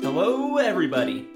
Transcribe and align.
Hello, 0.00 0.56
everybody. 0.58 1.28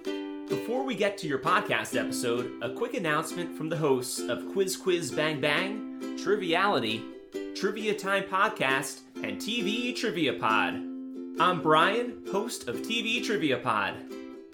Before 0.49 0.85
we 0.85 0.95
get 0.95 1.19
to 1.19 1.27
your 1.27 1.39
podcast 1.39 1.99
episode, 1.99 2.53
a 2.63 2.71
quick 2.73 2.95
announcement 2.95 3.57
from 3.57 3.69
the 3.69 3.77
hosts 3.77 4.21
of 4.21 4.49
Quiz 4.53 4.77
Quiz 4.77 5.11
Bang 5.11 5.41
Bang, 5.41 6.17
Triviality, 6.17 7.03
Trivia 7.55 7.95
Time 7.95 8.25
Podcast, 8.25 9.01
and 9.17 9.39
TV 9.39 9.95
Trivia 9.95 10.35
Pod. 10.35 10.75
I'm 11.41 11.61
Brian, 11.61 12.23
host 12.31 12.69
of 12.69 12.77
TV 12.77 13.25
Trivia 13.25 13.59
Pod. 13.59 13.95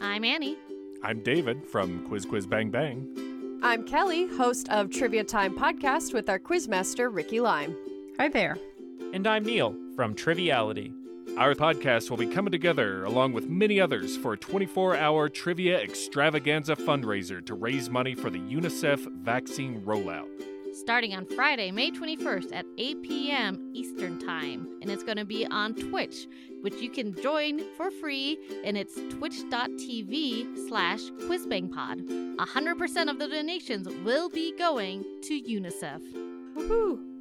I'm 0.00 0.24
Annie. 0.24 0.56
I'm 1.02 1.22
David 1.22 1.66
from 1.66 2.06
Quiz 2.08 2.24
Quiz 2.24 2.46
Bang 2.46 2.70
Bang. 2.70 3.60
I'm 3.62 3.84
Kelly, 3.86 4.26
host 4.36 4.68
of 4.70 4.90
Trivia 4.90 5.24
Time 5.24 5.56
podcast 5.56 6.14
with 6.14 6.28
our 6.30 6.38
quizmaster, 6.38 7.14
Ricky 7.14 7.40
Lime. 7.40 7.76
Hi 8.18 8.28
there. 8.28 8.56
And 9.12 9.26
I'm 9.26 9.44
Neal 9.44 9.74
from 9.96 10.14
Triviality. 10.14 10.92
Our 11.36 11.54
podcast 11.54 12.10
will 12.10 12.16
be 12.16 12.26
coming 12.26 12.50
together 12.50 13.04
along 13.04 13.32
with 13.32 13.48
many 13.48 13.80
others 13.80 14.16
for 14.16 14.32
a 14.32 14.38
24 14.38 14.96
hour 14.96 15.28
trivia 15.28 15.80
extravaganza 15.80 16.74
fundraiser 16.74 17.44
to 17.46 17.54
raise 17.54 17.90
money 17.90 18.14
for 18.14 18.30
the 18.30 18.38
UNICEF 18.38 19.06
vaccine 19.22 19.80
rollout. 19.82 20.28
Starting 20.72 21.14
on 21.14 21.26
Friday, 21.26 21.70
May 21.70 21.90
21st 21.90 22.52
at 22.52 22.64
8 22.76 23.02
p.m. 23.02 23.70
Eastern 23.74 24.18
Time. 24.18 24.68
And 24.80 24.90
it's 24.90 25.02
going 25.02 25.16
to 25.16 25.24
be 25.24 25.46
on 25.46 25.74
Twitch, 25.74 26.28
which 26.60 26.74
you 26.76 26.90
can 26.90 27.14
join 27.20 27.60
for 27.76 27.90
free. 27.90 28.38
And 28.64 28.76
it's 28.76 28.94
twitch.tv 29.10 30.68
slash 30.68 31.00
quizbangpod. 31.26 32.36
100% 32.36 33.10
of 33.10 33.18
the 33.18 33.28
donations 33.28 33.88
will 34.04 34.28
be 34.28 34.56
going 34.56 35.04
to 35.22 35.42
UNICEF. 35.42 36.00
Woohoo! 36.56 37.17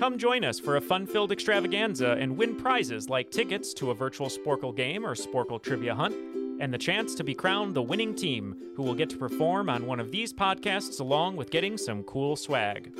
Come 0.00 0.16
join 0.16 0.44
us 0.44 0.58
for 0.58 0.76
a 0.76 0.80
fun 0.80 1.06
filled 1.06 1.30
extravaganza 1.30 2.12
and 2.12 2.34
win 2.34 2.56
prizes 2.56 3.10
like 3.10 3.30
tickets 3.30 3.74
to 3.74 3.90
a 3.90 3.94
virtual 3.94 4.28
Sporcle 4.28 4.74
game 4.74 5.04
or 5.04 5.14
Sporcle 5.14 5.62
trivia 5.62 5.94
hunt, 5.94 6.14
and 6.58 6.72
the 6.72 6.78
chance 6.78 7.14
to 7.16 7.22
be 7.22 7.34
crowned 7.34 7.74
the 7.74 7.82
winning 7.82 8.14
team 8.14 8.56
who 8.74 8.82
will 8.82 8.94
get 8.94 9.10
to 9.10 9.18
perform 9.18 9.68
on 9.68 9.86
one 9.86 10.00
of 10.00 10.10
these 10.10 10.32
podcasts 10.32 11.00
along 11.00 11.36
with 11.36 11.50
getting 11.50 11.76
some 11.76 12.02
cool 12.04 12.34
swag. 12.34 12.96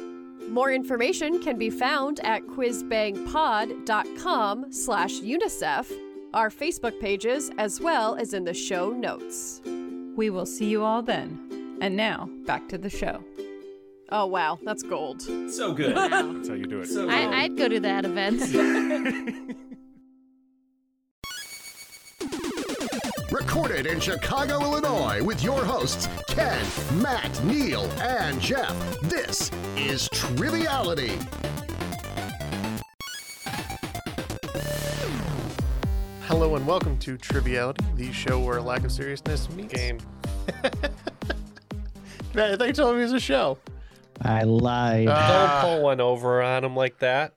More 0.50 0.70
information 0.70 1.42
can 1.42 1.56
be 1.56 1.70
found 1.70 2.20
at 2.20 2.42
quizbangpod.com 2.42 4.70
slash 4.70 5.20
UNICEF, 5.20 5.90
our 6.34 6.50
Facebook 6.50 7.00
pages, 7.00 7.50
as 7.56 7.80
well 7.80 8.16
as 8.16 8.34
in 8.34 8.44
the 8.44 8.52
show 8.52 8.90
notes. 8.90 9.62
We 10.16 10.28
will 10.28 10.44
see 10.44 10.66
you 10.66 10.84
all 10.84 11.00
then. 11.00 11.78
And 11.80 11.96
now, 11.96 12.28
back 12.44 12.68
to 12.68 12.76
the 12.76 12.90
show. 12.90 13.24
Oh, 14.12 14.26
wow, 14.26 14.58
that's 14.64 14.82
gold. 14.82 15.22
So 15.22 15.72
good. 15.72 15.94
That's 15.94 16.48
how 16.48 16.54
you 16.54 16.66
do 16.66 16.80
it. 16.80 16.88
So. 16.88 17.08
I, 17.08 17.42
I'd 17.42 17.56
go 17.56 17.68
to 17.68 17.78
that 17.78 18.04
event. 18.04 18.40
Recorded 23.30 23.86
in 23.86 24.00
Chicago, 24.00 24.60
Illinois, 24.62 25.22
with 25.22 25.44
your 25.44 25.64
hosts, 25.64 26.08
Ken, 26.26 26.60
Matt, 27.00 27.44
Neal, 27.44 27.84
and 28.00 28.40
Jeff. 28.40 28.74
This 29.02 29.52
is 29.76 30.08
Triviality. 30.08 31.16
Hello 36.22 36.56
and 36.56 36.66
welcome 36.66 36.98
to 36.98 37.16
Triviality, 37.16 37.84
the 37.94 38.10
show 38.10 38.40
where 38.40 38.60
lack 38.60 38.82
of 38.82 38.90
seriousness 38.90 39.48
meets 39.50 39.72
Game. 39.72 39.98
Man, 42.34 42.52
I 42.52 42.56
thought 42.56 42.66
you 42.66 42.72
told 42.72 42.96
me 42.96 43.02
it 43.02 43.04
was 43.04 43.12
a 43.12 43.20
show. 43.20 43.56
I 44.22 44.42
lied. 44.42 45.08
Ah. 45.08 45.62
Don't 45.62 45.70
pull 45.70 45.82
one 45.84 46.00
over 46.00 46.42
on 46.42 46.64
him 46.64 46.76
like 46.76 46.98
that. 46.98 47.34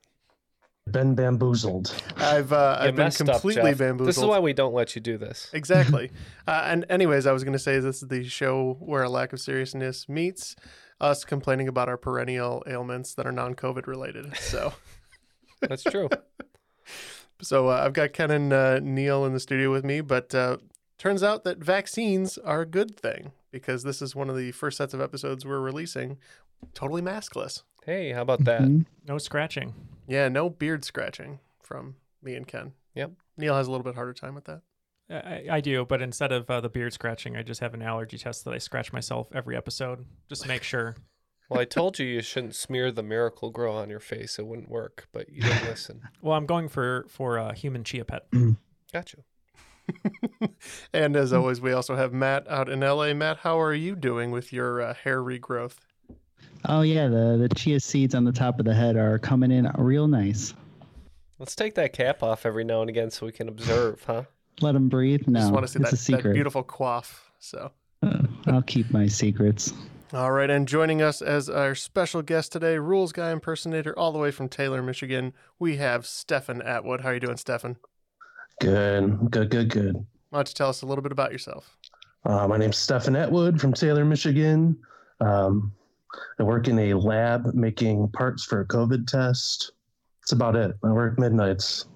Been 0.90 1.14
bamboozled. 1.14 1.94
I've 2.18 2.52
uh, 2.52 2.78
You 2.80 2.88
I've 2.88 2.96
been 2.96 3.06
messed 3.06 3.22
up, 3.22 3.40
completely 3.40 3.70
Jeff. 3.70 3.78
bamboozled. 3.78 4.08
This 4.08 4.18
is 4.18 4.24
why 4.24 4.38
we 4.38 4.52
don't 4.52 4.74
let 4.74 4.94
you 4.94 5.00
do 5.00 5.16
this. 5.16 5.48
exactly. 5.54 6.10
uh, 6.46 6.62
and 6.66 6.84
anyways, 6.90 7.26
I 7.26 7.32
was 7.32 7.42
going 7.42 7.54
to 7.54 7.58
say 7.58 7.78
this 7.78 8.02
is 8.02 8.08
the 8.08 8.24
show 8.24 8.76
where 8.80 9.02
a 9.02 9.08
lack 9.08 9.32
of 9.32 9.40
seriousness 9.40 10.08
meets 10.08 10.54
us 11.00 11.24
complaining 11.24 11.68
about 11.68 11.88
our 11.88 11.96
perennial 11.96 12.62
ailments 12.66 13.14
that 13.14 13.26
are 13.26 13.32
non-COVID 13.32 13.86
related. 13.86 14.36
So, 14.36 14.74
That's 15.60 15.82
true. 15.84 16.08
so 17.40 17.68
uh, 17.68 17.82
I've 17.84 17.94
got 17.94 18.12
Ken 18.12 18.30
and 18.30 18.52
uh, 18.52 18.80
Neal 18.80 19.24
in 19.24 19.32
the 19.32 19.40
studio 19.40 19.72
with 19.72 19.84
me, 19.84 20.02
but 20.02 20.34
uh, 20.34 20.58
turns 20.98 21.22
out 21.22 21.44
that 21.44 21.58
vaccines 21.58 22.36
are 22.38 22.60
a 22.60 22.66
good 22.66 22.94
thing 22.96 23.32
because 23.54 23.84
this 23.84 24.02
is 24.02 24.16
one 24.16 24.28
of 24.28 24.36
the 24.36 24.50
first 24.50 24.76
sets 24.76 24.94
of 24.94 25.00
episodes 25.00 25.46
we're 25.46 25.60
releasing 25.60 26.18
totally 26.74 27.00
maskless. 27.00 27.62
Hey, 27.86 28.10
how 28.10 28.22
about 28.22 28.42
that? 28.44 28.62
Mm-hmm. 28.62 28.82
No 29.06 29.16
scratching. 29.18 29.74
Yeah, 30.08 30.28
no 30.28 30.50
beard 30.50 30.84
scratching 30.84 31.38
from 31.62 31.94
me 32.20 32.34
and 32.34 32.48
Ken. 32.48 32.72
Yep. 32.96 33.12
Neal 33.36 33.54
has 33.54 33.68
a 33.68 33.70
little 33.70 33.84
bit 33.84 33.94
harder 33.94 34.12
time 34.12 34.34
with 34.34 34.46
that. 34.46 34.62
I, 35.08 35.46
I 35.50 35.60
do, 35.60 35.84
but 35.84 36.02
instead 36.02 36.32
of 36.32 36.50
uh, 36.50 36.60
the 36.60 36.68
beard 36.68 36.92
scratching, 36.92 37.36
I 37.36 37.42
just 37.44 37.60
have 37.60 37.74
an 37.74 37.82
allergy 37.82 38.18
test 38.18 38.44
that 38.44 38.54
I 38.54 38.58
scratch 38.58 38.92
myself 38.92 39.28
every 39.32 39.56
episode 39.56 40.04
just 40.28 40.42
to 40.42 40.48
make 40.48 40.62
sure. 40.62 40.96
Well, 41.50 41.60
I 41.60 41.66
told 41.66 41.98
you 41.98 42.06
you 42.06 42.22
shouldn't 42.22 42.54
smear 42.54 42.90
the 42.90 43.02
Miracle 43.02 43.50
Gro 43.50 43.74
on 43.76 43.90
your 43.90 44.00
face. 44.00 44.38
It 44.38 44.46
wouldn't 44.46 44.70
work, 44.70 45.08
but 45.12 45.28
you 45.28 45.42
didn't 45.42 45.64
listen. 45.68 46.00
Well, 46.22 46.34
I'm 46.34 46.46
going 46.46 46.68
for 46.68 47.04
for 47.10 47.38
uh, 47.38 47.52
human 47.52 47.84
chia 47.84 48.06
pet. 48.06 48.26
Got 48.94 49.12
you. 49.12 49.24
And 50.92 51.16
as 51.16 51.32
always, 51.32 51.60
we 51.60 51.72
also 51.72 51.96
have 51.96 52.12
Matt 52.12 52.48
out 52.48 52.68
in 52.68 52.80
LA. 52.80 53.12
Matt, 53.14 53.38
how 53.38 53.60
are 53.60 53.74
you 53.74 53.96
doing 53.96 54.30
with 54.30 54.52
your 54.52 54.80
uh, 54.80 54.94
hair 54.94 55.20
regrowth? 55.22 55.74
Oh 56.66 56.80
yeah, 56.82 57.08
the 57.08 57.36
the 57.48 57.54
chia 57.54 57.80
seeds 57.80 58.14
on 58.14 58.24
the 58.24 58.32
top 58.32 58.58
of 58.58 58.64
the 58.64 58.74
head 58.74 58.96
are 58.96 59.18
coming 59.18 59.50
in 59.50 59.70
real 59.76 60.06
nice. 60.08 60.54
Let's 61.38 61.54
take 61.56 61.74
that 61.74 61.92
cap 61.92 62.22
off 62.22 62.46
every 62.46 62.64
now 62.64 62.80
and 62.80 62.88
again 62.88 63.10
so 63.10 63.26
we 63.26 63.32
can 63.32 63.48
observe, 63.48 64.02
huh? 64.06 64.22
Let 64.60 64.72
them 64.72 64.88
breathe. 64.88 65.26
No, 65.26 65.40
Just 65.40 65.52
want 65.52 65.66
to 65.66 65.72
see 65.72 65.80
it's 65.80 65.90
that, 65.90 65.96
a 65.96 66.00
secret. 66.00 66.22
that 66.30 66.34
beautiful 66.34 66.62
coif. 66.64 67.18
So, 67.40 67.72
Uh, 68.02 68.22
I'll 68.46 68.62
keep 68.62 68.90
my 68.92 69.06
secrets. 69.08 69.74
all 70.12 70.30
right. 70.30 70.48
And 70.48 70.66
joining 70.68 71.02
us 71.02 71.20
as 71.20 71.50
our 71.50 71.74
special 71.74 72.22
guest 72.22 72.52
today, 72.52 72.78
rules 72.78 73.12
guy 73.12 73.32
impersonator, 73.32 73.98
all 73.98 74.12
the 74.12 74.18
way 74.18 74.30
from 74.30 74.48
Taylor, 74.48 74.80
Michigan, 74.80 75.32
we 75.58 75.76
have 75.78 76.06
Stephan 76.06 76.62
Atwood. 76.62 77.00
How 77.00 77.08
are 77.10 77.14
you 77.14 77.20
doing, 77.20 77.36
Stephan? 77.36 77.76
Good, 78.60 79.30
good, 79.30 79.50
good, 79.50 79.70
good. 79.70 79.96
Why 80.30 80.38
don't 80.38 80.48
you 80.48 80.54
tell 80.54 80.68
us 80.68 80.82
a 80.82 80.86
little 80.86 81.02
bit 81.02 81.12
about 81.12 81.32
yourself? 81.32 81.76
Uh, 82.24 82.48
my 82.48 82.56
name's 82.56 82.78
Stephan 82.78 83.16
Atwood 83.16 83.60
from 83.60 83.72
Taylor, 83.72 84.04
Michigan. 84.04 84.76
Um, 85.20 85.72
I 86.38 86.42
work 86.42 86.68
in 86.68 86.78
a 86.78 86.94
lab 86.94 87.54
making 87.54 88.08
parts 88.10 88.44
for 88.44 88.60
a 88.60 88.66
COVID 88.66 89.06
test. 89.06 89.72
That's 90.22 90.32
about 90.32 90.56
it. 90.56 90.74
I 90.82 90.88
work 90.88 91.18
midnights. 91.18 91.86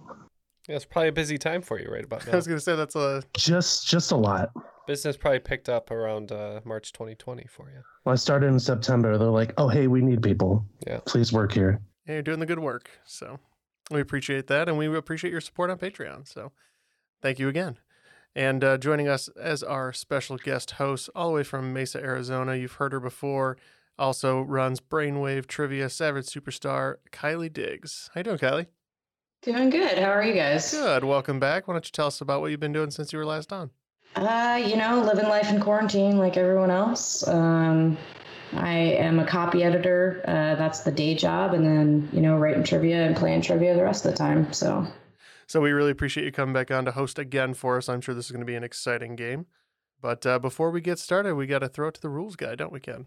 Yeah, 0.68 0.76
it's 0.76 0.84
probably 0.84 1.08
a 1.08 1.12
busy 1.12 1.38
time 1.38 1.62
for 1.62 1.80
you 1.80 1.88
right 1.90 2.04
about 2.04 2.26
now. 2.26 2.32
I 2.34 2.36
was 2.36 2.46
going 2.46 2.58
to 2.58 2.62
say 2.62 2.76
that's 2.76 2.96
a 2.96 3.22
Just, 3.34 3.88
just 3.88 4.12
a 4.12 4.16
lot. 4.16 4.50
Business 4.86 5.16
probably 5.16 5.40
picked 5.40 5.68
up 5.68 5.90
around 5.90 6.32
uh, 6.32 6.60
March 6.64 6.92
2020 6.92 7.46
for 7.48 7.70
you. 7.70 7.82
When 8.02 8.12
I 8.12 8.16
started 8.16 8.48
in 8.48 8.60
September, 8.60 9.18
they're 9.18 9.28
like, 9.28 9.52
"Oh, 9.58 9.68
hey, 9.68 9.86
we 9.86 10.00
need 10.00 10.22
people. 10.22 10.64
Yeah. 10.86 11.00
Please 11.06 11.32
work 11.32 11.52
here." 11.52 11.80
yeah, 12.06 12.14
you're 12.14 12.22
doing 12.22 12.40
the 12.40 12.46
good 12.46 12.58
work. 12.58 12.90
So 13.04 13.38
we 13.90 14.00
appreciate 14.00 14.46
that, 14.48 14.68
and 14.68 14.78
we 14.78 14.86
appreciate 14.94 15.30
your 15.30 15.40
support 15.40 15.70
on 15.70 15.78
Patreon. 15.78 16.28
So 16.28 16.52
thank 17.22 17.38
you 17.38 17.48
again. 17.48 17.78
And 18.34 18.62
uh, 18.62 18.78
joining 18.78 19.08
us 19.08 19.28
as 19.28 19.62
our 19.62 19.92
special 19.92 20.36
guest 20.36 20.72
host, 20.72 21.10
all 21.14 21.28
the 21.28 21.34
way 21.34 21.42
from 21.42 21.72
Mesa, 21.72 21.98
Arizona, 21.98 22.54
you've 22.54 22.74
heard 22.74 22.92
her 22.92 23.00
before. 23.00 23.56
Also 23.98 24.40
runs 24.42 24.80
Brainwave 24.80 25.46
Trivia, 25.46 25.88
Savage 25.88 26.26
Superstar, 26.26 26.96
Kylie 27.10 27.52
Digges. 27.52 28.10
How 28.14 28.20
you 28.20 28.24
doing, 28.24 28.38
Kylie? 28.38 28.66
Doing 29.42 29.70
good. 29.70 29.98
How 29.98 30.10
are 30.10 30.22
you 30.22 30.34
guys? 30.34 30.70
Good. 30.70 31.04
Welcome 31.04 31.40
back. 31.40 31.66
Why 31.66 31.74
don't 31.74 31.84
you 31.84 31.90
tell 31.90 32.06
us 32.06 32.20
about 32.20 32.40
what 32.40 32.50
you've 32.50 32.60
been 32.60 32.72
doing 32.72 32.90
since 32.90 33.12
you 33.12 33.18
were 33.18 33.26
last 33.26 33.52
on? 33.52 33.70
Uh, 34.14 34.60
you 34.64 34.76
know, 34.76 35.02
living 35.02 35.28
life 35.28 35.50
in 35.50 35.60
quarantine 35.60 36.18
like 36.18 36.36
everyone 36.36 36.70
else. 36.70 37.26
Um, 37.26 37.96
I 38.52 38.76
am 38.76 39.18
a 39.18 39.26
copy 39.26 39.62
editor. 39.62 40.22
Uh, 40.26 40.54
that's 40.54 40.80
the 40.80 40.92
day 40.92 41.14
job, 41.14 41.54
and 41.54 41.64
then 41.64 42.08
you 42.12 42.20
know, 42.20 42.36
writing 42.36 42.64
trivia 42.64 43.06
and 43.06 43.16
playing 43.16 43.42
trivia 43.42 43.74
the 43.74 43.84
rest 43.84 44.04
of 44.04 44.12
the 44.12 44.16
time. 44.16 44.52
So, 44.52 44.86
So 45.46 45.60
we 45.60 45.72
really 45.72 45.90
appreciate 45.90 46.24
you 46.24 46.32
coming 46.32 46.52
back 46.52 46.70
on 46.70 46.84
to 46.84 46.92
host 46.92 47.18
again 47.18 47.54
for 47.54 47.76
us. 47.76 47.88
I'm 47.88 48.00
sure 48.00 48.14
this 48.14 48.26
is 48.26 48.32
going 48.32 48.40
to 48.40 48.46
be 48.46 48.56
an 48.56 48.64
exciting 48.64 49.16
game. 49.16 49.46
But 50.00 50.24
uh, 50.24 50.38
before 50.38 50.70
we 50.70 50.80
get 50.80 50.98
started, 50.98 51.34
we 51.34 51.46
got 51.46 51.58
to 51.60 51.68
throw 51.68 51.88
it 51.88 51.94
to 51.94 52.00
the 52.00 52.08
rules 52.08 52.36
guy, 52.36 52.54
don't 52.54 52.72
we, 52.72 52.80
Ken? 52.80 53.06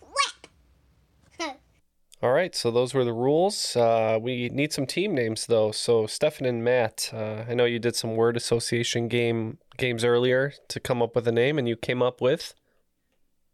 All 2.23 2.31
right, 2.33 2.55
so 2.55 2.69
those 2.69 2.93
were 2.93 3.03
the 3.03 3.13
rules. 3.13 3.75
Uh, 3.75 4.19
we 4.21 4.47
need 4.49 4.71
some 4.71 4.85
team 4.85 5.15
names 5.15 5.47
though. 5.47 5.71
So 5.71 6.05
Stephan 6.05 6.45
and 6.45 6.63
Matt, 6.63 7.09
uh, 7.11 7.45
I 7.49 7.55
know 7.55 7.65
you 7.65 7.79
did 7.79 7.95
some 7.95 8.15
word 8.15 8.37
association 8.37 9.07
game 9.07 9.57
games 9.77 10.03
earlier 10.03 10.53
to 10.67 10.79
come 10.79 11.01
up 11.01 11.15
with 11.15 11.27
a 11.27 11.31
name, 11.31 11.57
and 11.57 11.67
you 11.67 11.75
came 11.75 12.03
up 12.03 12.21
with 12.21 12.53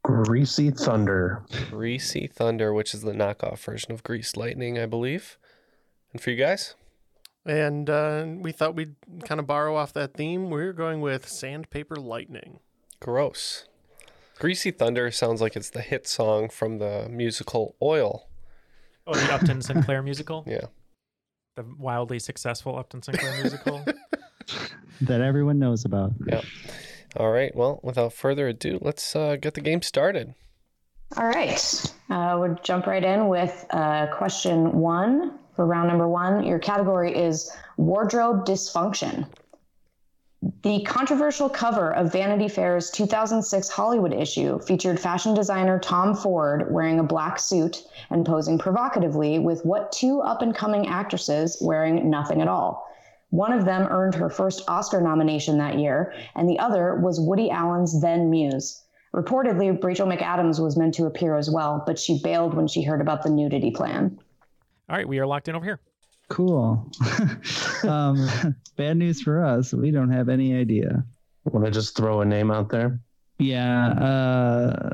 Greasy 0.04 0.70
Thunder. 0.72 1.46
Greasy 1.70 2.28
Thunder, 2.28 2.74
which 2.74 2.94
is 2.94 3.02
the 3.04 3.14
knockoff 3.14 3.60
version 3.60 3.92
of 3.94 4.04
Greased 4.04 4.36
Lightning, 4.36 4.78
I 4.78 4.86
believe. 4.86 5.38
And 6.12 6.22
for 6.22 6.32
you 6.32 6.38
guys, 6.38 6.76
And 7.46 7.90
uh, 7.90 8.26
we 8.28 8.52
thought 8.52 8.76
we'd 8.76 8.96
kind 9.24 9.40
of 9.40 9.48
borrow 9.48 9.76
off 9.76 9.94
that 9.94 10.14
theme. 10.14 10.50
We're 10.50 10.74
going 10.74 11.00
with 11.02 11.28
Sandpaper 11.28 11.96
Lightning. 11.96 12.60
gross. 13.00 13.66
Greasy 14.40 14.70
Thunder 14.72 15.10
sounds 15.10 15.42
like 15.42 15.56
it's 15.56 15.72
the 15.72 15.82
hit 15.82 16.08
song 16.08 16.50
from 16.50 16.78
the 16.78 17.08
musical 17.10 17.76
Oil. 17.82 18.28
Oh, 19.08 19.14
the 19.14 19.34
Upton 19.34 19.62
Sinclair 19.62 20.04
musical? 20.04 20.44
Yeah. 20.46 20.66
The 21.56 21.66
wildly 21.80 22.20
successful 22.20 22.78
Upton 22.78 23.02
Sinclair 23.02 23.42
musical. 23.42 23.84
that 25.02 25.22
everyone 25.22 25.58
knows 25.58 25.86
about. 25.86 26.12
Yep. 26.28 26.44
All 27.16 27.32
right. 27.32 27.56
Well, 27.56 27.80
without 27.84 28.14
further 28.14 28.48
ado, 28.48 28.78
let's 28.82 29.16
uh, 29.16 29.38
get 29.38 29.56
the 29.56 29.62
game 29.62 29.82
started. 29.82 30.36
all 31.16 31.28
right, 31.28 31.94
uh, 32.10 32.38
we'll 32.40 32.56
jump 32.64 32.86
right 32.86 33.04
in 33.04 33.28
with 33.30 33.66
uh, 33.72 34.08
question 34.08 34.74
one 34.74 35.40
for 35.56 35.66
round 35.66 35.88
number 35.88 36.08
one. 36.08 36.44
Your 36.44 36.60
category 36.60 37.16
is 37.18 37.50
wardrobe 37.78 38.46
dysfunction. 38.46 39.28
The 40.62 40.84
controversial 40.84 41.50
cover 41.50 41.92
of 41.96 42.12
Vanity 42.12 42.48
Fair's 42.48 42.92
2006 42.92 43.70
Hollywood 43.70 44.14
issue 44.14 44.60
featured 44.60 45.00
fashion 45.00 45.34
designer 45.34 45.80
Tom 45.80 46.14
Ford 46.14 46.72
wearing 46.72 47.00
a 47.00 47.04
black 47.04 47.40
suit 47.40 47.84
and 48.12 48.24
posing 48.24 48.60
provocatively 48.60 49.40
with 49.40 49.66
what 49.66 49.92
two 49.92 50.22
up 50.22 50.44
and 50.44 50.54
coming 50.54 50.88
actresses 50.88 51.58
wearing 51.60 52.08
nothing 52.12 52.40
at 52.40 52.48
all. 52.48 52.88
One 53.32 53.52
of 53.52 53.66
them 53.66 53.88
earned 53.90 54.14
her 54.14 54.30
first 54.30 54.64
Oscar 54.70 55.02
nomination 55.02 55.58
that 55.58 55.80
year, 55.80 56.14
and 56.36 56.48
the 56.48 56.60
other 56.60 56.96
was 56.96 57.20
Woody 57.20 57.50
Allen's 57.50 58.00
then 58.00 58.30
muse. 58.30 58.84
Reportedly, 59.16 59.84
Rachel 59.84 60.08
McAdams 60.08 60.62
was 60.62 60.78
meant 60.78 60.94
to 60.96 61.08
appear 61.08 61.36
as 61.36 61.50
well, 61.50 61.84
but 61.86 61.98
she 61.98 62.22
bailed 62.22 62.54
when 62.54 62.68
she 62.68 62.84
heard 62.84 63.02
about 63.02 63.24
the 63.24 63.32
nudity 63.32 63.72
plan. 63.72 64.20
All 64.88 64.96
right, 64.98 65.08
we 65.08 65.18
are 65.18 65.26
locked 65.26 65.48
in 65.48 65.56
over 65.56 65.66
here. 65.66 65.80
Cool. 66.30 66.92
um, 67.84 68.28
bad 68.76 68.98
news 68.98 69.22
for 69.22 69.44
us. 69.44 69.74
We 69.74 69.92
don't 69.92 70.12
have 70.12 70.30
any 70.30 70.56
idea. 70.56 71.04
Want 71.46 71.66
to 71.66 71.72
just 71.72 71.96
throw 71.96 72.22
a 72.22 72.26
name 72.26 72.52
out 72.52 72.70
there? 72.70 73.00
Yeah. 73.40 73.90
Uh, 73.92 74.94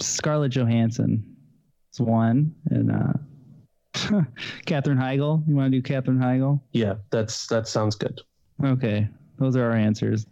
Scarlett 0.00 0.52
Johansson 0.52 1.24
is 1.92 2.00
one, 2.00 2.54
and 2.70 2.92
uh, 2.92 4.22
Katherine 4.66 4.98
Heigl. 4.98 5.46
You 5.48 5.56
want 5.56 5.72
to 5.72 5.78
do 5.78 5.82
Katherine 5.82 6.18
Heigl? 6.18 6.60
Yeah, 6.72 6.94
that's 7.10 7.46
that 7.46 7.66
sounds 7.66 7.94
good. 7.94 8.20
Okay, 8.62 9.08
those 9.38 9.56
are 9.56 9.64
our 9.64 9.76
answers. 9.76 10.26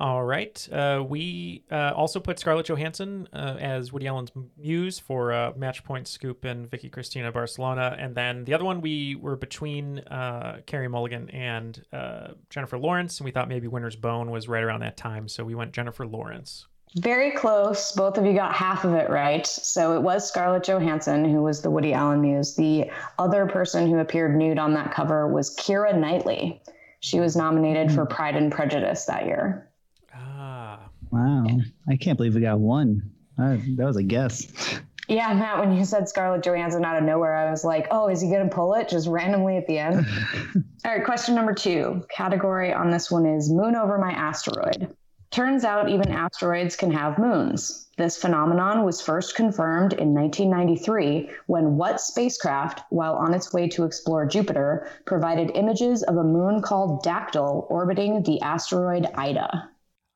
All 0.00 0.24
right. 0.24 0.66
Uh, 0.72 1.04
we 1.06 1.62
uh, 1.70 1.92
also 1.94 2.20
put 2.20 2.38
Scarlett 2.38 2.64
Johansson 2.64 3.28
uh, 3.34 3.56
as 3.60 3.92
Woody 3.92 4.06
Allen's 4.06 4.30
muse 4.56 4.98
for 4.98 5.30
uh, 5.30 5.52
Match 5.56 5.84
Point 5.84 6.08
Scoop 6.08 6.46
and 6.46 6.70
Vicky 6.70 6.88
Cristina 6.88 7.30
Barcelona. 7.30 7.94
And 7.98 8.14
then 8.14 8.46
the 8.46 8.54
other 8.54 8.64
one, 8.64 8.80
we 8.80 9.16
were 9.16 9.36
between 9.36 9.98
uh, 9.98 10.62
Carey 10.64 10.88
Mulligan 10.88 11.28
and 11.28 11.84
uh, 11.92 12.28
Jennifer 12.48 12.78
Lawrence. 12.78 13.20
And 13.20 13.26
we 13.26 13.30
thought 13.30 13.46
maybe 13.46 13.68
Winter's 13.68 13.94
Bone 13.94 14.30
was 14.30 14.48
right 14.48 14.62
around 14.62 14.80
that 14.80 14.96
time. 14.96 15.28
So 15.28 15.44
we 15.44 15.54
went 15.54 15.72
Jennifer 15.72 16.06
Lawrence. 16.06 16.66
Very 16.96 17.32
close. 17.32 17.92
Both 17.92 18.16
of 18.16 18.24
you 18.24 18.32
got 18.32 18.54
half 18.54 18.84
of 18.84 18.94
it 18.94 19.10
right. 19.10 19.46
So 19.46 19.94
it 19.94 20.00
was 20.00 20.26
Scarlett 20.26 20.64
Johansson 20.64 21.26
who 21.26 21.42
was 21.42 21.60
the 21.60 21.70
Woody 21.70 21.92
Allen 21.92 22.22
muse. 22.22 22.56
The 22.56 22.90
other 23.18 23.44
person 23.44 23.86
who 23.86 23.98
appeared 23.98 24.34
nude 24.34 24.58
on 24.58 24.72
that 24.74 24.94
cover 24.94 25.28
was 25.28 25.54
Keira 25.56 25.94
Knightley. 25.94 26.62
She 27.00 27.20
was 27.20 27.36
nominated 27.36 27.92
for 27.92 28.06
Pride 28.06 28.36
and 28.36 28.50
Prejudice 28.50 29.04
that 29.04 29.26
year. 29.26 29.69
Wow, 30.14 31.46
I 31.88 31.96
can't 31.96 32.16
believe 32.16 32.34
we 32.34 32.40
got 32.40 32.60
one. 32.60 33.10
Uh, 33.38 33.56
that 33.76 33.86
was 33.86 33.96
a 33.96 34.02
guess. 34.02 34.80
Yeah, 35.08 35.34
Matt, 35.34 35.58
when 35.58 35.72
you 35.72 35.84
said 35.84 36.08
Scarlett 36.08 36.44
Johansson 36.44 36.84
out 36.84 36.96
of 36.96 37.02
nowhere, 37.02 37.34
I 37.34 37.50
was 37.50 37.64
like, 37.64 37.88
oh, 37.90 38.08
is 38.08 38.20
he 38.20 38.28
going 38.28 38.48
to 38.48 38.54
pull 38.54 38.74
it 38.74 38.88
just 38.88 39.08
randomly 39.08 39.56
at 39.56 39.66
the 39.66 39.76
end? 39.76 40.06
All 40.84 40.96
right, 40.96 41.04
question 41.04 41.34
number 41.34 41.52
two. 41.52 42.04
Category 42.14 42.72
on 42.72 42.90
this 42.90 43.10
one 43.10 43.26
is 43.26 43.50
Moon 43.50 43.74
over 43.74 43.98
my 43.98 44.12
asteroid. 44.12 44.94
Turns 45.32 45.64
out 45.64 45.88
even 45.88 46.10
asteroids 46.10 46.76
can 46.76 46.92
have 46.92 47.18
moons. 47.18 47.88
This 47.96 48.16
phenomenon 48.16 48.84
was 48.84 49.00
first 49.00 49.36
confirmed 49.36 49.92
in 49.92 50.14
1993 50.14 51.30
when 51.46 51.76
what 51.76 52.00
spacecraft, 52.00 52.82
while 52.90 53.14
on 53.14 53.34
its 53.34 53.52
way 53.52 53.68
to 53.68 53.84
explore 53.84 54.26
Jupiter, 54.26 54.88
provided 55.06 55.52
images 55.56 56.02
of 56.02 56.16
a 56.16 56.24
moon 56.24 56.62
called 56.62 57.04
Dactyl 57.04 57.66
orbiting 57.68 58.22
the 58.22 58.40
asteroid 58.42 59.06
Ida? 59.14 59.69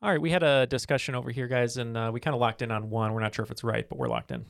All 0.04 0.11
right. 0.11 0.20
We 0.20 0.28
had 0.28 0.42
a 0.42 0.66
discussion 0.66 1.14
over 1.14 1.30
here, 1.30 1.49
guys, 1.49 1.78
and 1.78 1.96
uh, 1.96 2.11
we 2.12 2.20
kind 2.20 2.34
of 2.34 2.40
locked 2.40 2.61
in 2.61 2.70
on 2.70 2.90
one. 2.90 3.14
We're 3.14 3.20
not 3.20 3.34
sure 3.34 3.42
if 3.42 3.50
it's 3.50 3.64
right, 3.64 3.88
but 3.88 3.96
we're 3.96 4.08
locked 4.08 4.32
in. 4.32 4.44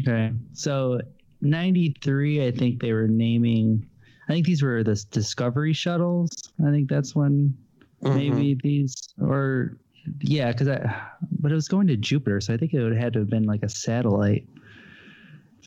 Okay, 0.00 0.32
so 0.52 1.00
'93, 1.42 2.44
I 2.44 2.50
think 2.50 2.82
they 2.82 2.92
were 2.92 3.06
naming. 3.06 3.88
I 4.28 4.32
think 4.32 4.46
these 4.46 4.60
were 4.60 4.82
the 4.82 5.00
Discovery 5.12 5.72
shuttles. 5.72 6.52
I 6.66 6.72
think 6.72 6.90
that's 6.90 7.14
when 7.14 7.56
maybe 8.02 8.58
these 8.60 9.14
or 9.20 9.78
yeah, 10.22 10.50
because 10.50 10.66
I 10.66 11.02
but 11.38 11.52
it 11.52 11.54
was 11.54 11.68
going 11.68 11.86
to 11.86 11.96
Jupiter, 11.96 12.40
so 12.40 12.52
I 12.52 12.56
think 12.56 12.74
it 12.74 12.82
would 12.82 12.94
have 12.94 13.00
had 13.00 13.12
to 13.12 13.20
have 13.20 13.30
been 13.30 13.44
like 13.44 13.62
a 13.62 13.68
satellite. 13.68 14.44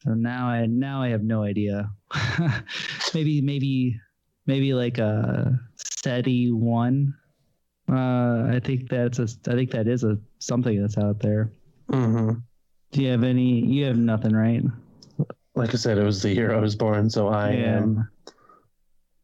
So 0.03 0.15
now 0.15 0.48
I 0.48 0.65
now 0.65 1.01
I 1.01 1.07
have 1.07 1.24
no 1.24 1.43
idea. 1.43 1.89
maybe 3.13 3.39
maybe 3.39 4.01
maybe 4.48 4.74
like 4.74 4.98
a 4.98 5.57
SETI 5.77 6.51
one. 6.51 7.13
Uh, 7.91 8.48
I 8.55 8.62
think 8.63 8.89
that's 8.89 9.19
a 9.19 9.27
I 9.48 9.53
think 9.55 9.71
that 9.71 9.88
is 9.88 10.03
a 10.03 10.17
something 10.39 10.79
that's 10.79 10.98
out 10.98 11.19
there. 11.19 11.51
Mm-hmm. 11.91 12.39
Do 12.91 13.01
you 13.01 13.10
have 13.10 13.24
any? 13.24 13.65
You 13.65 13.86
have 13.86 13.98
nothing, 13.98 14.33
right? 14.33 14.63
Like 15.55 15.74
I 15.74 15.77
said, 15.77 15.98
it 15.98 16.03
was 16.03 16.21
the 16.21 16.33
year 16.33 16.55
I 16.55 16.60
was 16.60 16.75
born, 16.75 17.10
so 17.10 17.27
I 17.27 17.51
Yeah. 17.51 17.77
am. 17.77 18.10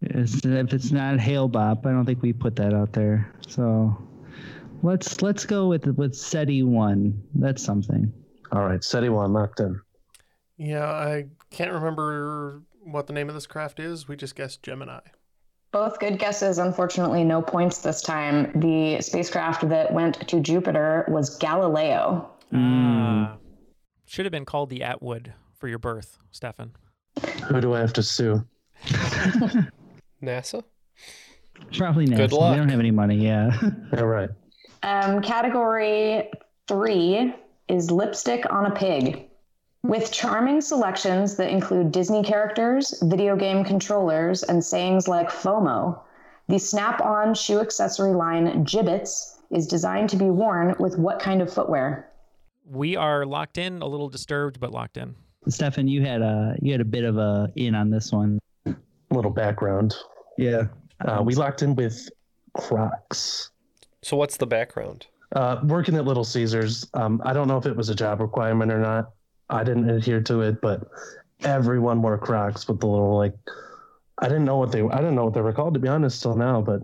It's, 0.02 0.46
if 0.46 0.74
it's 0.74 0.92
not 0.92 1.20
Hale 1.20 1.50
Bopp, 1.50 1.86
I 1.86 1.92
don't 1.92 2.06
think 2.06 2.22
we 2.22 2.32
put 2.34 2.56
that 2.58 2.74
out 2.74 2.94
there. 2.94 3.34
So 3.48 3.98
let's 4.84 5.22
let's 5.22 5.46
go 5.46 5.68
with 5.70 5.86
with 5.86 6.14
SETI 6.14 6.64
one. 6.64 7.22
That's 7.36 7.64
something. 7.64 8.12
All 8.52 8.66
right, 8.66 8.84
SETI 8.84 9.10
one 9.10 9.34
locked 9.34 9.60
in. 9.60 9.80
Yeah, 10.58 10.86
I 10.86 11.28
can't 11.52 11.72
remember 11.72 12.62
what 12.84 13.08
the 13.08 13.14
name 13.14 13.30
of 13.30 13.36
this 13.36 13.48
craft 13.48 13.80
is. 13.80 14.08
We 14.08 14.16
just 14.16 14.36
guessed 14.36 14.62
Gemini. 14.64 15.00
Both 15.72 16.00
good 16.00 16.18
guesses. 16.18 16.58
Unfortunately, 16.58 17.24
no 17.24 17.42
points 17.42 17.80
this 17.80 18.02
time. 18.02 18.52
The 18.60 19.02
spacecraft 19.02 19.68
that 19.70 19.94
went 19.94 20.28
to 20.28 20.40
Jupiter 20.40 21.06
was 21.08 21.38
Galileo. 21.38 22.30
Ah. 22.54 23.36
should 24.06 24.26
have 24.26 24.32
been 24.32 24.46
called 24.46 24.70
the 24.70 24.84
Atwood 24.84 25.34
for 25.58 25.68
your 25.68 25.80
birth, 25.80 26.18
Stephan. 26.32 26.72
Who 27.48 27.60
do 27.60 27.74
I 27.74 27.80
have 27.80 27.94
to 27.94 28.04
sue? 28.04 28.46
NASA? 30.24 30.64
Probably 31.78 32.08
NASA. 32.08 32.18
Good 32.18 32.32
They 32.32 32.56
don't 32.56 32.70
have 32.70 32.80
any 32.80 32.92
money. 32.92 33.18
Yeah. 33.18 33.52
All 33.98 34.06
right. 34.06 34.30
Um, 34.84 35.22
category 35.22 36.30
three 36.68 37.34
is 37.68 37.92
lipstick 37.92 38.52
on 38.52 38.68
a 38.68 38.76
pig. 38.76 39.27
With 39.88 40.12
charming 40.12 40.60
selections 40.60 41.38
that 41.38 41.50
include 41.50 41.94
Disney 41.94 42.22
characters, 42.22 43.02
video 43.04 43.38
game 43.38 43.64
controllers, 43.64 44.44
and 44.44 44.62
sayings 44.62 45.08
like 45.08 45.30
FOMO, 45.30 45.98
The 46.50 46.60
snap 46.60 47.00
on 47.00 47.34
shoe 47.34 47.62
accessory 47.62 48.12
line 48.12 48.66
Jibbitz 48.66 49.38
is 49.50 49.66
designed 49.66 50.10
to 50.10 50.18
be 50.18 50.30
worn 50.30 50.76
with 50.78 50.98
what 50.98 51.20
kind 51.20 51.42
of 51.42 51.54
footwear? 51.54 52.12
We 52.70 52.98
are 52.98 53.26
locked 53.26 53.58
in, 53.58 53.82
a 53.82 53.88
little 53.88 54.10
disturbed, 54.10 54.60
but 54.60 54.72
locked 54.72 54.98
in. 54.98 55.16
Stephan, 55.48 55.88
you 55.88 56.02
had 56.02 56.22
a 56.22 56.58
you 56.62 56.74
had 56.74 56.82
a 56.82 56.86
bit 56.86 57.06
of 57.06 57.18
a 57.18 57.50
in 57.56 57.74
on 57.74 57.90
this 57.90 58.12
one. 58.12 58.40
A 58.66 58.76
little 59.12 59.32
background. 59.32 59.96
Yeah. 60.38 60.64
Uh, 61.06 61.22
we 61.24 61.34
locked 61.34 61.62
in 61.62 61.76
with 61.76 62.10
Crocs. 62.58 63.52
So 64.02 64.18
what's 64.18 64.36
the 64.36 64.48
background? 64.48 65.08
Uh, 65.34 65.62
working 65.64 65.96
at 65.96 66.04
Little 66.04 66.26
Caesars, 66.26 66.90
um, 66.94 67.22
I 67.24 67.32
don't 67.32 67.48
know 67.48 67.58
if 67.58 67.66
it 67.66 67.76
was 67.76 67.88
a 67.88 67.96
job 67.96 68.20
requirement 68.20 68.70
or 68.70 68.80
not. 68.80 69.12
I 69.50 69.64
didn't 69.64 69.90
adhere 69.90 70.22
to 70.22 70.42
it, 70.42 70.62
but 70.62 70.88
everyone 71.42 72.02
wore 72.02 72.18
Crocs 72.18 72.68
with 72.68 72.80
the 72.80 72.88
little 72.88 73.18
like. 73.18 73.34
I 74.20 74.28
didn't 74.28 74.46
know 74.46 74.58
what 74.58 74.72
they. 74.72 74.82
I 74.82 74.98
didn't 74.98 75.16
know 75.16 75.26
what 75.26 75.34
they 75.34 75.42
were 75.42 75.54
called 75.54 75.74
to 75.76 75.80
be 75.80 75.88
honest 75.88 76.22
till 76.22 76.36
now, 76.36 76.62
but 76.62 76.82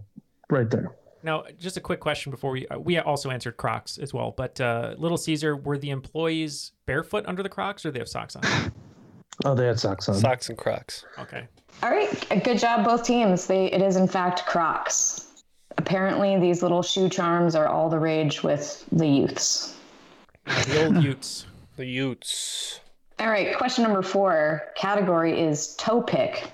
right 0.49 0.69
there. 0.69 0.95
Now, 1.23 1.45
just 1.57 1.77
a 1.77 1.81
quick 1.81 2.01
question 2.01 2.31
before 2.31 2.51
we 2.51 2.67
uh, 2.67 2.77
we 2.77 2.97
also 2.99 3.31
answered 3.31 3.57
Crocs 3.57 3.97
as 3.97 4.13
well. 4.13 4.33
But 4.35 4.59
uh, 4.59 4.95
Little 4.97 5.17
Caesar, 5.17 5.55
were 5.55 5.77
the 5.77 5.89
employees 5.89 6.73
barefoot 6.85 7.25
under 7.27 7.41
the 7.41 7.49
Crocs, 7.49 7.85
or 7.85 7.91
they 7.91 7.99
have 7.99 8.09
socks 8.09 8.35
on? 8.35 8.43
Oh, 9.45 9.55
they 9.55 9.65
had 9.65 9.79
socks 9.79 10.07
on. 10.09 10.15
Socks 10.15 10.49
and 10.49 10.57
Crocs. 10.57 11.05
Okay. 11.17 11.47
All 11.81 11.89
right, 11.89 12.43
good 12.43 12.59
job, 12.59 12.85
both 12.85 13.03
teams. 13.03 13.47
They, 13.47 13.65
it 13.65 13.81
is 13.81 13.95
in 13.95 14.07
fact 14.07 14.45
Crocs. 14.45 15.43
Apparently, 15.77 16.39
these 16.39 16.61
little 16.61 16.83
shoe 16.83 17.09
charms 17.09 17.55
are 17.55 17.67
all 17.67 17.89
the 17.89 17.97
rage 17.97 18.43
with 18.43 18.85
the 18.91 19.07
youths. 19.07 19.75
The 20.45 20.85
old 20.85 21.03
Utes. 21.03 21.47
The 21.75 21.87
Utes. 21.87 22.81
All 23.19 23.29
right, 23.29 23.57
question 23.57 23.83
number 23.83 24.03
four. 24.03 24.61
Category 24.75 25.39
is 25.39 25.75
toe 25.75 26.03
pick. 26.03 26.51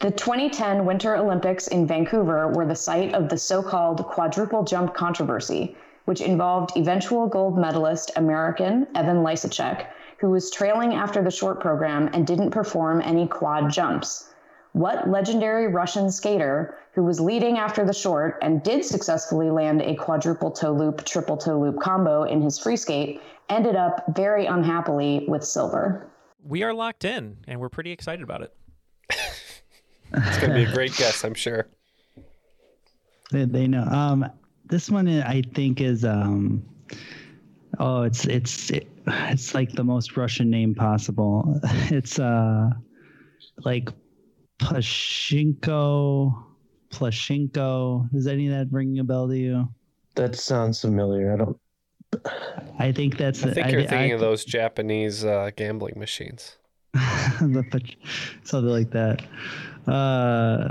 The 0.00 0.12
2010 0.12 0.84
Winter 0.84 1.16
Olympics 1.16 1.66
in 1.66 1.84
Vancouver 1.84 2.46
were 2.48 2.64
the 2.64 2.76
site 2.76 3.12
of 3.12 3.28
the 3.28 3.38
so 3.38 3.60
called 3.60 4.04
quadruple 4.04 4.62
jump 4.62 4.94
controversy, 4.94 5.76
which 6.04 6.20
involved 6.20 6.76
eventual 6.76 7.26
gold 7.26 7.58
medalist 7.58 8.12
American 8.14 8.86
Evan 8.94 9.24
Lysacek, 9.24 9.86
who 10.18 10.30
was 10.30 10.48
trailing 10.52 10.94
after 10.94 11.24
the 11.24 11.30
short 11.32 11.58
program 11.58 12.08
and 12.12 12.24
didn't 12.24 12.52
perform 12.52 13.02
any 13.02 13.26
quad 13.26 13.70
jumps. 13.70 14.32
What 14.76 15.08
legendary 15.08 15.68
Russian 15.68 16.10
skater 16.10 16.76
who 16.92 17.02
was 17.02 17.18
leading 17.18 17.56
after 17.56 17.86
the 17.86 17.94
short 17.94 18.36
and 18.42 18.62
did 18.62 18.84
successfully 18.84 19.48
land 19.48 19.80
a 19.80 19.94
quadruple 19.94 20.50
toe 20.50 20.72
loop, 20.72 21.02
triple 21.06 21.38
toe 21.38 21.58
loop 21.58 21.80
combo 21.80 22.24
in 22.24 22.42
his 22.42 22.58
free 22.58 22.76
skate 22.76 23.22
ended 23.48 23.74
up 23.74 24.04
very 24.14 24.44
unhappily 24.44 25.24
with 25.28 25.42
silver? 25.42 26.06
We 26.44 26.62
are 26.62 26.74
locked 26.74 27.06
in, 27.06 27.38
and 27.48 27.58
we're 27.58 27.70
pretty 27.70 27.90
excited 27.90 28.22
about 28.22 28.42
it. 28.42 28.54
It's 30.12 30.38
going 30.40 30.50
to 30.50 30.54
be 30.54 30.64
a 30.64 30.74
great 30.74 30.94
guess, 30.94 31.24
I'm 31.24 31.32
sure. 31.32 31.68
They, 33.32 33.46
they 33.46 33.66
know. 33.66 33.84
Um, 33.84 34.30
this 34.66 34.90
one 34.90 35.08
I 35.08 35.40
think 35.54 35.80
is 35.80 36.04
um, 36.04 36.62
oh, 37.78 38.02
it's 38.02 38.26
it's 38.26 38.70
it, 38.70 38.88
it's 39.06 39.54
like 39.54 39.72
the 39.72 39.84
most 39.84 40.18
Russian 40.18 40.50
name 40.50 40.74
possible. 40.74 41.62
It's 41.90 42.18
uh, 42.18 42.68
like 43.64 43.88
Plashinko, 44.58 46.44
Plashinko. 46.90 48.10
Does 48.12 48.26
any 48.26 48.48
of 48.48 48.54
that 48.54 48.72
ring 48.72 48.98
a 48.98 49.04
bell 49.04 49.28
to 49.28 49.36
you? 49.36 49.68
That 50.14 50.34
sounds 50.36 50.80
familiar. 50.80 51.32
I 51.32 51.36
don't. 51.36 51.58
I 52.78 52.92
think 52.92 53.18
that's. 53.18 53.44
I 53.44 53.50
think 53.52 53.70
you're 53.70 53.82
I- 53.82 53.86
thinking 53.86 54.12
I- 54.12 54.14
of 54.14 54.20
those 54.20 54.44
Japanese 54.44 55.24
uh, 55.24 55.50
gambling 55.56 55.98
machines. 55.98 56.56
the 56.94 57.94
something 58.44 58.70
like 58.70 58.90
that. 58.92 59.22
Uh, 59.86 60.68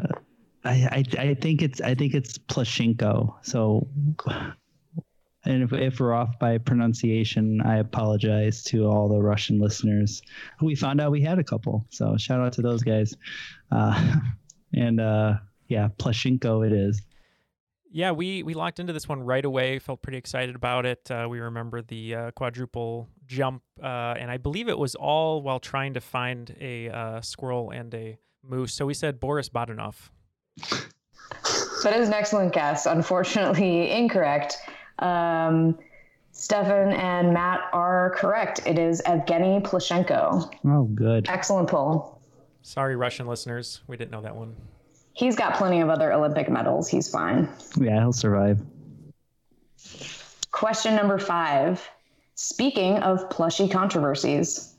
I, 0.63 0.87
I 0.91 1.03
I 1.19 1.33
think 1.35 1.61
it's 1.61 1.79
I 1.81 1.93
think 1.93 2.15
it's 2.15 2.39
Plashinko. 2.39 3.35
So, 3.43 3.87
and 5.45 5.61
if 5.61 5.71
if 5.73 5.99
we're 5.99 6.13
off 6.13 6.39
by 6.39 6.57
pronunciation, 6.57 7.61
I 7.61 7.77
apologize 7.77 8.63
to 8.63 8.85
all 8.87 9.07
the 9.07 9.19
Russian 9.21 9.59
listeners. 9.59 10.23
We 10.61 10.73
found 10.73 10.99
out 10.99 11.11
we 11.11 11.21
had 11.21 11.37
a 11.37 11.43
couple, 11.43 11.85
so 11.91 12.17
shout 12.17 12.41
out 12.41 12.53
to 12.53 12.63
those 12.63 12.81
guys. 12.81 13.15
Uh, 13.71 14.19
and 14.73 14.99
uh, 14.99 15.35
yeah, 15.67 15.89
Plashinko 15.97 16.65
it 16.65 16.73
is. 16.73 17.01
Yeah, 17.91 18.11
we 18.11 18.43
we 18.43 18.53
locked 18.53 18.81
into 18.81 18.91
this 18.91 19.07
one 19.07 19.23
right 19.23 19.45
away. 19.45 19.79
Felt 19.79 20.01
pretty 20.01 20.17
excited 20.17 20.53
about 20.53 20.85
it. 20.85 21.09
Uh, 21.09 21.27
we 21.29 21.39
remember 21.39 21.81
the 21.81 22.15
uh, 22.15 22.31
quadruple 22.31 23.07
jump, 23.25 23.61
uh, 23.81 24.15
and 24.19 24.29
I 24.29 24.35
believe 24.35 24.67
it 24.67 24.77
was 24.77 24.95
all 24.95 25.41
while 25.41 25.59
trying 25.59 25.93
to 25.93 26.01
find 26.01 26.53
a 26.59 26.89
uh, 26.89 27.21
squirrel 27.21 27.71
and 27.71 27.93
a 27.95 28.17
moose. 28.43 28.73
So 28.73 28.85
we 28.85 28.93
said 28.93 29.19
Boris 29.21 29.47
Badenov. 29.47 29.95
That 31.83 31.97
is 31.97 32.09
an 32.09 32.13
excellent 32.13 32.51
guess. 32.53 32.85
Unfortunately, 32.85 33.91
incorrect. 33.97 34.57
Um, 34.99 35.77
Stephan 36.31 36.91
and 36.91 37.33
Matt 37.33 37.61
are 37.71 38.13
correct. 38.17 38.59
It 38.65 38.77
is 38.77 39.01
Evgeny 39.05 39.63
Plushenko. 39.63 40.51
Oh, 40.65 40.83
good. 40.93 41.29
Excellent 41.29 41.69
pull. 41.69 42.14
Sorry, 42.65 42.95
Russian 42.95 43.27
listeners, 43.27 43.81
we 43.85 43.95
didn't 43.95 44.09
know 44.09 44.21
that 44.21 44.35
one. 44.35 44.55
He's 45.13 45.35
got 45.35 45.53
plenty 45.53 45.81
of 45.81 45.89
other 45.89 46.11
Olympic 46.11 46.49
medals. 46.49 46.87
He's 46.87 47.07
fine. 47.07 47.47
Yeah, 47.79 47.99
he'll 47.99 48.11
survive. 48.11 48.59
Question 50.49 50.95
number 50.95 51.19
five. 51.19 51.87
Speaking 52.33 52.97
of 52.97 53.29
plushy 53.29 53.69
controversies, 53.69 54.73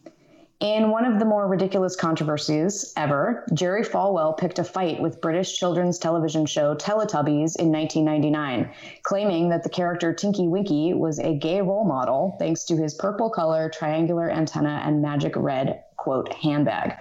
in 0.59 0.91
one 0.91 1.05
of 1.05 1.21
the 1.21 1.25
more 1.25 1.47
ridiculous 1.47 1.95
controversies 1.95 2.93
ever, 2.97 3.47
Jerry 3.55 3.85
Falwell 3.85 4.37
picked 4.37 4.59
a 4.59 4.65
fight 4.65 5.01
with 5.01 5.21
British 5.21 5.57
children's 5.57 6.01
television 6.01 6.45
show 6.45 6.75
Teletubbies 6.75 7.55
in 7.57 7.71
1999, 7.71 8.69
claiming 9.05 9.49
that 9.51 9.63
the 9.63 9.71
character 9.71 10.13
Tinky 10.13 10.49
Winky 10.49 10.93
was 10.93 11.21
a 11.21 11.39
gay 11.39 11.61
role 11.61 11.85
model 11.85 12.35
thanks 12.41 12.65
to 12.65 12.77
his 12.77 12.95
purple 12.95 13.31
color, 13.31 13.71
triangular 13.71 14.29
antenna, 14.29 14.83
and 14.85 15.01
magic 15.01 15.35
red, 15.37 15.85
quote, 15.97 16.33
handbag. 16.33 16.95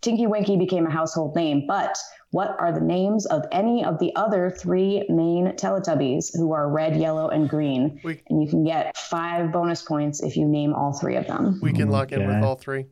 Tinky 0.00 0.26
Winky 0.26 0.56
became 0.56 0.86
a 0.86 0.90
household 0.90 1.36
name, 1.36 1.66
but 1.66 1.96
what 2.30 2.56
are 2.58 2.72
the 2.72 2.80
names 2.80 3.26
of 3.26 3.44
any 3.52 3.84
of 3.84 3.98
the 3.98 4.14
other 4.16 4.50
three 4.50 5.04
main 5.08 5.48
Teletubbies 5.56 6.30
who 6.34 6.52
are 6.52 6.70
red, 6.70 6.96
yellow, 6.96 7.28
and 7.28 7.48
green? 7.48 8.00
and 8.04 8.42
you 8.42 8.48
can 8.48 8.64
get 8.64 8.96
five 8.96 9.52
bonus 9.52 9.82
points 9.82 10.22
if 10.22 10.36
you 10.36 10.46
name 10.46 10.72
all 10.74 10.92
three 10.92 11.16
of 11.16 11.26
them. 11.26 11.58
We 11.62 11.72
can 11.72 11.90
lock 11.90 12.12
in 12.12 12.26
with 12.26 12.42
all 12.42 12.56
three. 12.56 12.86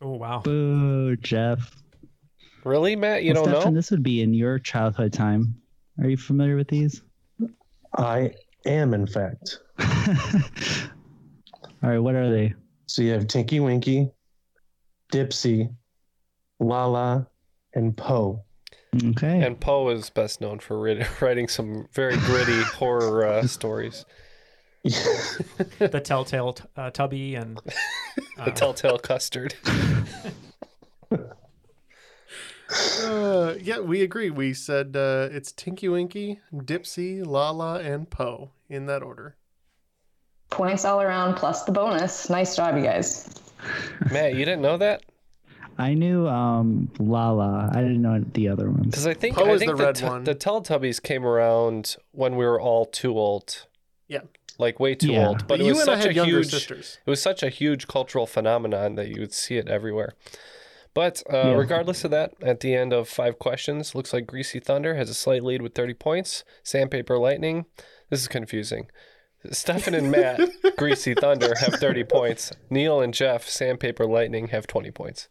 Oh 0.00 0.10
wow! 0.12 0.40
Boo, 0.40 1.16
Jeff. 1.16 1.74
Really, 2.64 2.94
Matt? 2.96 3.24
You 3.24 3.34
Well, 3.34 3.44
don't 3.44 3.54
Stephan, 3.54 3.74
know? 3.74 3.78
This 3.78 3.90
would 3.90 4.02
be 4.02 4.22
in 4.22 4.32
your 4.34 4.58
childhood 4.58 5.12
time. 5.12 5.54
Are 6.00 6.08
you 6.08 6.16
familiar 6.16 6.56
with 6.56 6.68
these? 6.68 7.02
I 7.96 8.32
am, 8.66 8.94
in 8.94 9.06
fact. 9.06 9.60
All 11.82 11.90
right, 11.90 11.98
what 11.98 12.14
are 12.14 12.30
they? 12.30 12.54
So 12.86 13.02
you 13.02 13.12
have 13.12 13.26
Tinky 13.26 13.60
Winky, 13.60 14.10
Dipsy, 15.12 15.74
Lala, 16.60 17.28
and 17.74 17.96
Poe. 17.96 18.44
Okay. 18.94 19.42
And 19.42 19.58
Poe 19.58 19.88
is 19.88 20.10
best 20.10 20.40
known 20.40 20.58
for 20.58 20.78
writ- 20.78 21.06
writing 21.20 21.48
some 21.48 21.88
very 21.92 22.16
gritty 22.18 22.62
horror 22.76 23.26
uh, 23.26 23.46
stories. 23.46 24.04
the 24.84 26.00
Telltale 26.04 26.52
t- 26.52 26.64
uh, 26.76 26.90
Tubby 26.90 27.34
and 27.36 27.58
The 28.44 28.50
Telltale 28.50 28.98
Custard. 28.98 29.54
Uh, 33.02 33.54
yeah, 33.60 33.78
we 33.78 34.02
agree. 34.02 34.30
We 34.30 34.52
said 34.52 34.96
uh, 34.96 35.28
it's 35.30 35.52
Tinky 35.52 35.88
Winky, 35.88 36.40
Dipsy, 36.52 37.24
Lala, 37.24 37.80
and 37.80 38.08
Poe 38.10 38.50
in 38.68 38.86
that 38.86 39.02
order. 39.02 39.36
Points 40.50 40.84
all 40.84 41.00
around 41.00 41.34
plus 41.34 41.64
the 41.64 41.72
bonus. 41.72 42.28
Nice 42.30 42.56
job, 42.56 42.76
you 42.76 42.82
guys. 42.82 43.28
Matt, 44.10 44.34
you 44.34 44.44
didn't 44.44 44.62
know 44.62 44.76
that? 44.78 45.02
I 45.78 45.94
knew 45.94 46.26
um 46.28 46.90
Lala. 46.98 47.70
I 47.72 47.80
didn't 47.82 48.02
know 48.02 48.24
the 48.34 48.48
other 48.48 48.70
ones. 48.70 48.86
Because 48.86 49.06
I 49.06 49.14
think 49.14 49.36
Poe 49.36 49.44
I 49.46 49.52
is 49.54 49.60
think 49.60 49.72
the 49.72 49.76
the, 49.76 49.84
red 49.84 49.94
t- 49.96 50.04
one. 50.04 50.24
the 50.24 50.34
Teletubbies 50.34 51.02
came 51.02 51.24
around 51.26 51.96
when 52.12 52.36
we 52.36 52.44
were 52.44 52.60
all 52.60 52.86
too 52.86 53.18
old. 53.18 53.66
Yeah. 54.08 54.20
Like 54.58 54.78
way 54.78 54.94
too 54.94 55.12
Yeah. 55.12 55.28
old. 55.28 55.38
But, 55.38 55.48
But 55.48 55.60
it 55.60 55.66
you 55.66 55.72
was 55.72 55.80
and 55.82 55.90
I 55.90 55.94
such 55.94 56.02
had 56.04 56.10
a 56.12 56.14
younger 56.14 56.36
huge 56.38 56.50
sisters. 56.50 56.98
it 57.04 57.10
was 57.10 57.20
such 57.20 57.42
a 57.42 57.48
huge 57.48 57.88
cultural 57.88 58.26
phenomenon 58.26 58.94
that 58.94 59.08
you 59.08 59.20
would 59.20 59.32
see 59.32 59.56
it 59.56 59.68
everywhere. 59.68 60.14
But 60.94 61.24
uh, 61.28 61.36
Yeah. 61.36 61.52
regardless 61.54 62.04
of 62.04 62.12
that, 62.12 62.34
at 62.40 62.60
the 62.60 62.72
end 62.74 62.92
of 62.92 63.08
five 63.08 63.40
questions, 63.40 63.96
looks 63.96 64.12
like 64.12 64.26
Greasy 64.28 64.60
Thunder 64.60 64.94
has 64.94 65.10
a 65.10 65.14
slight 65.14 65.42
lead 65.42 65.60
with 65.60 65.74
30 65.74 65.94
points. 65.94 66.44
Sandpaper 66.62 67.18
Lightning, 67.18 67.66
this 68.10 68.20
is 68.20 68.28
confusing. 68.28 68.86
Stephan 69.50 69.92
and 69.94 70.10
Matt, 70.10 70.40
Greasy 70.78 71.12
Thunder, 71.14 71.54
have 71.58 71.74
30 71.74 72.04
points. 72.04 72.52
Neal 72.70 73.00
and 73.00 73.12
Jeff, 73.12 73.46
Sandpaper 73.48 74.06
Lightning, 74.06 74.48
have 74.48 74.66
20 74.68 74.90
points. 74.92 75.28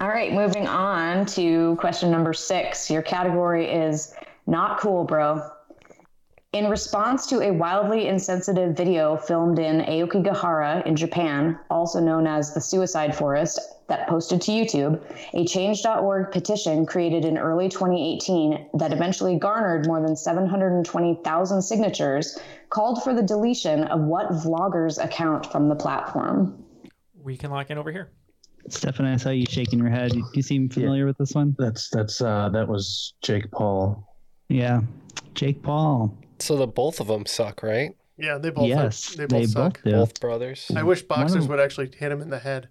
All 0.00 0.08
right, 0.08 0.32
moving 0.32 0.66
on 0.66 1.24
to 1.26 1.76
question 1.76 2.10
number 2.10 2.32
six. 2.32 2.90
Your 2.90 3.02
category 3.02 3.70
is 3.70 4.12
not 4.46 4.80
cool, 4.80 5.04
bro. 5.04 5.48
In 6.52 6.68
response 6.68 7.26
to 7.28 7.40
a 7.40 7.52
wildly 7.52 8.08
insensitive 8.08 8.76
video 8.76 9.16
filmed 9.16 9.58
in 9.58 9.80
Aokigahara 9.80 10.84
in 10.86 10.96
Japan, 10.96 11.58
also 11.70 12.00
known 12.00 12.26
as 12.26 12.54
the 12.54 12.60
Suicide 12.60 13.14
Forest, 13.14 13.60
that 13.88 14.08
posted 14.08 14.40
to 14.42 14.50
YouTube, 14.50 15.00
a 15.34 15.44
change.org 15.44 16.32
petition 16.32 16.86
created 16.86 17.24
in 17.24 17.38
early 17.38 17.68
2018 17.68 18.70
that 18.74 18.92
eventually 18.92 19.36
garnered 19.36 19.86
more 19.86 20.00
than 20.00 20.16
720,000 20.16 21.62
signatures 21.62 22.38
called 22.70 23.02
for 23.02 23.14
the 23.14 23.22
deletion 23.22 23.84
of 23.84 24.00
what 24.00 24.28
vlogger's 24.30 24.98
account 24.98 25.50
from 25.52 25.68
the 25.68 25.76
platform. 25.76 26.64
We 27.22 27.36
can 27.36 27.50
lock 27.50 27.70
in 27.70 27.78
over 27.78 27.92
here. 27.92 28.10
Stephan, 28.68 29.06
I 29.06 29.16
saw 29.16 29.30
you 29.30 29.46
shaking 29.48 29.78
your 29.78 29.90
head. 29.90 30.12
Do 30.12 30.22
you 30.34 30.42
seem 30.42 30.68
familiar 30.68 31.06
with 31.06 31.18
this 31.18 31.32
one? 31.32 31.54
That's 31.58 31.88
that's 31.90 32.20
uh 32.20 32.48
that 32.50 32.66
was 32.68 33.14
Jake 33.22 33.50
Paul. 33.50 34.08
Yeah, 34.48 34.80
Jake 35.34 35.62
Paul. 35.62 36.16
So 36.38 36.56
the 36.56 36.66
both 36.66 37.00
of 37.00 37.06
them 37.06 37.26
suck, 37.26 37.62
right? 37.62 37.94
Yeah, 38.16 38.38
they 38.38 38.50
both. 38.50 38.66
Yes, 38.68 39.14
they 39.14 39.26
both 39.26 39.30
they 39.40 39.46
suck. 39.46 39.82
both. 39.82 39.92
Both 39.92 40.20
brothers. 40.20 40.70
I 40.74 40.82
wish 40.82 41.00
One 41.00 41.04
of 41.04 41.08
boxers 41.08 41.42
them- 41.44 41.48
would 41.50 41.60
actually 41.60 41.90
hit 41.96 42.10
him 42.12 42.20
in 42.20 42.30
the 42.30 42.38
head. 42.38 42.68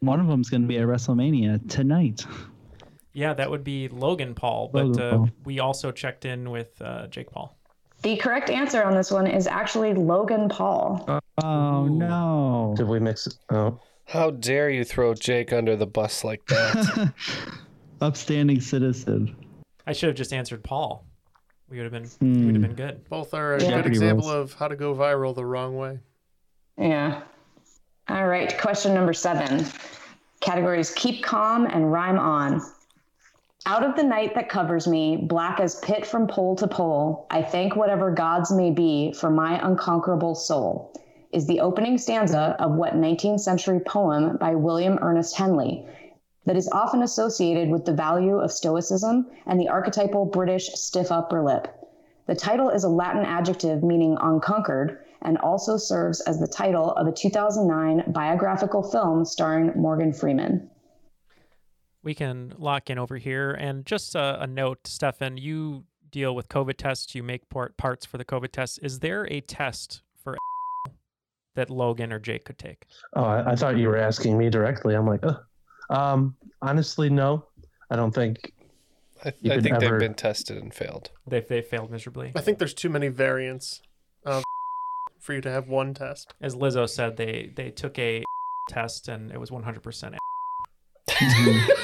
One 0.00 0.18
of 0.18 0.26
them's 0.26 0.50
going 0.50 0.62
to 0.62 0.68
be 0.68 0.78
at 0.78 0.86
WrestleMania 0.86 1.68
tonight. 1.70 2.26
Yeah, 3.12 3.34
that 3.34 3.48
would 3.50 3.62
be 3.62 3.88
Logan 3.88 4.34
Paul, 4.34 4.70
but 4.72 4.86
Logan 4.86 5.02
uh, 5.02 5.10
Paul. 5.18 5.30
we 5.44 5.60
also 5.60 5.92
checked 5.92 6.24
in 6.24 6.50
with 6.50 6.80
uh, 6.82 7.06
Jake 7.06 7.30
Paul. 7.30 7.56
The 8.02 8.16
correct 8.16 8.50
answer 8.50 8.82
on 8.82 8.96
this 8.96 9.12
one 9.12 9.28
is 9.28 9.46
actually 9.46 9.94
Logan 9.94 10.48
Paul. 10.48 11.20
Oh 11.42 11.86
no! 11.86 12.74
Did 12.76 12.88
we 12.88 12.98
mix 12.98 13.28
it? 13.28 13.34
Oh, 13.50 13.78
How 14.12 14.30
dare 14.30 14.68
you 14.68 14.84
throw 14.84 15.14
Jake 15.14 15.54
under 15.54 15.74
the 15.74 15.86
bus 15.86 16.22
like 16.22 16.44
that? 16.48 17.14
Upstanding 18.02 18.60
citizen. 18.60 19.34
I 19.86 19.94
should 19.94 20.08
have 20.08 20.16
just 20.16 20.34
answered 20.34 20.62
Paul. 20.62 21.06
We 21.70 21.78
would 21.78 21.90
have 21.90 21.92
been 21.92 22.10
Hmm. 22.20 22.40
we 22.40 22.44
would 22.46 22.54
have 22.56 22.62
been 22.62 22.74
good. 22.74 23.08
Both 23.08 23.32
are 23.32 23.54
a 23.54 23.62
Yeah. 23.62 23.76
good 23.76 23.86
example 23.86 24.28
of 24.28 24.52
how 24.52 24.68
to 24.68 24.76
go 24.76 24.94
viral 24.94 25.34
the 25.34 25.46
wrong 25.46 25.78
way. 25.78 25.98
Yeah. 26.76 27.22
All 28.10 28.26
right. 28.26 28.54
Question 28.60 28.92
number 28.92 29.14
seven. 29.14 29.64
Categories 30.40 30.92
keep 30.94 31.22
calm 31.24 31.64
and 31.64 31.90
rhyme 31.90 32.18
on. 32.18 32.60
Out 33.64 33.82
of 33.82 33.96
the 33.96 34.02
night 34.02 34.34
that 34.34 34.50
covers 34.50 34.86
me, 34.86 35.16
black 35.16 35.58
as 35.58 35.76
pit 35.76 36.04
from 36.04 36.26
pole 36.26 36.54
to 36.56 36.68
pole, 36.68 37.26
I 37.30 37.40
thank 37.40 37.76
whatever 37.76 38.10
gods 38.10 38.52
may 38.52 38.72
be 38.72 39.14
for 39.14 39.30
my 39.30 39.58
unconquerable 39.66 40.34
soul, 40.34 40.92
is 41.32 41.46
the 41.46 41.60
opening 41.60 41.98
stanza 41.98 42.54
of 42.58 42.72
what 42.72 42.94
19th 42.94 43.40
century 43.40 43.80
poem 43.80 44.36
by 44.36 44.54
William 44.54 44.98
Ernest 45.00 45.36
Henley 45.36 45.86
that 46.44 46.56
is 46.56 46.68
often 46.72 47.02
associated 47.02 47.70
with 47.70 47.84
the 47.84 47.94
value 47.94 48.38
of 48.38 48.52
stoicism 48.52 49.30
and 49.46 49.58
the 49.58 49.68
archetypal 49.68 50.26
British 50.26 50.68
stiff 50.72 51.10
upper 51.10 51.42
lip. 51.42 51.68
The 52.26 52.34
title 52.34 52.70
is 52.70 52.84
a 52.84 52.88
Latin 52.88 53.24
adjective 53.24 53.82
meaning 53.82 54.16
unconquered 54.20 55.04
and 55.22 55.38
also 55.38 55.76
serves 55.76 56.20
as 56.22 56.40
the 56.40 56.46
title 56.46 56.92
of 56.92 57.06
a 57.06 57.12
2009 57.12 58.12
biographical 58.12 58.82
film 58.82 59.24
starring 59.24 59.72
Morgan 59.76 60.12
Freeman. 60.12 60.68
We 62.02 62.14
can 62.14 62.54
lock 62.58 62.90
in 62.90 62.98
over 62.98 63.16
here. 63.16 63.52
And 63.52 63.86
just 63.86 64.16
a, 64.16 64.42
a 64.42 64.46
note, 64.46 64.86
Stephan, 64.86 65.36
you 65.36 65.84
deal 66.10 66.34
with 66.34 66.48
COVID 66.48 66.76
tests. 66.76 67.14
You 67.14 67.22
make 67.22 67.48
part, 67.48 67.76
parts 67.76 68.04
for 68.04 68.18
the 68.18 68.24
COVID 68.24 68.50
tests. 68.50 68.78
Is 68.78 68.98
there 68.98 69.26
a 69.30 69.40
test 69.40 70.02
that 71.54 71.70
Logan 71.70 72.12
or 72.12 72.18
Jake 72.18 72.44
could 72.44 72.58
take? 72.58 72.86
oh, 73.14 73.24
I, 73.24 73.52
I 73.52 73.56
thought 73.56 73.76
you 73.76 73.88
were 73.88 73.96
asking 73.98 74.36
me 74.38 74.48
directly. 74.50 74.94
I'm 74.94 75.06
like, 75.06 75.24
uh, 75.24 75.38
um, 75.90 76.34
honestly, 76.60 77.10
no. 77.10 77.46
I 77.90 77.96
don't 77.96 78.14
think. 78.14 78.52
I, 79.24 79.32
You 79.40 79.52
I 79.52 79.60
think 79.60 79.76
ever- 79.76 79.90
they've 79.90 79.98
been 80.00 80.14
tested 80.14 80.56
and 80.58 80.72
failed. 80.74 81.10
They 81.26 81.40
they 81.40 81.60
failed 81.62 81.90
miserably. 81.90 82.32
I 82.34 82.40
think 82.40 82.58
there's 82.58 82.74
too 82.74 82.88
many 82.88 83.08
variants 83.08 83.82
of 84.24 84.42
for 85.20 85.34
you 85.34 85.40
to 85.42 85.50
have 85.50 85.68
one 85.68 85.94
test. 85.94 86.32
As 86.40 86.56
Lizzo 86.56 86.88
said, 86.88 87.16
they 87.16 87.52
they 87.54 87.70
took 87.70 87.98
a 87.98 88.22
test 88.68 89.08
and 89.08 89.30
it 89.30 89.38
was 89.38 89.50
100%. 89.50 90.16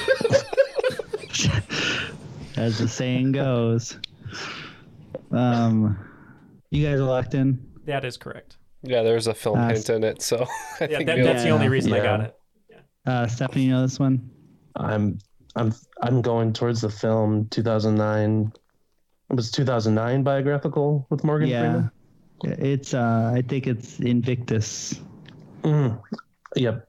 As 2.57 2.77
the 2.77 2.87
saying 2.89 3.31
goes. 3.31 3.97
Um, 5.31 5.97
you 6.71 6.85
guys 6.85 6.99
are 6.99 7.03
locked 7.03 7.33
in. 7.33 7.65
That 7.85 8.03
is 8.03 8.17
correct. 8.17 8.57
Yeah, 8.81 9.03
there's 9.03 9.27
a 9.27 9.33
film 9.33 9.59
Uh, 9.59 9.69
hint 9.69 9.89
in 9.89 10.03
it, 10.03 10.21
so 10.21 10.37
I 10.79 10.85
Yeah, 10.85 10.87
think 10.97 11.05
that, 11.07 11.17
we'll- 11.17 11.25
that's 11.25 11.43
the 11.43 11.49
only 11.49 11.65
Yeah. 11.65 11.71
reason 11.71 11.93
I 11.93 11.97
got 12.03 12.19
Yeah. 12.21 12.25
it. 12.27 12.35
Uh, 13.05 13.27
Stephanie, 13.27 13.65
you 13.65 13.71
know 13.71 13.81
this 13.81 13.99
one? 13.99 14.29
I'm 14.75 15.17
I'm 15.55 15.73
I'm 16.01 16.21
going 16.21 16.53
towards 16.53 16.81
the 16.81 16.89
film 16.89 17.47
2009. 17.49 18.51
It 19.31 19.35
was 19.35 19.51
2009 19.51 20.23
biographical 20.23 21.05
with 21.09 21.23
Morgan 21.23 21.49
Freeman. 21.49 21.91
yeah, 22.43 22.53
Freeman. 22.55 22.65
it's. 22.65 22.93
Uh, 22.93 23.31
I 23.35 23.41
think 23.41 23.67
it's 23.67 23.99
Invictus. 23.99 25.01
Mm. 25.63 26.01
Yep, 26.55 26.87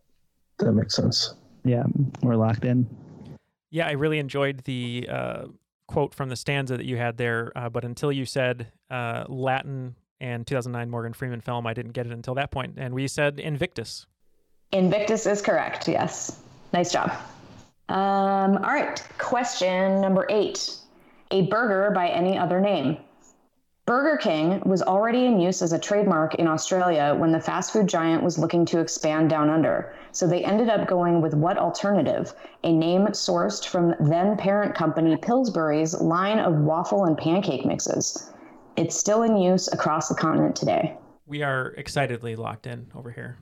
that 0.58 0.72
makes 0.72 0.94
sense. 0.94 1.34
Yeah, 1.64 1.84
we're 2.22 2.36
locked 2.36 2.64
in. 2.64 2.86
Yeah, 3.70 3.86
I 3.88 3.92
really 3.92 4.18
enjoyed 4.18 4.62
the 4.64 5.08
uh, 5.10 5.44
quote 5.86 6.14
from 6.14 6.28
the 6.28 6.36
stanza 6.36 6.76
that 6.76 6.86
you 6.86 6.96
had 6.96 7.16
there. 7.16 7.52
Uh, 7.56 7.68
but 7.68 7.84
until 7.84 8.12
you 8.12 8.24
said 8.26 8.68
uh, 8.90 9.24
Latin 9.28 9.96
and 10.20 10.46
2009 10.46 10.90
Morgan 10.90 11.12
Freeman 11.12 11.40
film, 11.40 11.66
I 11.66 11.74
didn't 11.74 11.92
get 11.92 12.06
it 12.06 12.12
until 12.12 12.34
that 12.34 12.50
point. 12.50 12.74
And 12.76 12.94
we 12.94 13.08
said 13.08 13.40
Invictus. 13.40 14.06
Invictus 14.72 15.26
is 15.26 15.42
correct, 15.42 15.88
yes. 15.88 16.40
Nice 16.72 16.92
job. 16.92 17.10
Um, 17.88 18.56
all 18.58 18.72
right, 18.72 19.02
question 19.18 20.00
number 20.00 20.26
eight 20.30 20.76
a 21.32 21.42
burger 21.42 21.92
by 21.92 22.08
any 22.08 22.36
other 22.36 22.60
name. 22.60 22.98
Burger 23.86 24.16
King 24.18 24.60
was 24.64 24.82
already 24.82 25.26
in 25.26 25.40
use 25.40 25.62
as 25.62 25.72
a 25.72 25.78
trademark 25.78 26.36
in 26.36 26.46
Australia 26.46 27.14
when 27.16 27.32
the 27.32 27.40
fast 27.40 27.72
food 27.72 27.88
giant 27.88 28.22
was 28.22 28.38
looking 28.38 28.64
to 28.66 28.78
expand 28.78 29.30
down 29.30 29.48
under. 29.48 29.94
So 30.12 30.26
they 30.26 30.44
ended 30.44 30.68
up 30.68 30.86
going 30.86 31.20
with 31.20 31.34
what 31.34 31.58
alternative? 31.58 32.34
A 32.62 32.72
name 32.72 33.06
sourced 33.08 33.66
from 33.66 33.94
then 33.98 34.36
parent 34.36 34.74
company 34.74 35.16
Pillsbury's 35.16 36.00
line 36.00 36.38
of 36.38 36.54
waffle 36.60 37.04
and 37.04 37.18
pancake 37.18 37.64
mixes. 37.64 38.30
It's 38.76 38.96
still 38.96 39.22
in 39.22 39.36
use 39.36 39.68
across 39.72 40.08
the 40.08 40.14
continent 40.14 40.56
today. 40.56 40.96
We 41.26 41.42
are 41.42 41.68
excitedly 41.76 42.36
locked 42.36 42.66
in 42.66 42.90
over 42.94 43.10
here. 43.10 43.38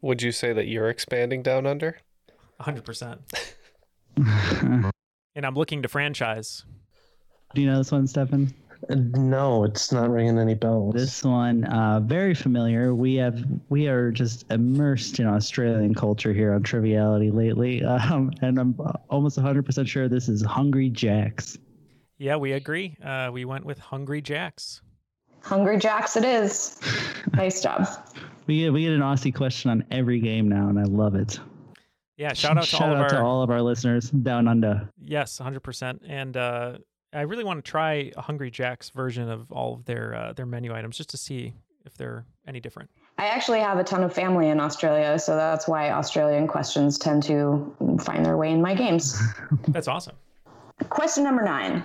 Would 0.00 0.22
you 0.22 0.32
say 0.32 0.52
that 0.52 0.66
you're 0.66 0.88
expanding 0.88 1.42
down 1.42 1.66
under? 1.66 1.98
100%. 2.60 3.18
and 5.34 5.46
I'm 5.46 5.54
looking 5.54 5.82
to 5.82 5.88
franchise. 5.88 6.64
Do 7.54 7.60
you 7.60 7.66
know 7.68 7.78
this 7.78 7.92
one, 7.92 8.06
Stephan? 8.06 8.52
No, 8.88 9.64
it's 9.64 9.92
not 9.92 10.10
ringing 10.10 10.38
any 10.38 10.54
bells. 10.54 10.94
This 10.94 11.22
one, 11.22 11.64
uh, 11.64 12.00
very 12.00 12.34
familiar. 12.34 12.94
We 12.94 13.14
have 13.16 13.44
we 13.68 13.86
are 13.86 14.10
just 14.10 14.44
immersed 14.50 15.20
in 15.20 15.26
Australian 15.26 15.94
culture 15.94 16.32
here 16.32 16.52
on 16.52 16.64
Triviality 16.64 17.30
lately, 17.30 17.84
um, 17.84 18.32
and 18.42 18.58
I'm 18.58 18.76
almost 19.08 19.38
100% 19.38 19.86
sure 19.86 20.08
this 20.08 20.28
is 20.28 20.42
Hungry 20.42 20.90
Jacks. 20.90 21.58
Yeah, 22.22 22.36
we 22.36 22.52
agree. 22.52 22.96
Uh, 23.04 23.30
we 23.32 23.44
went 23.44 23.64
with 23.64 23.80
Hungry 23.80 24.22
Jacks. 24.22 24.80
Hungry 25.42 25.76
Jacks 25.76 26.16
it 26.16 26.24
is. 26.24 26.78
nice 27.32 27.60
job. 27.60 27.88
We 28.46 28.60
get 28.60 28.72
we 28.72 28.82
get 28.84 28.92
an 28.92 29.00
Aussie 29.00 29.34
question 29.34 29.72
on 29.72 29.84
every 29.90 30.20
game 30.20 30.48
now, 30.48 30.68
and 30.68 30.78
I 30.78 30.84
love 30.84 31.16
it. 31.16 31.40
Yeah, 32.16 32.32
shout 32.32 32.56
out 32.56 32.62
to 32.62 32.70
Shout 32.70 32.82
all 32.82 32.92
of 32.92 32.98
out 32.98 33.02
our 33.02 33.08
to 33.08 33.20
all 33.20 33.42
of 33.42 33.50
our 33.50 33.60
listeners 33.60 34.08
down 34.08 34.46
under. 34.46 34.88
Yes, 35.00 35.40
100%. 35.42 35.98
And 36.06 36.36
uh, 36.36 36.78
I 37.12 37.22
really 37.22 37.42
want 37.42 37.64
to 37.64 37.68
try 37.68 38.12
a 38.16 38.20
Hungry 38.20 38.52
Jack's 38.52 38.90
version 38.90 39.28
of 39.28 39.50
all 39.50 39.74
of 39.74 39.84
their 39.86 40.14
uh, 40.14 40.32
their 40.32 40.46
menu 40.46 40.72
items 40.72 40.96
just 40.96 41.10
to 41.10 41.16
see 41.16 41.54
if 41.84 41.96
they're 41.96 42.24
any 42.46 42.60
different. 42.60 42.88
I 43.18 43.26
actually 43.26 43.58
have 43.58 43.78
a 43.78 43.84
ton 43.84 44.04
of 44.04 44.14
family 44.14 44.48
in 44.48 44.60
Australia, 44.60 45.18
so 45.18 45.34
that's 45.34 45.66
why 45.66 45.90
Australian 45.90 46.46
questions 46.46 46.98
tend 46.98 47.24
to 47.24 47.98
find 47.98 48.24
their 48.24 48.36
way 48.36 48.52
in 48.52 48.62
my 48.62 48.74
games. 48.76 49.20
That's 49.68 49.88
awesome. 49.88 50.14
Question 50.88 51.24
number 51.24 51.42
nine 51.42 51.84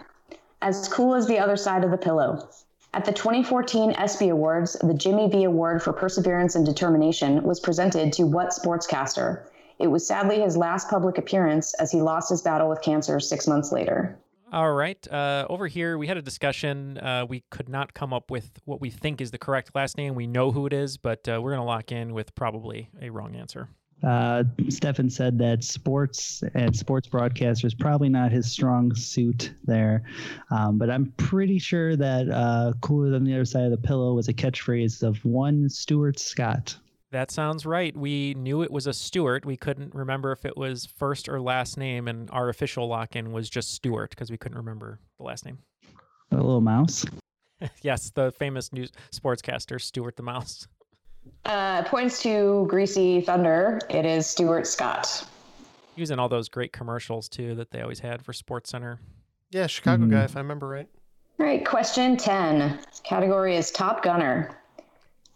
As 0.62 0.88
cool 0.88 1.14
as 1.14 1.28
the 1.28 1.40
other 1.40 1.56
side 1.56 1.84
of 1.84 1.92
the 1.92 1.98
pillow. 1.98 2.50
At 2.94 3.06
the 3.06 3.12
2014 3.12 3.92
ESPY 3.92 4.30
Awards, 4.30 4.74
the 4.82 4.94
Jimmy 4.94 5.30
V 5.30 5.44
Award 5.44 5.84
for 5.84 5.94
Perseverance 5.94 6.56
and 6.56 6.66
Determination 6.66 7.44
was 7.44 7.60
presented 7.60 8.12
to 8.14 8.24
what 8.24 8.50
sportscaster? 8.50 9.44
It 9.78 9.88
was 9.88 10.08
sadly 10.08 10.42
his 10.42 10.58
last 10.58 10.90
public 10.90 11.18
appearance 11.18 11.74
as 11.76 11.92
he 11.92 12.02
lost 12.02 12.30
his 12.30 12.42
battle 12.42 12.70
with 12.70 12.82
cancer 12.82 13.20
six 13.20 13.46
months 13.46 13.72
later. 13.72 14.18
All 14.52 14.72
right. 14.74 15.06
Uh, 15.12 15.46
over 15.50 15.68
here, 15.68 15.98
we 15.98 16.08
had 16.08 16.18
a 16.18 16.22
discussion. 16.22 16.98
Uh, 16.98 17.26
we 17.28 17.44
could 17.50 17.68
not 17.68 17.94
come 17.94 18.14
up 18.14 18.32
with 18.32 18.60
what 18.66 18.80
we 18.80 18.90
think 18.90 19.20
is 19.20 19.32
the 19.32 19.38
correct 19.38 19.76
last 19.76 19.98
name. 19.98 20.16
We 20.16 20.26
know 20.26 20.52
who 20.52 20.66
it 20.66 20.74
is, 20.74 20.98
but 20.98 21.28
uh, 21.28 21.42
we're 21.42 21.52
going 21.52 21.62
to 21.62 21.68
lock 21.68 21.92
in 21.92 22.14
with 22.14 22.34
probably 22.34 22.90
a 23.02 23.10
wrong 23.10 23.36
answer. 23.36 23.70
Uh, 24.04 24.44
Stephan 24.70 25.10
said 25.10 25.40
that 25.40 25.64
sports 25.64 26.44
and 26.54 26.76
sports 26.76 27.08
broadcaster 27.08 27.66
is 27.66 27.74
probably 27.74 28.10
not 28.10 28.32
his 28.32 28.50
strong 28.50 28.94
suit 28.94 29.54
there, 29.66 30.04
um, 30.52 30.78
but 30.78 30.90
I'm 30.90 31.12
pretty 31.18 31.58
sure 31.58 31.96
that 31.96 32.30
uh, 32.30 32.74
"cooler 32.82 33.10
than 33.10 33.24
the 33.24 33.34
other 33.34 33.46
side 33.46 33.64
of 33.64 33.72
the 33.72 33.78
pillow" 33.78 34.14
was 34.14 34.28
a 34.28 34.34
catchphrase 34.34 35.02
of 35.02 35.24
one 35.26 35.68
Stuart 35.68 36.20
Scott. 36.20 36.78
That 37.12 37.32
sounds 37.32 37.66
right. 37.66 37.96
We 37.96 38.34
knew 38.36 38.62
it 38.62 38.72
was 38.72 38.86
a 38.86 38.94
Stewart. 38.94 39.46
We 39.46 39.58
couldn't 39.58 39.96
remember 39.96 40.32
if 40.32 40.46
it 40.46 40.58
was 40.58 40.86
first 40.86 41.28
or 41.28 41.42
last 41.42 41.78
name, 41.78 42.08
and 42.08 42.30
our 42.32 42.50
official 42.50 42.88
lock 42.88 43.16
in 43.16 43.32
was 43.32 43.50
just 43.50 43.74
Stewart 43.74 44.12
because 44.12 44.30
we 44.30 44.38
couldn't 44.38 44.58
remember 44.58 45.00
the 45.18 45.24
last 45.24 45.46
name. 45.46 45.60
A 46.32 46.36
little 46.36 46.62
mouse. 46.62 47.06
yes, 47.82 48.12
the 48.12 48.32
famous 48.32 48.72
news 48.72 48.92
sportscaster, 49.12 49.82
Stewart 49.82 50.18
the 50.18 50.24
Mouse. 50.24 50.68
Uh, 51.46 51.84
points 51.84 52.22
to 52.24 52.66
Greasy 52.70 53.22
Thunder. 53.22 53.80
It 53.90 54.06
is 54.06 54.28
Stuart 54.28 54.68
Scott. 54.68 55.26
He 55.96 56.02
was 56.02 56.12
in 56.12 56.20
all 56.20 56.30
those 56.30 56.50
great 56.50 56.72
commercials 56.74 57.28
too 57.30 57.56
that 57.56 57.72
they 57.72 57.82
always 57.82 58.00
had 58.00 58.22
for 58.22 58.34
Sports 58.34 58.70
Center. 58.70 59.00
Yeah, 59.50 59.68
Chicago 59.68 60.06
Mhm. 60.06 60.12
guy, 60.12 60.24
if 60.26 60.36
I 60.36 60.40
remember 60.40 60.68
right. 60.68 60.88
All 61.40 61.46
right, 61.46 61.66
question 61.66 62.18
10. 62.18 62.80
Category 63.04 63.56
is 63.56 63.72
Top 63.72 64.04
Gunner. 64.04 64.50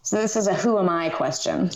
So 0.02 0.16
this 0.16 0.36
is 0.36 0.46
a 0.48 0.54
who 0.54 0.78
am 0.78 0.88
I 0.88 1.08
question. 1.10 1.70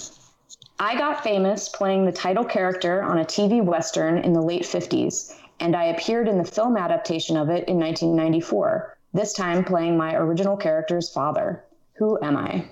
I 0.79 0.97
got 0.99 1.23
famous 1.25 1.69
playing 1.71 2.05
the 2.05 2.13
title 2.13 2.45
character 2.45 3.03
on 3.03 3.19
a 3.19 3.25
TV 3.25 3.61
Western 3.63 4.19
in 4.19 4.33
the 4.35 4.43
late 4.43 4.65
50s, 4.67 5.33
and 5.61 5.75
I 5.75 5.85
appeared 5.85 6.29
in 6.29 6.37
the 6.37 6.45
film 6.45 6.77
adaptation 6.77 7.37
of 7.37 7.49
it 7.49 7.67
in 7.69 7.79
1994, 7.79 8.97
this 9.15 9.33
time 9.33 9.65
playing 9.65 9.97
my 9.97 10.15
original 10.15 10.57
character's 10.57 11.11
father. 11.11 11.65
Who 11.95 12.19
am 12.23 12.37
I? 12.37 12.67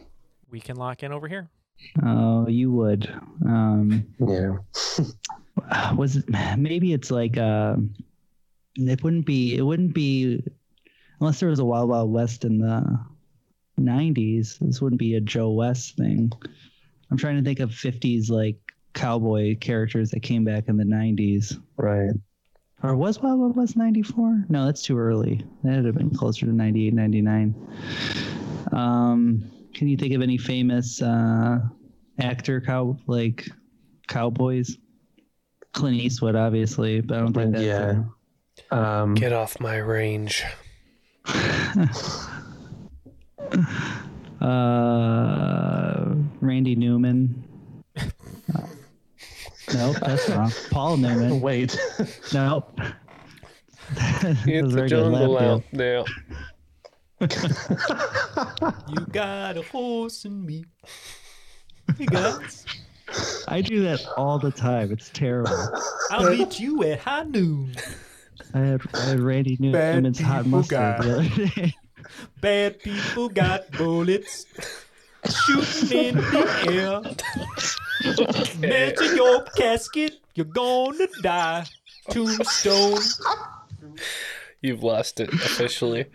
We 0.55 0.61
can 0.61 0.77
lock 0.77 1.03
in 1.03 1.11
over 1.11 1.27
here. 1.27 1.49
Oh, 2.05 2.47
you 2.47 2.71
would. 2.71 3.13
Um, 3.45 4.07
yeah. 4.21 4.59
Was 5.97 6.15
it? 6.15 6.27
Maybe 6.57 6.93
it's 6.93 7.11
like. 7.11 7.37
Uh, 7.37 7.75
it 8.77 9.03
wouldn't 9.03 9.27
be. 9.27 9.57
It 9.57 9.63
wouldn't 9.63 9.95
be 9.95 10.45
unless 11.19 11.41
there 11.41 11.49
was 11.49 11.59
a 11.59 11.65
Wild 11.65 11.89
Wild 11.89 12.13
West 12.13 12.45
in 12.45 12.59
the 12.59 13.01
'90s. 13.81 14.61
This 14.61 14.81
wouldn't 14.81 15.01
be 15.01 15.17
a 15.17 15.21
Joe 15.21 15.51
West 15.51 15.97
thing. 15.97 16.31
I'm 17.11 17.17
trying 17.17 17.37
to 17.37 17.43
think 17.43 17.59
of 17.59 17.71
'50s 17.71 18.31
like 18.31 18.55
cowboy 18.93 19.57
characters 19.59 20.13
that 20.13 20.21
came 20.21 20.45
back 20.45 20.69
in 20.69 20.77
the 20.77 20.85
'90s. 20.85 21.61
Right. 21.77 22.15
Or 22.85 22.95
was 22.95 23.21
Wild 23.21 23.41
Wild 23.41 23.57
West 23.57 23.77
94? 23.77 24.45
No, 24.49 24.67
that's 24.67 24.83
too 24.83 24.97
early. 24.97 25.45
That 25.65 25.79
would 25.79 25.85
have 25.87 25.97
been 25.97 26.15
closer 26.15 26.47
to 26.47 26.53
98, 26.53 26.95
99. 26.95 27.55
Um, 28.73 29.51
can 29.75 29.89
you 29.89 29.97
think 29.97 30.15
of 30.15 30.23
any 30.23 30.39
famous 30.39 31.03
uh, 31.03 31.59
actor 32.19 32.61
cow 32.61 32.97
like 33.07 33.49
cowboys? 34.09 34.79
Clint 35.73 35.97
Eastwood, 35.97 36.37
obviously, 36.37 37.01
but 37.01 37.17
I 37.17 37.21
don't 37.21 37.33
think 37.33 37.53
that's 37.53 37.65
Yeah. 37.65 38.05
Um, 38.71 39.15
Get 39.15 39.33
off 39.33 39.59
my 39.59 39.79
range. 39.79 40.45
uh, 44.41 46.15
Randy 46.41 46.77
Newman. 46.77 47.43
Uh, 47.97 48.67
nope, 49.75 49.97
that's 50.01 50.29
wrong. 50.29 50.53
Paul 50.71 50.99
Newman. 50.99 51.41
Wait. 51.43 51.77
Nope. 52.33 52.79
it's 53.97 54.47
a 54.47 54.63
was 54.63 54.73
the 54.73 54.77
very 54.77 54.89
good. 54.89 54.91
jungle 54.91 55.39
out 55.39 55.65
there. 55.73 56.05
You 58.89 59.07
got 59.13 59.57
a 59.57 59.63
horse 59.63 60.25
in 60.25 60.45
me. 60.45 60.65
You 61.99 62.07
got. 62.07 62.43
I 63.49 63.61
do 63.61 63.83
that 63.83 64.05
all 64.17 64.39
the 64.39 64.51
time. 64.51 64.91
It's 64.91 65.11
terrible. 65.11 65.53
I'll 66.11 66.31
meet 66.31 66.59
you 66.59 66.83
at 66.85 67.01
high 67.01 67.25
noon. 67.25 67.75
I 68.55 68.59
had, 68.61 68.81
I 68.95 69.01
had 69.01 69.21
Randy 69.21 69.57
New- 69.61 69.73
Bad 69.73 69.97
Newman's 69.97 70.21
hot 70.21 70.47
mustard 70.47 71.03
the 71.03 71.19
other 71.19 71.47
day. 71.49 71.75
Bad 72.41 72.81
people 72.81 73.29
got 73.29 73.71
bullets 73.73 74.47
shooting 75.47 76.09
in 76.09 76.15
the 76.17 76.67
air. 76.71 77.01
Man 78.59 78.95
to 78.97 79.17
your 79.17 79.45
casket, 79.57 80.17
you're 80.35 80.47
gonna 80.47 81.07
die. 81.23 81.67
Tombstone. 82.11 83.01
You've 84.61 84.83
lost 84.83 85.21
it 85.21 85.33
officially. 85.33 86.07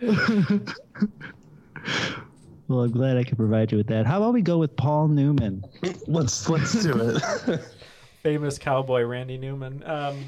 Well, 2.70 2.84
I'm 2.84 2.92
glad 2.92 3.16
I 3.16 3.24
could 3.24 3.36
provide 3.36 3.72
you 3.72 3.78
with 3.78 3.88
that. 3.88 4.06
How 4.06 4.18
about 4.18 4.32
we 4.32 4.42
go 4.42 4.58
with 4.58 4.76
Paul 4.76 5.08
Newman? 5.08 5.64
Let's 6.06 6.48
let's 6.48 6.80
do 6.84 6.92
it. 7.16 7.60
Famous 8.22 8.58
cowboy 8.58 9.02
Randy 9.02 9.38
Newman. 9.38 9.82
Um, 9.84 10.24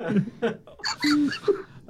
uh, 0.00 0.12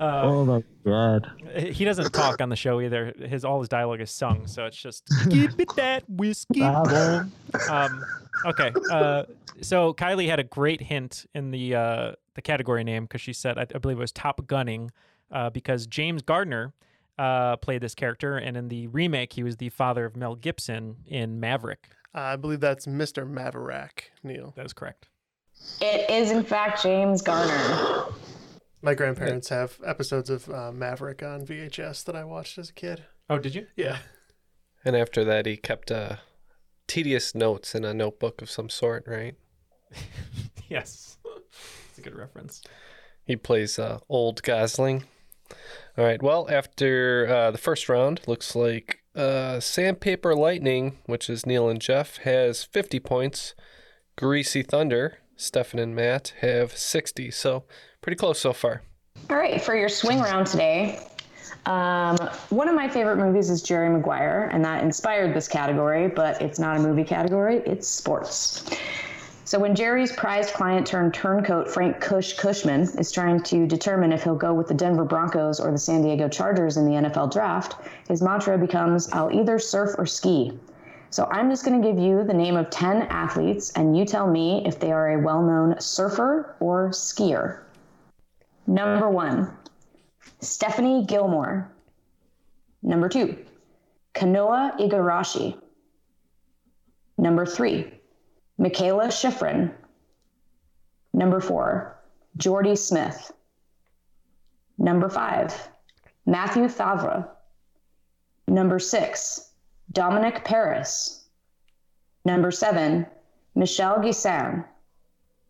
oh 0.00 0.44
my 0.44 0.64
god. 0.84 1.30
he 1.56 1.84
doesn't 1.84 2.12
talk 2.12 2.40
on 2.40 2.48
the 2.48 2.56
show 2.56 2.80
either. 2.80 3.14
His 3.20 3.44
all 3.44 3.60
his 3.60 3.68
dialogue 3.68 4.00
is 4.00 4.10
sung, 4.10 4.48
so 4.48 4.64
it's 4.64 4.76
just 4.76 5.04
give 5.28 5.54
it 5.60 5.68
that 5.76 6.02
whiskey. 6.10 6.62
Um, 6.62 8.04
okay. 8.44 8.72
Uh, 8.90 9.22
so 9.60 9.94
Kylie 9.94 10.28
had 10.28 10.40
a 10.40 10.44
great 10.44 10.80
hint 10.80 11.26
in 11.32 11.52
the 11.52 11.76
uh, 11.76 12.12
the 12.34 12.42
category 12.42 12.82
name 12.82 13.04
because 13.04 13.20
she 13.20 13.32
said 13.32 13.56
I, 13.56 13.68
I 13.72 13.78
believe 13.78 13.98
it 13.98 14.00
was 14.00 14.10
Top 14.10 14.44
Gunning 14.48 14.90
uh, 15.30 15.48
because 15.50 15.86
James 15.86 16.22
Gardner 16.22 16.72
uh, 17.18 17.56
played 17.56 17.80
this 17.80 17.94
character, 17.94 18.36
and 18.36 18.56
in 18.56 18.68
the 18.68 18.86
remake 18.88 19.32
he 19.32 19.42
was 19.42 19.56
the 19.56 19.68
father 19.70 20.04
of 20.04 20.16
Mel 20.16 20.34
Gibson 20.34 20.96
in 21.06 21.40
Maverick. 21.40 21.88
Uh, 22.14 22.20
I 22.20 22.36
believe 22.36 22.60
that's 22.60 22.86
Mr. 22.86 23.28
Maverick, 23.28 24.12
Neal. 24.22 24.52
That 24.56 24.66
is 24.66 24.72
correct. 24.72 25.08
It 25.80 26.08
is, 26.08 26.30
in 26.30 26.44
fact, 26.44 26.82
James 26.82 27.20
Garner. 27.20 28.06
My 28.80 28.94
grandparents 28.94 29.48
have 29.48 29.78
episodes 29.84 30.30
of 30.30 30.48
uh, 30.48 30.70
Maverick 30.72 31.22
on 31.22 31.44
VHS 31.44 32.04
that 32.04 32.14
I 32.14 32.24
watched 32.24 32.58
as 32.58 32.70
a 32.70 32.72
kid. 32.72 33.04
Oh, 33.28 33.38
did 33.38 33.54
you? 33.54 33.66
Yeah. 33.76 33.98
And 34.84 34.96
after 34.96 35.24
that, 35.24 35.46
he 35.46 35.56
kept 35.56 35.90
uh, 35.90 36.16
tedious 36.86 37.34
notes 37.34 37.74
in 37.74 37.84
a 37.84 37.92
notebook 37.92 38.40
of 38.40 38.50
some 38.50 38.68
sort, 38.68 39.04
right? 39.06 39.34
yes, 40.68 41.18
it's 41.90 41.98
a 41.98 42.02
good 42.02 42.14
reference. 42.14 42.62
He 43.24 43.36
plays 43.36 43.78
uh, 43.78 43.98
old 44.08 44.42
Gosling. 44.42 45.04
All 45.98 46.04
right. 46.04 46.22
Well, 46.22 46.46
after 46.48 47.26
uh, 47.26 47.50
the 47.50 47.58
first 47.58 47.88
round, 47.88 48.20
looks 48.28 48.54
like 48.54 49.02
uh, 49.16 49.58
Sandpaper 49.58 50.32
Lightning, 50.32 50.98
which 51.06 51.28
is 51.28 51.44
Neal 51.44 51.68
and 51.68 51.80
Jeff, 51.80 52.18
has 52.18 52.62
50 52.62 53.00
points. 53.00 53.56
Greasy 54.16 54.62
Thunder, 54.62 55.18
Stephan 55.34 55.80
and 55.80 55.96
Matt 55.96 56.34
have 56.40 56.76
60. 56.76 57.32
So 57.32 57.64
pretty 58.00 58.14
close 58.14 58.38
so 58.38 58.52
far. 58.52 58.82
All 59.28 59.36
right, 59.36 59.60
for 59.60 59.74
your 59.74 59.88
swing 59.88 60.20
round 60.20 60.46
today, 60.46 61.00
um, 61.66 62.16
one 62.50 62.68
of 62.68 62.76
my 62.76 62.88
favorite 62.88 63.16
movies 63.16 63.50
is 63.50 63.60
Jerry 63.60 63.90
Maguire, 63.90 64.50
and 64.52 64.64
that 64.64 64.84
inspired 64.84 65.34
this 65.34 65.48
category, 65.48 66.06
but 66.06 66.40
it's 66.40 66.60
not 66.60 66.76
a 66.76 66.80
movie 66.80 67.02
category, 67.02 67.56
it's 67.66 67.88
sports. 67.88 68.70
So 69.48 69.58
when 69.58 69.74
Jerry's 69.74 70.12
prized 70.12 70.52
client 70.52 70.86
turned 70.86 71.14
turncoat 71.14 71.70
Frank 71.70 72.02
Cush 72.02 72.34
Cushman 72.34 72.82
is 72.98 73.10
trying 73.10 73.42
to 73.44 73.66
determine 73.66 74.12
if 74.12 74.22
he'll 74.22 74.34
go 74.34 74.52
with 74.52 74.68
the 74.68 74.74
Denver 74.74 75.06
Broncos 75.06 75.58
or 75.58 75.72
the 75.72 75.78
San 75.78 76.02
Diego 76.02 76.28
Chargers 76.28 76.76
in 76.76 76.84
the 76.84 77.08
NFL 77.08 77.32
draft, 77.32 77.76
his 78.08 78.20
mantra 78.20 78.58
becomes, 78.58 79.08
I'll 79.10 79.32
either 79.32 79.58
surf 79.58 79.94
or 79.96 80.04
ski. 80.04 80.52
So 81.08 81.26
I'm 81.30 81.48
just 81.48 81.64
going 81.64 81.80
to 81.80 81.88
give 81.88 81.98
you 81.98 82.24
the 82.24 82.34
name 82.34 82.58
of 82.58 82.68
10 82.68 83.04
athletes, 83.04 83.72
and 83.72 83.96
you 83.96 84.04
tell 84.04 84.26
me 84.26 84.66
if 84.66 84.78
they 84.78 84.92
are 84.92 85.12
a 85.12 85.22
well 85.22 85.42
known 85.42 85.80
surfer 85.80 86.54
or 86.60 86.90
skier. 86.90 87.60
Number 88.66 89.08
one, 89.08 89.50
Stephanie 90.40 91.06
Gilmore. 91.06 91.72
Number 92.82 93.08
two, 93.08 93.34
Kanoa 94.14 94.78
Igarashi. 94.78 95.56
Number 97.16 97.46
three, 97.46 97.97
Mikaela 98.58 99.08
Shiffrin. 99.08 99.72
Number 101.12 101.40
four, 101.40 101.98
Jordy 102.36 102.76
Smith. 102.76 103.32
Number 104.78 105.08
five, 105.08 105.68
Mathieu 106.26 106.68
Faivre. 106.68 107.28
Number 108.46 108.78
six, 108.78 109.52
Dominik 109.92 110.44
Paris. 110.44 111.24
Number 112.24 112.50
seven, 112.50 113.06
Michelle 113.54 113.98
Gisin. 113.98 114.64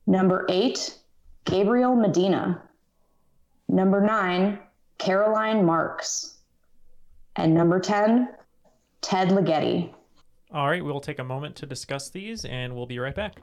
Number 0.07 0.47
eight, 0.49 0.97
Gabriel 1.45 1.95
Medina. 1.95 2.63
Number 3.69 4.01
nine, 4.01 4.59
Caroline 4.99 5.65
Marks. 5.65 6.39
And 7.37 7.55
number 7.55 7.79
10, 7.79 8.29
Ted 9.01 9.29
Ligety. 9.29 9.93
All 10.51 10.67
right, 10.67 10.83
we'll 10.83 11.01
take 11.01 11.19
a 11.19 11.25
moment 11.25 11.57
to 11.57 11.67
discuss 11.67 12.09
these, 12.09 12.45
and 12.47 12.75
we'll 12.75 12.87
be 12.87 12.99
right 12.99 13.15
back. 13.15 13.43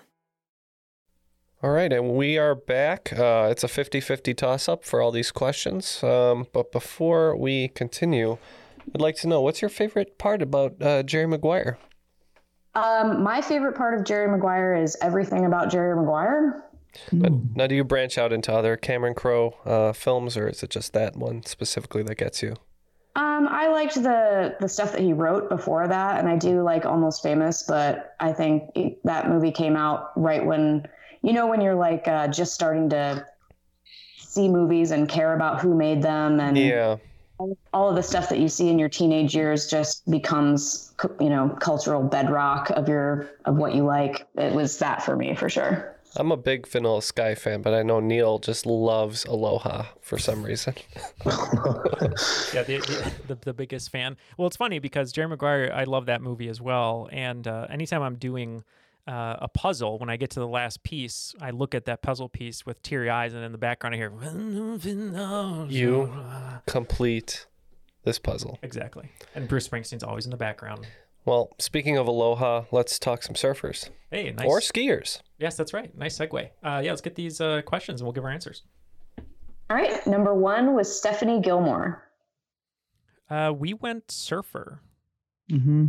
All 1.63 1.69
right, 1.69 1.93
and 1.93 2.15
we 2.15 2.39
are 2.39 2.55
back. 2.55 3.13
Uh, 3.13 3.47
it's 3.51 3.63
a 3.63 3.67
50 3.67 4.01
50 4.01 4.33
toss 4.33 4.67
up 4.67 4.83
for 4.83 4.99
all 4.99 5.11
these 5.11 5.29
questions. 5.29 6.03
Um, 6.03 6.47
but 6.53 6.71
before 6.71 7.35
we 7.35 7.67
continue, 7.67 8.39
I'd 8.95 9.01
like 9.01 9.15
to 9.17 9.27
know 9.27 9.41
what's 9.41 9.61
your 9.61 9.69
favorite 9.69 10.17
part 10.17 10.41
about 10.41 10.81
uh, 10.81 11.03
Jerry 11.03 11.27
Maguire? 11.27 11.77
Um, 12.73 13.21
my 13.21 13.41
favorite 13.41 13.75
part 13.75 13.99
of 13.99 14.07
Jerry 14.07 14.27
Maguire 14.27 14.73
is 14.73 14.97
everything 15.03 15.45
about 15.45 15.69
Jerry 15.69 15.95
Maguire. 15.95 16.63
But 17.13 17.31
now, 17.55 17.67
do 17.67 17.75
you 17.75 17.83
branch 17.83 18.17
out 18.17 18.33
into 18.33 18.51
other 18.51 18.75
Cameron 18.75 19.13
Crowe 19.13 19.55
uh, 19.63 19.93
films, 19.93 20.35
or 20.37 20.47
is 20.47 20.63
it 20.63 20.71
just 20.71 20.93
that 20.93 21.15
one 21.15 21.45
specifically 21.45 22.01
that 22.01 22.15
gets 22.15 22.41
you? 22.41 22.55
Um, 23.15 23.47
I 23.47 23.67
liked 23.67 23.95
the 23.95 24.55
the 24.59 24.67
stuff 24.67 24.93
that 24.93 25.01
he 25.01 25.13
wrote 25.13 25.47
before 25.47 25.87
that, 25.87 26.17
and 26.17 26.27
I 26.27 26.37
do 26.37 26.63
like 26.63 26.85
Almost 26.85 27.21
Famous, 27.21 27.61
but 27.63 28.15
I 28.19 28.33
think 28.33 28.71
it, 28.73 28.99
that 29.03 29.29
movie 29.29 29.51
came 29.51 29.75
out 29.75 30.11
right 30.19 30.43
when 30.43 30.87
you 31.23 31.33
know 31.33 31.47
when 31.47 31.61
you're 31.61 31.75
like 31.75 32.07
uh, 32.07 32.27
just 32.27 32.53
starting 32.53 32.89
to 32.89 33.25
see 34.17 34.47
movies 34.47 34.91
and 34.91 35.07
care 35.09 35.33
about 35.35 35.61
who 35.61 35.75
made 35.75 36.01
them, 36.01 36.39
and 36.39 36.57
Yeah. 36.57 36.97
all- 37.37 37.57
all 37.73 37.89
of 37.89 37.95
the 37.95 38.03
stuff 38.03 38.29
that 38.29 38.39
you 38.39 38.47
see 38.47 38.69
in 38.69 38.77
your 38.79 38.89
teenage 38.89 39.35
years 39.35 39.67
just 39.69 40.09
becomes 40.09 40.93
you 41.19 41.29
know 41.29 41.49
cultural 41.59 42.03
bedrock 42.03 42.69
of 42.71 42.87
your 42.87 43.29
of 43.45 43.55
what 43.57 43.73
you 43.75 43.83
like. 43.83 44.27
It 44.35 44.53
was 44.53 44.77
that 44.79 45.03
for 45.03 45.15
me 45.15 45.35
for 45.35 45.49
sure. 45.49 45.97
I'm 46.17 46.29
a 46.29 46.35
big 46.37 46.67
Vanilla 46.67 47.01
Sky 47.01 47.35
fan, 47.35 47.61
but 47.61 47.73
I 47.73 47.83
know 47.83 48.01
Neal 48.01 48.37
just 48.37 48.65
loves 48.65 49.23
Aloha 49.23 49.85
for 50.01 50.17
some 50.17 50.43
reason. 50.43 50.73
yeah, 51.25 52.63
the, 52.63 52.83
the, 52.85 53.13
the 53.29 53.35
the 53.41 53.53
biggest 53.53 53.89
fan. 53.91 54.17
Well, 54.37 54.47
it's 54.47 54.57
funny 54.57 54.79
because 54.79 55.11
Jerry 55.13 55.29
Maguire, 55.29 55.71
I 55.73 55.85
love 55.85 56.05
that 56.07 56.21
movie 56.21 56.49
as 56.49 56.59
well. 56.59 57.07
And 57.13 57.47
uh, 57.47 57.67
anytime 57.69 58.01
I'm 58.01 58.15
doing 58.15 58.63
uh, 59.07 59.37
a 59.39 59.47
puzzle, 59.47 59.99
when 59.99 60.09
I 60.09 60.17
get 60.17 60.29
to 60.31 60.39
the 60.39 60.47
last 60.47 60.83
piece, 60.83 61.35
I 61.41 61.51
look 61.51 61.73
at 61.75 61.85
that 61.85 62.01
puzzle 62.01 62.29
piece 62.29 62.65
with 62.65 62.81
teary 62.81 63.09
eyes, 63.09 63.33
and 63.33 63.43
in 63.43 63.51
the 63.51 63.57
background 63.57 63.95
I 63.95 63.97
hear. 63.97 64.11
you 65.69 66.13
complete 66.65 67.47
this 68.03 68.19
puzzle. 68.19 68.59
Exactly. 68.61 69.09
And 69.35 69.47
Bruce 69.47 69.67
Springsteen's 69.67 70.03
always 70.03 70.25
in 70.25 70.31
the 70.31 70.37
background. 70.37 70.87
Well, 71.23 71.51
speaking 71.59 71.97
of 71.97 72.07
Aloha, 72.07 72.63
let's 72.71 72.97
talk 72.97 73.21
some 73.21 73.35
surfers. 73.35 73.89
Hey, 74.09 74.31
nice. 74.31 74.47
Or 74.47 74.59
skiers. 74.59 75.21
Yes, 75.37 75.55
that's 75.55 75.73
right. 75.73 75.95
Nice 75.95 76.17
segue. 76.17 76.49
Uh, 76.63 76.81
yeah, 76.83 76.89
let's 76.89 77.01
get 77.01 77.15
these 77.15 77.39
uh, 77.39 77.61
questions 77.61 78.01
and 78.01 78.07
we'll 78.07 78.13
give 78.13 78.23
our 78.23 78.31
answers. 78.31 78.63
All 79.69 79.77
right, 79.77 80.05
number 80.07 80.33
one 80.33 80.73
was 80.73 80.93
Stephanie 80.93 81.39
Gilmore. 81.39 82.03
Uh, 83.29 83.53
we 83.55 83.73
went 83.73 84.11
surfer. 84.11 84.81
Hmm 85.51 85.87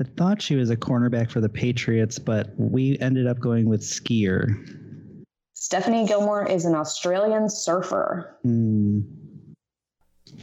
I 0.00 0.04
thought 0.16 0.40
she 0.40 0.56
was 0.56 0.70
a 0.70 0.76
cornerback 0.76 1.30
for 1.30 1.40
the 1.40 1.48
Patriots, 1.48 2.18
but 2.18 2.50
we 2.56 2.98
ended 3.00 3.26
up 3.26 3.38
going 3.38 3.68
with 3.68 3.82
skier. 3.82 4.48
Stephanie 5.54 6.06
Gilmore 6.06 6.48
is 6.48 6.64
an 6.64 6.74
Australian 6.74 7.50
surfer. 7.50 8.38
Hmm. 8.42 9.00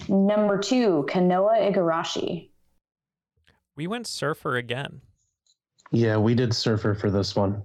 Number 0.08 0.58
two, 0.58 1.06
Kanoa 1.10 1.72
Igarashi. 1.72 2.50
We 3.76 3.88
went 3.88 4.08
surfer 4.08 4.58
again. 4.58 5.02
Yeah, 5.92 6.18
we 6.18 6.36
did 6.36 6.54
surfer 6.54 6.94
for 6.94 7.10
this 7.10 7.36
one. 7.36 7.64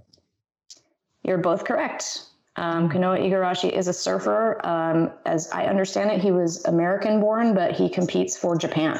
You're 1.23 1.37
both 1.37 1.63
correct. 1.65 2.25
Um, 2.55 2.89
Kanoa 2.89 3.19
Igarashi 3.19 3.71
is 3.71 3.87
a 3.87 3.93
surfer. 3.93 4.65
Um, 4.65 5.11
as 5.25 5.49
I 5.51 5.65
understand 5.65 6.11
it, 6.11 6.21
he 6.21 6.31
was 6.31 6.65
American 6.65 7.19
born, 7.19 7.53
but 7.53 7.73
he 7.73 7.87
competes 7.87 8.35
for 8.35 8.57
Japan. 8.57 8.97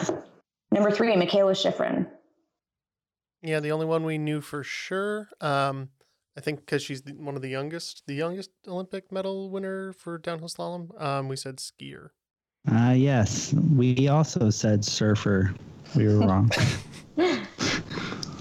Number 0.71 0.91
three, 0.91 1.13
Mikaela 1.13 1.53
Shiffrin. 1.53 2.07
Yeah, 3.41 3.59
the 3.59 3.71
only 3.71 3.85
one 3.85 4.03
we 4.03 4.17
knew 4.17 4.41
for 4.41 4.63
sure. 4.63 5.29
Um, 5.41 5.89
I 6.37 6.41
think 6.41 6.59
because 6.61 6.83
she's 6.83 7.01
the, 7.01 7.13
one 7.13 7.35
of 7.35 7.41
the 7.41 7.49
youngest, 7.49 8.03
the 8.07 8.13
youngest 8.13 8.51
Olympic 8.67 9.11
medal 9.11 9.49
winner 9.49 9.93
for 9.93 10.17
downhill 10.17 10.47
slalom. 10.47 11.01
Um, 11.01 11.27
we 11.27 11.35
said 11.35 11.57
skier. 11.57 12.09
Ah, 12.67 12.91
yes. 12.91 13.53
We 13.53 14.07
also 14.07 14.49
said 14.49 14.85
surfer. 14.85 15.53
We 15.95 16.07
were 16.07 16.19
wrong. 16.19 16.51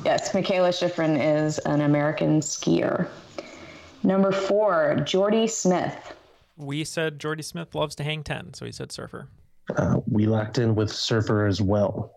Yes, 0.05 0.33
Mikaela 0.33 0.71
Shiffrin 0.71 1.23
is 1.23 1.59
an 1.59 1.83
American 1.83 2.41
skier. 2.41 3.07
Number 4.03 4.33
four, 4.33 4.97
Jordy 5.05 5.47
Smith. 5.47 6.17
We 6.57 6.85
said 6.85 7.19
Jordy 7.19 7.43
Smith 7.43 7.75
loves 7.75 7.95
to 7.97 8.03
hang 8.03 8.23
10, 8.23 8.55
so 8.55 8.65
he 8.65 8.73
said 8.73 8.91
surfer. 8.93 9.29
Uh, 9.77 10.01
we 10.11 10.27
locked 10.27 10.57
in 10.57 10.75
with 10.75 10.91
surfer 10.91 11.47
as 11.47 11.61
well. 11.61 12.13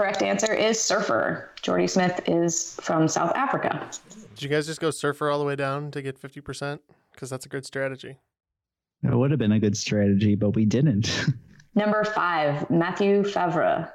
Correct 0.00 0.22
answer 0.22 0.54
is 0.54 0.80
surfer. 0.82 1.50
Jordy 1.60 1.86
Smith 1.86 2.22
is 2.26 2.74
from 2.80 3.06
South 3.06 3.32
Africa. 3.36 3.86
Did 4.34 4.42
you 4.42 4.48
guys 4.48 4.64
just 4.66 4.80
go 4.80 4.90
surfer 4.90 5.28
all 5.28 5.38
the 5.38 5.44
way 5.44 5.56
down 5.56 5.90
to 5.90 6.00
get 6.00 6.18
fifty 6.18 6.40
percent? 6.40 6.80
Because 7.12 7.28
that's 7.28 7.44
a 7.44 7.50
good 7.50 7.66
strategy. 7.66 8.16
It 9.02 9.14
would 9.14 9.30
have 9.30 9.38
been 9.38 9.52
a 9.52 9.60
good 9.60 9.76
strategy, 9.76 10.36
but 10.36 10.54
we 10.56 10.64
didn't. 10.64 11.26
Number 11.74 12.02
five, 12.02 12.70
Mathieu 12.70 13.24
Faivre. 13.24 13.92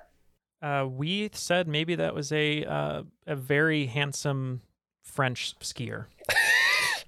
Uh, 0.61 0.85
we 0.87 1.31
said 1.33 1.67
maybe 1.67 1.95
that 1.95 2.13
was 2.13 2.31
a 2.31 2.63
uh, 2.65 3.01
a 3.25 3.35
very 3.35 3.87
handsome 3.87 4.61
French 5.01 5.57
skier. 5.59 6.05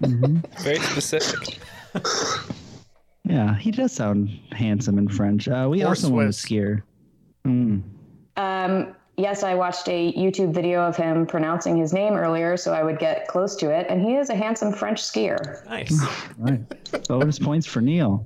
Very 0.00 0.80
specific. 0.80 1.60
yeah, 3.24 3.54
he 3.58 3.70
does 3.70 3.92
sound 3.92 4.28
handsome 4.50 4.98
in 4.98 5.08
French. 5.08 5.46
Uh, 5.46 5.68
we 5.70 5.84
Or 5.84 5.88
also 5.90 6.08
went 6.10 6.26
with 6.28 6.34
Swiss. 6.36 6.50
skier. 6.50 6.82
Mm. 7.46 7.82
Um, 8.38 8.94
yes, 9.16 9.42
I 9.42 9.54
watched 9.54 9.88
a 9.88 10.12
YouTube 10.14 10.54
video 10.54 10.80
of 10.82 10.96
him 10.96 11.26
pronouncing 11.26 11.76
his 11.76 11.92
name 11.92 12.14
earlier, 12.14 12.56
so 12.56 12.72
I 12.72 12.82
would 12.82 12.98
get 12.98 13.28
close 13.28 13.56
to 13.56 13.70
it. 13.70 13.86
And 13.90 14.00
he 14.00 14.14
is 14.14 14.30
a 14.30 14.34
handsome 14.36 14.72
French 14.72 15.02
skier. 15.02 15.64
Nice. 15.66 16.00
Right. 16.38 16.60
Bonus 17.08 17.40
points 17.40 17.66
for 17.66 17.80
Neal. 17.80 18.24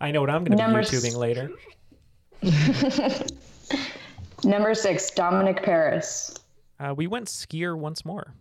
I 0.00 0.10
know 0.10 0.22
what 0.22 0.30
I'm 0.30 0.42
going 0.42 0.52
to 0.52 0.56
be 0.56 0.62
Number 0.62 0.78
s- 0.78 0.90
YouTubing 0.90 1.16
later. 1.16 1.50
Number 4.44 4.74
six, 4.74 5.10
Dominik 5.10 5.62
Paris. 5.62 6.34
Uh, 6.80 6.94
we 6.96 7.06
went 7.06 7.28
skier 7.28 7.76
once 7.78 8.06
more. 8.06 8.34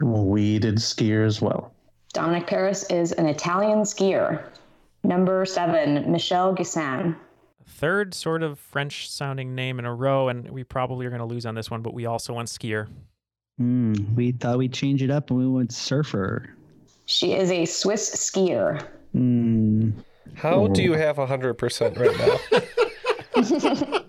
We 0.00 0.58
did 0.58 0.76
skier 0.76 1.24
as 1.24 1.40
well. 1.40 1.72
Dominik 2.14 2.48
Paris 2.48 2.82
is 2.90 3.12
an 3.12 3.26
Italian 3.26 3.80
skier. 3.80 4.42
Number 5.04 5.46
seven, 5.46 6.10
Michelle 6.10 6.54
Gisin. 6.54 7.14
Third 7.68 8.14
sort 8.14 8.42
of 8.42 8.58
French 8.58 9.10
sounding 9.10 9.54
name 9.54 9.78
in 9.78 9.84
a 9.84 9.94
row, 9.94 10.28
and 10.28 10.50
we 10.50 10.64
probably 10.64 11.06
are 11.06 11.10
going 11.10 11.20
to 11.20 11.26
lose 11.26 11.46
on 11.46 11.54
this 11.54 11.70
one, 11.70 11.82
but 11.82 11.94
we 11.94 12.06
also 12.06 12.32
went 12.32 12.48
skier. 12.48 12.88
Mm, 13.60 14.14
we 14.14 14.32
thought 14.32 14.58
we'd 14.58 14.72
change 14.72 15.02
it 15.02 15.10
up 15.10 15.30
and 15.30 15.38
we 15.38 15.46
went 15.46 15.72
surfer. 15.72 16.48
She 17.06 17.34
is 17.34 17.50
a 17.50 17.64
Swiss 17.64 18.14
skier. 18.14 18.86
Mm. 19.14 19.92
How 20.34 20.66
do 20.68 20.82
you 20.82 20.92
have 20.92 21.16
100% 21.16 21.98
right 21.98 22.16
now? 22.18 24.04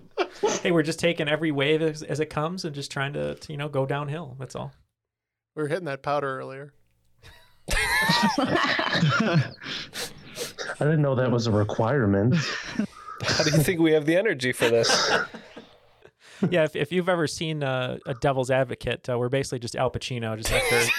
hey, 0.62 0.70
we're 0.70 0.82
just 0.82 0.98
taking 0.98 1.28
every 1.28 1.50
wave 1.50 1.82
as, 1.82 2.02
as 2.02 2.20
it 2.20 2.26
comes 2.26 2.64
and 2.64 2.74
just 2.74 2.90
trying 2.90 3.12
to, 3.14 3.34
to, 3.34 3.52
you 3.52 3.56
know, 3.58 3.68
go 3.68 3.86
downhill. 3.86 4.36
That's 4.38 4.54
all. 4.54 4.72
We 5.54 5.62
were 5.62 5.68
hitting 5.68 5.86
that 5.86 6.02
powder 6.02 6.38
earlier. 6.38 6.72
I 7.72 9.52
didn't 10.78 11.02
know 11.02 11.14
that 11.14 11.30
was 11.30 11.46
a 11.46 11.52
requirement. 11.52 12.34
How 13.22 13.44
do 13.44 13.50
you 13.50 13.62
think 13.62 13.80
we 13.80 13.92
have 13.92 14.06
the 14.06 14.16
energy 14.16 14.52
for 14.52 14.68
this? 14.68 14.88
yeah, 16.50 16.64
if, 16.64 16.76
if 16.76 16.92
you've 16.92 17.08
ever 17.08 17.26
seen 17.26 17.62
uh, 17.62 17.98
a 18.06 18.14
Devil's 18.14 18.50
Advocate, 18.50 19.08
uh, 19.08 19.18
we're 19.18 19.28
basically 19.28 19.58
just 19.58 19.76
Al 19.76 19.90
Pacino, 19.90 20.36
just 20.36 20.52
after. 20.52 20.90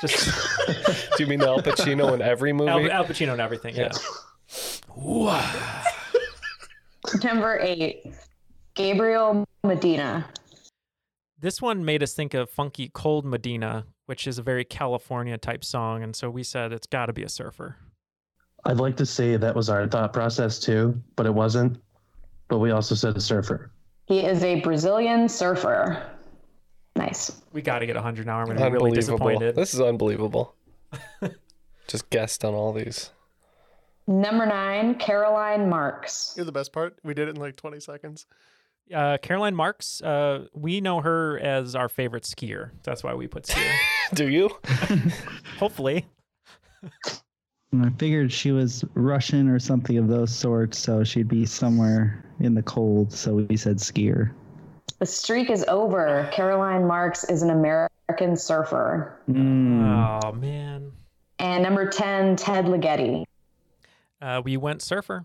just. 0.00 1.16
Do 1.16 1.24
you 1.24 1.28
mean 1.28 1.42
Al 1.42 1.60
Pacino 1.60 2.14
in 2.14 2.22
every 2.22 2.52
movie? 2.52 2.90
Al, 2.90 2.90
Al 2.90 3.04
Pacino 3.04 3.34
in 3.34 3.40
everything, 3.40 3.76
yeah. 3.76 3.90
Number 7.24 7.58
eight, 7.60 8.06
Gabriel 8.74 9.44
Medina. 9.64 10.26
This 11.38 11.62
one 11.62 11.84
made 11.84 12.02
us 12.02 12.12
think 12.12 12.34
of 12.34 12.50
Funky 12.50 12.90
Cold 12.92 13.24
Medina, 13.24 13.86
which 14.06 14.26
is 14.26 14.38
a 14.38 14.42
very 14.42 14.64
California 14.64 15.38
type 15.38 15.64
song. 15.64 16.02
And 16.02 16.14
so 16.14 16.28
we 16.28 16.42
said 16.42 16.72
it's 16.72 16.86
got 16.86 17.06
to 17.06 17.14
be 17.14 17.22
a 17.22 17.28
surfer. 17.28 17.76
I'd 18.64 18.78
like 18.78 18.96
to 18.98 19.06
say 19.06 19.36
that 19.36 19.54
was 19.54 19.70
our 19.70 19.86
thought 19.88 20.12
process 20.12 20.58
too, 20.58 21.00
but 21.16 21.26
it 21.26 21.34
wasn't. 21.34 21.80
But 22.48 22.58
we 22.58 22.70
also 22.72 22.94
said 22.94 23.16
a 23.16 23.20
surfer. 23.20 23.70
He 24.06 24.20
is 24.20 24.42
a 24.42 24.60
Brazilian 24.60 25.28
surfer. 25.28 26.10
Nice. 26.96 27.40
We 27.52 27.62
got 27.62 27.78
to 27.78 27.86
get 27.86 27.94
100 27.94 28.26
now. 28.26 28.40
I'm 28.40 28.46
going 28.46 28.58
to 28.58 28.64
be 28.64 28.70
really 28.72 28.90
disappointed. 28.90 29.54
This 29.54 29.72
is 29.72 29.80
unbelievable. 29.80 30.54
Just 31.88 32.10
guessed 32.10 32.44
on 32.44 32.54
all 32.54 32.72
these. 32.72 33.10
Number 34.06 34.44
nine, 34.44 34.96
Caroline 34.96 35.68
Marks. 35.68 36.34
You're 36.36 36.44
the 36.44 36.52
best 36.52 36.72
part. 36.72 36.98
We 37.04 37.14
did 37.14 37.28
it 37.28 37.36
in 37.36 37.40
like 37.40 37.56
20 37.56 37.78
seconds. 37.80 38.26
Uh, 38.92 39.18
Caroline 39.22 39.54
Marks, 39.54 40.02
uh, 40.02 40.46
we 40.52 40.80
know 40.80 41.00
her 41.00 41.38
as 41.38 41.76
our 41.76 41.88
favorite 41.88 42.24
skier. 42.24 42.70
That's 42.82 43.04
why 43.04 43.14
we 43.14 43.28
put 43.28 43.44
skier. 43.44 43.72
Do 44.14 44.28
you? 44.28 44.50
Hopefully. 45.58 46.06
And 47.72 47.86
I 47.86 47.90
figured 47.98 48.32
she 48.32 48.50
was 48.50 48.84
Russian 48.94 49.48
or 49.48 49.60
something 49.60 49.96
of 49.96 50.08
those 50.08 50.34
sorts, 50.34 50.78
so 50.78 51.04
she'd 51.04 51.28
be 51.28 51.46
somewhere 51.46 52.24
in 52.40 52.54
the 52.54 52.62
cold. 52.62 53.12
So 53.12 53.46
we 53.48 53.56
said 53.56 53.76
skier. 53.76 54.32
The 54.98 55.06
streak 55.06 55.50
is 55.50 55.64
over. 55.68 56.28
Caroline 56.32 56.86
Marks 56.86 57.24
is 57.24 57.42
an 57.42 57.50
American 57.50 58.36
surfer. 58.36 59.18
Mm. 59.30 60.22
Oh, 60.24 60.32
man. 60.32 60.92
And 61.38 61.62
number 61.62 61.88
10, 61.88 62.36
Ted 62.36 62.66
Ligeti. 62.66 63.24
Uh, 64.20 64.42
we 64.44 64.56
went 64.56 64.82
surfer. 64.82 65.24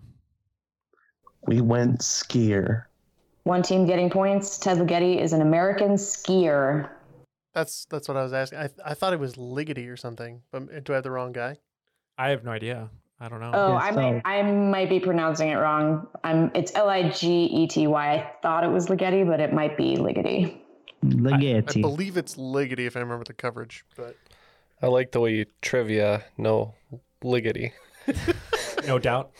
We 1.46 1.60
went 1.60 2.00
skier. 2.00 2.84
One 3.42 3.62
team 3.62 3.86
getting 3.86 4.08
points. 4.08 4.56
Ted 4.58 4.78
Ligeti 4.78 5.20
is 5.20 5.32
an 5.32 5.42
American 5.42 5.92
skier. 5.92 6.88
That's 7.52 7.86
that's 7.86 8.08
what 8.08 8.16
I 8.16 8.22
was 8.22 8.32
asking. 8.32 8.58
I 8.58 8.68
I 8.84 8.94
thought 8.94 9.12
it 9.12 9.20
was 9.20 9.36
Ligety 9.36 9.88
or 9.88 9.96
something, 9.96 10.42
but 10.50 10.84
do 10.84 10.92
I 10.92 10.96
have 10.96 11.04
the 11.04 11.10
wrong 11.10 11.32
guy? 11.32 11.56
I 12.18 12.30
have 12.30 12.44
no 12.44 12.50
idea. 12.50 12.90
I 13.18 13.28
don't 13.28 13.40
know. 13.40 13.50
Oh, 13.54 13.74
I 13.74 13.90
might 13.92 14.22
I 14.24 14.42
might 14.42 14.90
be 14.90 15.00
pronouncing 15.00 15.48
it 15.48 15.54
wrong. 15.54 16.06
I'm 16.22 16.50
it's 16.54 16.74
L 16.74 16.88
I 16.88 17.08
G 17.08 17.44
E 17.44 17.66
T 17.66 17.86
Y. 17.86 18.14
I 18.14 18.32
thought 18.42 18.62
it 18.62 18.70
was 18.70 18.88
Ligeti, 18.88 19.26
but 19.26 19.40
it 19.40 19.52
might 19.52 19.76
be 19.76 19.96
Ligety. 19.96 20.60
Ligeti. 21.02 21.78
I 21.78 21.80
believe 21.80 22.16
it's 22.16 22.36
Ligety 22.36 22.86
if 22.86 22.96
I 22.96 23.00
remember 23.00 23.24
the 23.24 23.32
coverage, 23.32 23.84
but 23.96 24.16
I 24.82 24.88
like 24.88 25.12
the 25.12 25.20
way 25.20 25.34
you 25.34 25.46
trivia 25.62 26.24
no 26.36 26.74
Ligety. 27.24 27.72
no 28.86 28.98
doubt. 29.00 29.30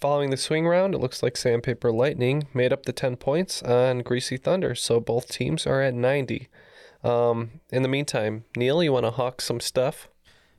Following 0.00 0.30
the 0.30 0.36
swing 0.36 0.66
round, 0.66 0.94
it 0.94 0.98
looks 0.98 1.22
like 1.22 1.36
Sandpaper 1.36 1.92
Lightning 1.92 2.48
made 2.54 2.72
up 2.72 2.86
the 2.86 2.92
10 2.92 3.16
points 3.16 3.62
on 3.62 3.98
Greasy 3.98 4.38
Thunder, 4.38 4.74
so 4.74 4.98
both 4.98 5.28
teams 5.28 5.66
are 5.66 5.82
at 5.82 5.92
90. 5.92 6.48
Um, 7.04 7.60
in 7.70 7.82
the 7.82 7.88
meantime, 7.88 8.44
Neal, 8.56 8.82
you 8.82 8.92
want 8.92 9.04
to 9.04 9.10
hawk 9.10 9.42
some 9.42 9.60
stuff? 9.60 10.08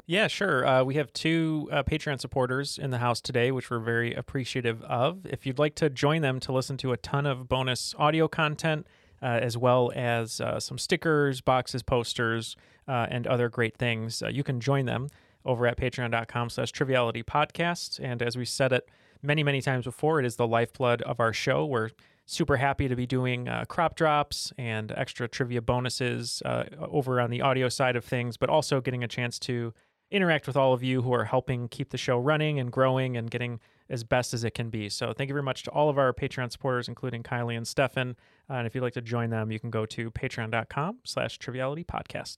Yeah, 0.06 0.28
sure. 0.28 0.66
Uh, 0.66 0.84
we 0.84 0.96
have 0.96 1.14
two 1.14 1.70
uh, 1.72 1.84
Patreon 1.84 2.20
supporters 2.20 2.78
in 2.78 2.90
the 2.92 2.98
house 2.98 3.22
today, 3.22 3.52
which 3.52 3.70
we're 3.70 3.80
very 3.80 4.14
appreciative 4.14 4.82
of. 4.84 5.26
If 5.26 5.46
you'd 5.46 5.60
like 5.60 5.76
to 5.76 5.90
join 5.90 6.22
them 6.22 6.40
to 6.42 6.52
listen 6.52 6.78
to 6.78 6.92
a 6.92 6.98
ton 6.98 7.26
of 7.26 7.48
bonus 7.48 7.96
audio 7.98 8.28
content, 8.28 8.88
uh, 9.22 9.26
as 9.26 9.58
well 9.58 9.92
as 9.96 10.42
uh, 10.42 10.60
some 10.60 10.78
stickers, 10.78 11.42
boxes, 11.42 11.84
posters, 11.84 12.56
uh, 12.88 13.08
and 13.10 13.28
other 13.28 13.48
great 13.48 13.78
things, 13.78 14.22
uh, 14.24 14.28
you 14.28 14.44
can 14.44 14.60
join 14.60 14.86
them 14.86 15.08
over 15.46 15.68
at 15.68 15.78
patreon.com 15.78 16.50
slash 16.50 16.72
triviality 16.72 17.24
podcast. 17.24 18.00
And 18.02 18.22
as 18.22 18.38
we 18.38 18.46
said 18.46 18.74
it 18.74 18.90
many, 19.22 19.44
many 19.44 19.62
times 19.62 19.86
before, 19.86 20.20
it 20.20 20.26
is 20.26 20.36
the 20.36 20.48
lifeblood 20.48 21.02
of 21.04 21.20
our 21.20 21.34
show. 21.34 21.66
We're 21.66 21.92
super 22.26 22.58
happy 22.58 22.88
to 22.88 22.96
be 22.96 23.06
doing 23.06 23.48
uh, 23.48 23.66
crop 23.68 23.96
drops 23.96 24.52
and 24.58 24.92
extra 24.96 25.28
trivia 25.28 25.62
bonuses 25.62 26.42
uh, 26.46 26.64
over 26.80 27.20
on 27.20 27.30
the 27.30 27.42
audio 27.42 27.70
side 27.70 27.96
of 27.96 28.06
things, 28.06 28.38
but 28.38 28.50
also 28.50 28.82
getting 28.82 29.04
a 29.04 29.08
chance 29.08 29.38
to 29.40 29.74
interact 30.12 30.45
with 30.45 30.58
all 30.58 30.74
of 30.74 30.84
you 30.84 31.02
who 31.02 31.13
are 31.13 31.26
helping 31.26 31.67
keep 31.67 31.89
the 31.89 31.97
show 31.97 32.17
running 32.17 32.60
and 32.60 32.71
growing 32.71 33.17
and 33.17 33.32
getting 33.32 33.60
as 33.89 34.04
best 34.04 34.34
as 34.34 34.43
it 34.43 34.52
can 34.52 34.69
be. 34.69 34.89
So 34.89 35.13
thank 35.13 35.30
you 35.30 35.34
very 35.34 35.43
much 35.43 35.63
to 35.63 35.71
all 35.71 35.89
of 35.89 35.97
our 35.97 36.13
Patreon 36.13 36.52
supporters, 36.52 36.88
including 36.88 37.24
Kylie 37.24 37.58
and 37.58 37.67
Stephan. 37.67 38.15
Uh, 38.50 38.54
and 38.54 38.67
if 38.67 38.76
you'd 38.76 38.82
like 38.82 38.93
to 38.93 39.02
join 39.02 39.30
them, 39.30 39.52
you 39.52 39.60
can 39.60 39.69
go 39.69 39.86
to 39.88 40.12
patreon.com 40.12 41.00
slash 41.04 41.38
triviality 41.38 41.84
podcast. 41.84 42.38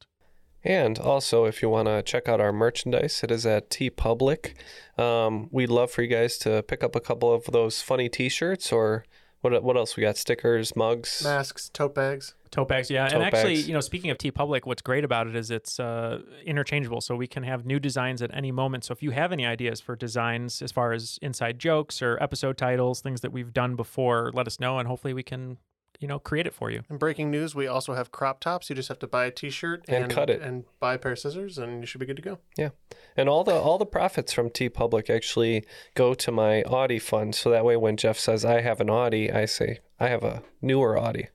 And 0.63 0.97
also, 0.97 1.43
if 1.43 1.61
you 1.61 1.69
want 1.69 1.89
to 1.89 2.01
check 2.01 2.29
out 2.29 2.39
our 2.39 2.53
merchandise, 2.53 3.21
it 3.21 3.31
is 3.31 3.45
at 3.45 3.69
TeePublic. 3.69 4.53
Um, 4.97 5.49
we'd 5.51 5.69
love 5.69 5.91
for 5.91 6.03
you 6.03 6.07
guys 6.07 6.37
to 6.39 6.63
pick 6.63 6.83
up 6.83 6.95
a 6.95 7.01
couple 7.01 7.33
of 7.33 7.45
those 7.45 7.81
funny 7.81 8.07
T-shirts, 8.07 8.71
or 8.71 9.03
what? 9.43 9.61
What 9.63 9.77
else 9.77 9.95
we 9.95 10.01
got? 10.01 10.17
Stickers, 10.17 10.75
mugs, 10.75 11.21
masks, 11.23 11.69
tote 11.69 11.93
bags. 11.93 12.33
Tote 12.49 12.67
bags, 12.67 12.89
yeah. 12.89 13.07
Tote 13.07 13.15
and 13.15 13.23
actually, 13.23 13.55
bags. 13.55 13.67
you 13.67 13.73
know, 13.73 13.79
speaking 13.79 14.11
of 14.11 14.17
TeePublic, 14.17 14.65
what's 14.65 14.81
great 14.81 15.03
about 15.03 15.27
it 15.27 15.35
is 15.35 15.49
it's 15.49 15.79
uh, 15.79 16.21
interchangeable, 16.45 17.01
so 17.01 17.15
we 17.15 17.27
can 17.27 17.43
have 17.43 17.65
new 17.65 17.79
designs 17.79 18.21
at 18.21 18.33
any 18.33 18.51
moment. 18.51 18.85
So 18.85 18.91
if 18.91 19.01
you 19.01 19.11
have 19.11 19.31
any 19.31 19.45
ideas 19.45 19.81
for 19.81 19.95
designs 19.95 20.61
as 20.61 20.71
far 20.71 20.93
as 20.93 21.17
inside 21.21 21.57
jokes 21.59 22.01
or 22.01 22.21
episode 22.21 22.57
titles, 22.57 23.01
things 23.01 23.21
that 23.21 23.31
we've 23.31 23.51
done 23.53 23.75
before, 23.75 24.31
let 24.33 24.47
us 24.47 24.59
know, 24.59 24.77
and 24.79 24.87
hopefully 24.87 25.13
we 25.13 25.23
can, 25.23 25.57
you 26.03 26.07
know, 26.09 26.19
create 26.19 26.45
it 26.45 26.53
for 26.53 26.69
you. 26.69 26.83
In 26.89 26.97
breaking 26.97 27.31
news, 27.31 27.55
we 27.55 27.65
also 27.65 27.93
have 27.93 28.11
crop 28.11 28.41
tops. 28.41 28.69
You 28.69 28.75
just 28.75 28.89
have 28.89 28.99
to 28.99 29.07
buy 29.07 29.23
a 29.23 29.31
T-shirt 29.31 29.85
And 29.87 30.11
cut 30.11 30.29
it. 30.29 30.41
and 30.41 30.65
buy 30.81 30.95
a 30.95 30.97
pair 30.97 31.13
of 31.13 31.19
scissors, 31.19 31.57
and 31.57 31.79
you 31.79 31.85
should 31.85 31.99
be 32.01 32.05
good 32.05 32.17
to 32.17 32.21
go. 32.21 32.39
Yeah, 32.57 32.71
and 33.15 33.29
all 33.29 33.45
the 33.45 33.53
all 33.53 33.77
the 33.77 33.85
profits 33.85 34.33
from 34.33 34.49
TeePublic 34.49 35.09
actually 35.09 35.63
go 35.95 36.13
to 36.13 36.29
my 36.29 36.61
Audi 36.63 36.99
fund. 36.99 37.35
So 37.35 37.49
that 37.51 37.63
way, 37.63 37.77
when 37.77 37.95
Jeff 37.95 38.19
says 38.19 38.43
I 38.43 38.59
have 38.59 38.81
an 38.81 38.89
Audi, 38.89 39.31
I 39.31 39.45
say 39.45 39.79
I 39.97 40.09
have 40.09 40.23
a 40.25 40.43
newer 40.61 40.99
Audi. 40.99 41.29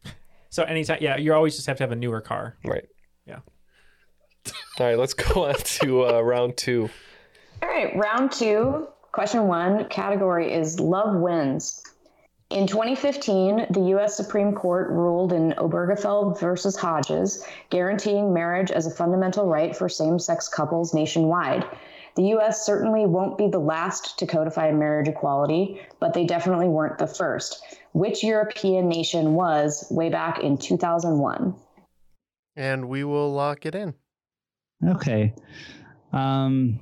So 0.51 0.65
anytime, 0.65 0.99
yeah, 1.01 1.17
you 1.17 1.33
always 1.33 1.57
just 1.57 1.67
have 1.67 1.79
to 1.79 1.83
have 1.85 1.93
a 1.93 1.97
newer 1.97 2.21
car. 2.21 2.59
Right. 2.63 2.87
Yeah. 3.27 3.39
All 4.79 4.87
right, 4.87 4.99
let's 4.99 5.15
go 5.15 5.47
on 5.47 5.55
to 5.55 6.07
uh, 6.09 6.21
round 6.21 6.59
two. 6.59 6.91
All 7.63 7.69
right, 7.71 7.97
round 7.97 8.33
two. 8.33 8.87
Question 9.13 9.47
one 9.47 9.89
category 9.89 10.53
is 10.53 10.79
Love 10.79 11.17
Wins. 11.17 11.83
In 12.51 12.67
2015, 12.67 13.67
the 13.71 13.89
U.S. 13.91 14.17
Supreme 14.17 14.55
Court 14.55 14.89
ruled 14.89 15.35
in 15.35 15.53
Obergefell 15.59 16.41
versus 16.41 16.77
Hodges, 16.77 17.45
guaranteeing 17.69 18.33
marriage 18.33 18.71
as 18.71 18.87
a 18.87 18.91
fundamental 18.91 19.47
right 19.47 19.77
for 19.77 19.87
same 19.91 20.19
sex 20.19 20.49
couples 20.49 20.95
nationwide. 20.95 21.67
The 22.17 22.29
U.S. 22.29 22.65
certainly 22.65 23.05
won't 23.05 23.37
be 23.37 23.49
the 23.49 23.59
last 23.59 24.19
to 24.19 24.27
codify 24.27 24.73
marriage 24.73 25.09
equality, 25.09 25.79
but 26.01 26.15
they 26.15 26.25
definitely 26.25 26.69
weren't 26.69 26.97
the 26.97 27.07
first. 27.07 27.63
Which 27.93 28.25
European 28.25 28.89
nation 28.89 29.35
was 29.35 29.87
way 29.91 30.09
back 30.09 30.39
in 30.39 30.57
2001? 30.57 31.55
And 32.57 32.89
we 32.89 33.05
will 33.05 33.31
lock 33.31 33.67
it 33.67 33.75
in. 33.75 33.95
Okay. 34.83 35.35
Um, 36.15 36.81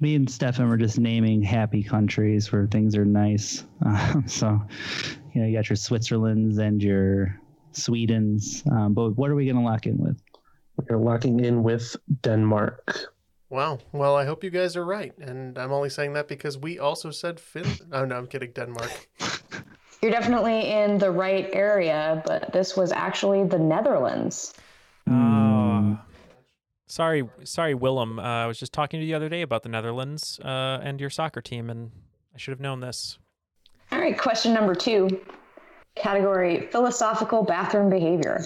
me 0.00 0.14
and 0.14 0.28
Stephan 0.28 0.68
were 0.68 0.76
just 0.76 0.98
naming 0.98 1.42
happy 1.42 1.82
countries 1.82 2.50
where 2.50 2.66
things 2.66 2.96
are 2.96 3.04
nice. 3.04 3.64
Um, 3.84 4.24
so, 4.26 4.60
you 5.32 5.40
know, 5.40 5.48
you 5.48 5.56
got 5.56 5.68
your 5.68 5.76
Switzerlands 5.76 6.58
and 6.58 6.82
your 6.82 7.40
Swedens. 7.72 8.70
Um, 8.70 8.94
but 8.94 9.10
what 9.16 9.30
are 9.30 9.34
we 9.34 9.46
going 9.46 9.56
to 9.56 9.62
lock 9.62 9.86
in 9.86 9.96
with? 9.96 10.20
We're 10.88 10.98
locking 10.98 11.40
in 11.40 11.62
with 11.62 11.96
Denmark. 12.22 13.14
Wow. 13.48 13.78
Well, 13.92 14.16
I 14.16 14.24
hope 14.24 14.44
you 14.44 14.50
guys 14.50 14.76
are 14.76 14.84
right, 14.84 15.16
and 15.18 15.58
I'm 15.58 15.72
only 15.72 15.90
saying 15.90 16.12
that 16.12 16.28
because 16.28 16.56
we 16.56 16.78
also 16.78 17.10
said 17.10 17.40
Finland. 17.40 17.80
Oh 17.92 18.04
no, 18.04 18.16
I'm 18.16 18.26
kidding. 18.28 18.52
Denmark. 18.52 19.08
You're 20.02 20.12
definitely 20.12 20.70
in 20.70 20.98
the 20.98 21.10
right 21.10 21.48
area, 21.52 22.22
but 22.24 22.52
this 22.52 22.76
was 22.76 22.92
actually 22.92 23.44
the 23.44 23.58
Netherlands. 23.58 24.54
Oh. 25.08 25.69
Sorry, 26.90 27.22
sorry, 27.44 27.72
Willem. 27.74 28.18
Uh, 28.18 28.22
I 28.22 28.46
was 28.46 28.58
just 28.58 28.72
talking 28.72 28.98
to 28.98 29.06
you 29.06 29.12
the 29.12 29.14
other 29.14 29.28
day 29.28 29.42
about 29.42 29.62
the 29.62 29.68
Netherlands 29.68 30.40
uh, 30.44 30.80
and 30.82 31.00
your 31.00 31.08
soccer 31.08 31.40
team, 31.40 31.70
and 31.70 31.92
I 32.34 32.38
should 32.38 32.50
have 32.50 32.58
known 32.58 32.80
this. 32.80 33.16
All 33.92 34.00
right, 34.00 34.18
question 34.18 34.52
number 34.52 34.74
two. 34.74 35.20
Category 35.94 36.66
philosophical 36.72 37.44
bathroom 37.44 37.90
behavior. 37.90 38.44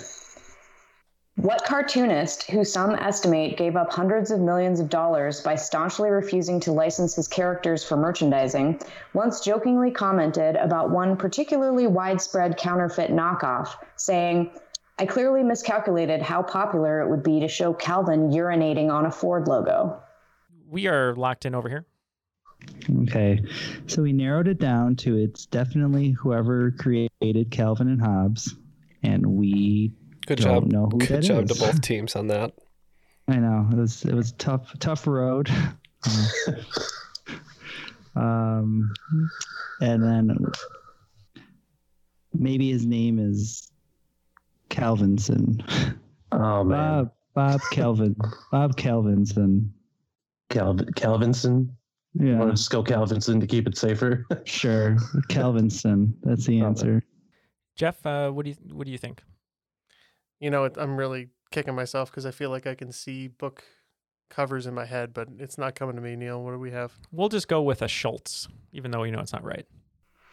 What 1.36 1.64
cartoonist, 1.64 2.50
who 2.50 2.64
some 2.64 2.94
estimate 2.96 3.56
gave 3.56 3.76
up 3.76 3.90
hundreds 3.90 4.30
of 4.30 4.40
millions 4.40 4.78
of 4.78 4.90
dollars 4.90 5.40
by 5.40 5.54
staunchly 5.54 6.10
refusing 6.10 6.60
to 6.60 6.72
license 6.72 7.14
his 7.14 7.26
characters 7.26 7.82
for 7.82 7.96
merchandising, 7.96 8.78
once 9.14 9.40
jokingly 9.40 9.90
commented 9.90 10.56
about 10.56 10.90
one 10.90 11.16
particularly 11.16 11.86
widespread 11.86 12.58
counterfeit 12.58 13.10
knockoff, 13.10 13.70
saying, 13.96 14.50
I 14.98 15.06
clearly 15.06 15.42
miscalculated 15.42 16.22
how 16.22 16.42
popular 16.42 17.00
it 17.00 17.10
would 17.10 17.22
be 17.22 17.40
to 17.40 17.48
show 17.48 17.72
Calvin 17.72 18.30
urinating 18.30 18.90
on 18.92 19.06
a 19.06 19.10
Ford 19.10 19.48
logo. 19.48 20.00
We 20.68 20.86
are 20.86 21.14
locked 21.16 21.44
in 21.46 21.54
over 21.54 21.68
here. 21.68 21.86
Okay, 23.02 23.42
so 23.86 24.02
we 24.02 24.12
narrowed 24.12 24.48
it 24.48 24.58
down 24.58 24.96
to 24.96 25.16
it's 25.16 25.46
definitely 25.46 26.12
whoever 26.12 26.70
created 26.70 27.50
Calvin 27.50 27.88
and 27.88 28.00
Hobbes, 28.00 28.54
and 29.02 29.26
we 29.26 29.92
Good 30.26 30.38
don't 30.38 30.64
job. 30.64 30.72
know 30.72 30.86
who 30.86 30.98
Good 30.98 31.08
that 31.08 31.22
job 31.22 31.44
is. 31.44 31.58
to 31.58 31.64
both 31.64 31.80
teams 31.80 32.16
on 32.16 32.28
that. 32.28 32.52
I 33.28 33.36
know 33.36 33.68
it 33.72 33.76
was 33.76 34.04
it 34.04 34.14
was 34.14 34.32
tough 34.32 34.78
tough 34.78 35.06
road. 35.06 35.50
um, 38.16 38.92
and 39.80 40.02
then 40.02 40.36
maybe 42.32 42.70
his 42.70 42.86
name 42.86 43.18
is 43.18 43.70
Calvinson. 44.74 45.62
Oh 46.32 46.64
man, 46.64 47.04
Bob 47.04 47.12
Bob 47.34 47.60
Calvin 47.70 48.16
Bob 48.50 48.76
Calvinson. 48.76 49.70
Calvin 50.50 50.92
Calvinson. 50.94 51.70
Yeah. 52.14 52.38
Want 52.38 52.50
to 52.50 52.56
just 52.56 52.70
go 52.70 52.82
Calvinson 52.82 53.40
to 53.40 53.46
keep 53.46 53.66
it 53.66 53.76
safer? 53.76 54.26
Sure, 54.44 54.96
Calvinson. 55.28 56.14
That's 56.22 56.46
the 56.46 56.60
answer. 56.60 57.02
Jeff, 57.76 58.04
uh, 58.06 58.30
what 58.30 58.44
do 58.44 58.50
you 58.50 58.56
what 58.72 58.84
do 58.86 58.92
you 58.92 58.98
think? 58.98 59.22
You 60.40 60.50
know, 60.50 60.64
it- 60.64 60.76
I'm 60.76 60.96
really 60.96 61.28
kicking 61.50 61.74
myself 61.74 62.10
because 62.10 62.26
I 62.26 62.30
feel 62.30 62.50
like 62.50 62.66
I 62.66 62.74
can 62.74 62.92
see 62.92 63.28
book 63.28 63.62
covers 64.30 64.66
in 64.66 64.74
my 64.74 64.84
head, 64.84 65.14
but 65.14 65.28
it's 65.38 65.56
not 65.58 65.74
coming 65.74 65.94
to 65.96 66.02
me. 66.02 66.16
Neal, 66.16 66.42
what 66.42 66.50
do 66.52 66.58
we 66.58 66.72
have? 66.72 66.92
We'll 67.12 67.28
just 67.28 67.46
go 67.48 67.62
with 67.62 67.82
a 67.82 67.88
Schultz, 67.88 68.48
even 68.72 68.90
though 68.90 69.02
we 69.02 69.10
know 69.10 69.20
it's 69.20 69.32
not 69.32 69.44
right. 69.44 69.66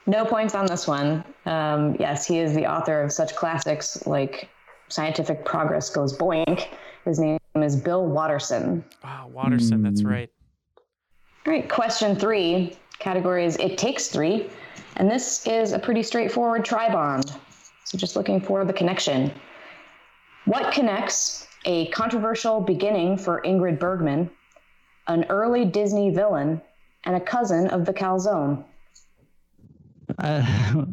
No 0.07 0.25
points 0.25 0.55
on 0.55 0.65
this 0.65 0.87
one. 0.87 1.23
Um, 1.45 1.95
yes, 1.99 2.25
he 2.25 2.39
is 2.39 2.53
the 2.53 2.65
author 2.65 3.01
of 3.01 3.11
such 3.11 3.35
classics 3.35 4.05
like 4.07 4.49
Scientific 4.87 5.45
Progress 5.45 5.89
Goes 5.89 6.17
Boink. 6.17 6.67
His 7.05 7.19
name 7.19 7.39
is 7.55 7.75
Bill 7.75 8.05
Watterson. 8.05 8.83
Wow, 9.03 9.29
Watterson, 9.31 9.81
that's 9.81 10.03
right. 10.03 10.29
All 11.45 11.53
right, 11.53 11.67
question 11.69 12.15
three. 12.15 12.77
Category 12.99 13.45
is 13.45 13.57
It 13.57 13.77
Takes 13.77 14.09
Three. 14.09 14.49
And 14.97 15.09
this 15.09 15.47
is 15.47 15.73
a 15.73 15.79
pretty 15.79 16.03
straightforward 16.03 16.65
tri 16.65 16.91
bond. 16.91 17.31
So 17.85 17.97
just 17.97 18.15
looking 18.15 18.39
for 18.39 18.63
the 18.65 18.73
connection. 18.73 19.31
What 20.45 20.71
connects 20.71 21.47
a 21.65 21.87
controversial 21.87 22.61
beginning 22.61 23.17
for 23.17 23.41
Ingrid 23.43 23.79
Bergman, 23.79 24.29
an 25.07 25.25
early 25.29 25.65
Disney 25.65 26.09
villain, 26.09 26.61
and 27.05 27.15
a 27.15 27.19
cousin 27.19 27.67
of 27.67 27.85
the 27.85 27.93
calzone? 27.93 28.63
Uh, 30.21 30.85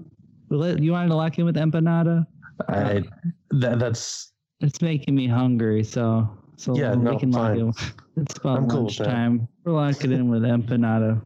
you 0.50 0.92
wanted 0.92 1.08
to 1.08 1.14
lock 1.14 1.38
in 1.38 1.44
with 1.44 1.56
empanada? 1.56 2.26
I 2.68 3.02
that 3.50 3.78
that's 3.78 4.32
It's 4.60 4.80
making 4.82 5.14
me 5.14 5.28
hungry, 5.28 5.84
so 5.84 6.28
so 6.56 6.76
Yeah, 6.76 6.94
we 6.94 7.04
no, 7.04 7.18
can 7.18 7.30
lock 7.30 7.52
fine. 7.52 7.60
in. 7.60 7.72
It's 8.16 8.36
about 8.36 8.58
I'm 8.58 8.68
cool 8.68 8.86
with 8.86 8.98
lunchtime. 8.98 9.46
We're 9.64 9.72
locking 9.72 10.10
in 10.10 10.28
with 10.28 10.42
empanada. 10.42 11.22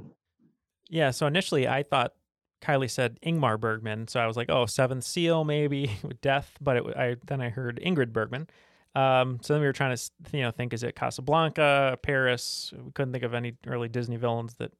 Yeah, 0.91 1.11
so 1.11 1.27
initially 1.27 1.67
I 1.67 1.83
thought 1.85 2.13
Kylie 2.61 2.91
said 2.91 3.19
Ingmar 3.25 3.59
Bergman, 3.59 4.09
so 4.09 4.21
I 4.21 4.27
was 4.27 4.37
like, 4.37 4.51
oh, 4.51 4.67
Seventh 4.67 5.05
Seal 5.05 5.43
maybe 5.45 5.91
with 6.03 6.21
death, 6.21 6.59
but 6.61 6.77
it, 6.77 6.85
I 6.97 7.17
then 7.27 7.41
I 7.41 7.49
heard 7.49 7.81
Ingrid 7.83 8.13
Bergman. 8.13 8.49
Um, 8.95 9.39
so 9.41 9.55
then 9.55 9.63
we 9.63 9.67
were 9.67 9.73
trying 9.73 9.97
to 9.97 10.11
you 10.35 10.43
know 10.43 10.51
think 10.51 10.75
is 10.75 10.83
it 10.83 10.95
Casablanca, 10.95 11.99
Paris? 12.03 12.75
We 12.77 12.91
couldn't 12.93 13.13
think 13.13 13.25
of 13.25 13.33
any 13.33 13.55
early 13.67 13.89
Disney 13.89 14.17
villains 14.17 14.55
that 14.57 14.73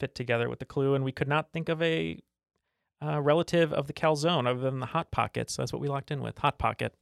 fit 0.00 0.14
together 0.14 0.48
with 0.48 0.58
the 0.58 0.64
clue, 0.64 0.94
and 0.94 1.04
we 1.04 1.12
could 1.12 1.28
not 1.28 1.52
think 1.52 1.68
of 1.68 1.82
a 1.82 2.18
uh, 3.04 3.20
relative 3.20 3.72
of 3.72 3.86
the 3.86 3.92
calzone 3.92 4.46
other 4.48 4.60
than 4.60 4.80
the 4.80 4.86
hot 4.86 5.10
pockets. 5.10 5.56
That's 5.56 5.72
what 5.72 5.82
we 5.82 5.88
locked 5.88 6.10
in 6.10 6.22
with, 6.22 6.38
hot 6.38 6.58
pocket. 6.58 6.94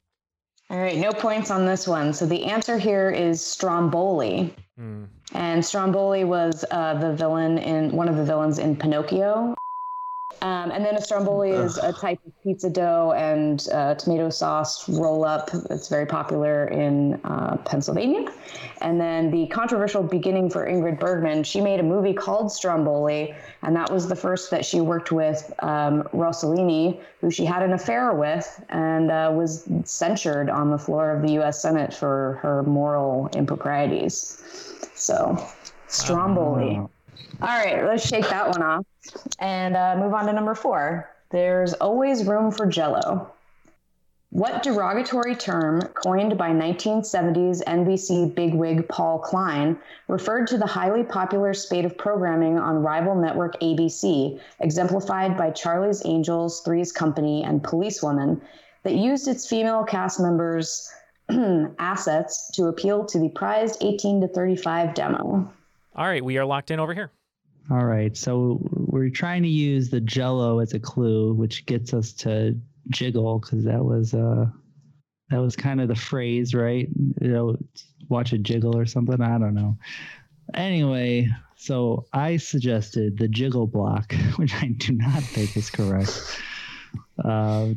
All 0.71 0.79
right, 0.79 0.97
no 0.97 1.11
points 1.11 1.51
on 1.51 1.67
this 1.67 1.89
one. 1.89 2.13
So 2.13 2.27
the 2.27 2.45
answer 2.45 2.79
here 2.79 3.11
is 3.11 3.45
Stromboli. 3.45 4.55
Hmm. 4.79 5.05
And 5.35 5.65
Stromboli 5.65 6.25
was 6.25 6.65
uh, 6.71 6.95
the 6.95 7.13
villain 7.13 7.59
in 7.59 7.91
one 7.91 8.09
of 8.09 8.17
the 8.17 8.25
villains 8.25 8.59
in 8.59 8.77
Pinocchio. 8.77 9.55
Um, 10.43 10.71
and 10.71 10.85
then 10.85 10.95
a 10.95 11.03
Stromboli 11.03 11.51
is 11.51 11.77
a 11.77 11.93
type 11.93 12.19
of 12.27 12.33
pizza 12.43 12.71
dough 12.71 13.13
and 13.15 13.67
uh, 13.73 13.95
tomato 13.97 14.31
sauce 14.31 14.89
roll 14.89 15.25
up. 15.25 15.51
It's 15.69 15.89
very 15.89 16.07
popular 16.07 16.67
in 16.69 17.21
uh, 17.25 17.59
Pennsylvania. 17.67 18.33
And 18.81 18.99
then 18.99 19.31
the 19.31 19.47
controversial 19.49 20.03
beginning 20.03 20.49
for 20.49 20.67
Ingrid 20.67 20.99
Bergman, 20.99 21.45
she 21.45 21.61
made 21.61 21.79
a 21.79 21.83
movie 21.83 22.15
called 22.15 22.51
Stromboli, 22.51 23.35
and 23.63 23.77
that 23.77 23.93
was 23.93 24.09
the 24.09 24.17
first 24.17 24.51
that 24.51 24.65
she 24.65 24.81
worked 24.81 25.13
with 25.13 25.53
um, 25.59 26.05
Rossellini, 26.15 26.99
who 27.21 27.31
she 27.31 27.45
had 27.45 27.63
an 27.63 27.75
affair 27.75 28.15
with 28.15 28.65
and 28.71 29.11
uh, 29.11 29.31
was 29.35 29.69
censured 29.85 30.49
on 30.49 30.71
the 30.71 30.79
floor 30.79 31.11
of 31.11 31.21
the 31.21 31.35
U.S. 31.35 31.61
Senate 31.61 31.93
for 31.93 32.39
her 32.43 32.63
moral 32.63 33.29
improprieties. 33.35 34.43
So, 34.95 35.47
Stromboli. 35.89 36.81
All 37.43 37.49
right, 37.49 37.85
let's 37.85 38.07
shake 38.07 38.29
that 38.29 38.49
one 38.49 38.63
off 38.63 38.85
and 39.39 39.77
uh, 39.77 39.97
move 39.97 40.13
on 40.13 40.27
to 40.27 40.33
number 40.33 40.55
four. 40.55 41.09
There's 41.31 41.73
always 41.75 42.27
room 42.27 42.51
for 42.51 42.67
jello. 42.67 43.33
What 44.31 44.63
derogatory 44.63 45.35
term, 45.35 45.81
coined 45.81 46.39
by 46.39 46.51
1970s 46.51 47.65
NBC 47.65 48.33
bigwig 48.33 48.89
Paul 48.89 49.19
Klein, 49.19 49.77
referred 50.07 50.47
to 50.49 50.59
the 50.59 50.67
highly 50.67 51.03
popular 51.03 51.53
spate 51.53 51.85
of 51.85 51.99
programming 51.99 52.57
on 52.57 52.83
rival 52.83 53.17
network 53.17 53.59
ABC, 53.61 54.39
exemplified 54.61 55.37
by 55.37 55.51
Charlie's 55.51 56.03
Angels, 56.05 56.61
Three's 56.61 56.93
Company, 56.93 57.43
and 57.43 57.65
Policewoman, 57.65 58.41
that 58.85 58.95
used 58.95 59.27
its 59.27 59.49
female 59.49 59.83
cast 59.83 60.21
members' 60.21 60.89
assets 61.81 62.53
to 62.55 62.67
appeal 62.67 63.05
to 63.07 63.19
the 63.19 63.31
prized 63.31 63.79
18 63.81 64.21
to 64.21 64.29
35 64.29 64.95
demo? 64.95 65.53
All 65.95 66.07
right, 66.07 66.25
we 66.25 66.39
are 66.39 66.45
locked 66.45 66.71
in 66.71 66.81
over 66.81 66.95
here. 66.95 67.11
All 67.71 67.85
right, 67.85 68.17
so 68.17 68.59
we're 68.73 69.11
trying 69.11 69.43
to 69.43 69.49
use 69.49 69.91
the 69.91 70.01
Jello 70.01 70.61
as 70.61 70.73
a 70.73 70.81
clue, 70.81 71.35
which 71.35 71.67
gets 71.67 71.95
us 71.95 72.13
to 72.15 72.57
jiggle 72.89 73.39
because 73.39 73.65
that 73.65 73.85
was 73.85 74.15
uh 74.15 74.47
that 75.29 75.39
was 75.39 75.55
kind 75.55 75.81
of 75.81 75.89
the 75.89 75.95
phrase, 75.95 76.55
right? 76.55 76.89
You 77.21 77.29
know, 77.29 77.57
watch 78.09 78.33
a 78.33 78.39
jiggle 78.39 78.77
or 78.77 78.87
something. 78.87 79.21
I 79.21 79.39
don't 79.39 79.55
know. 79.55 79.77
Anyway, 80.55 81.29
so 81.57 82.07
I 82.13 82.37
suggested 82.37 83.17
the 83.19 83.29
jiggle 83.29 83.69
block, 83.69 84.13
which 84.37 84.55
I 84.55 84.69
do 84.77 84.95
not 84.95 85.23
think 85.23 85.57
is 85.57 85.71
correct. 85.71 86.41
Um, 87.23 87.77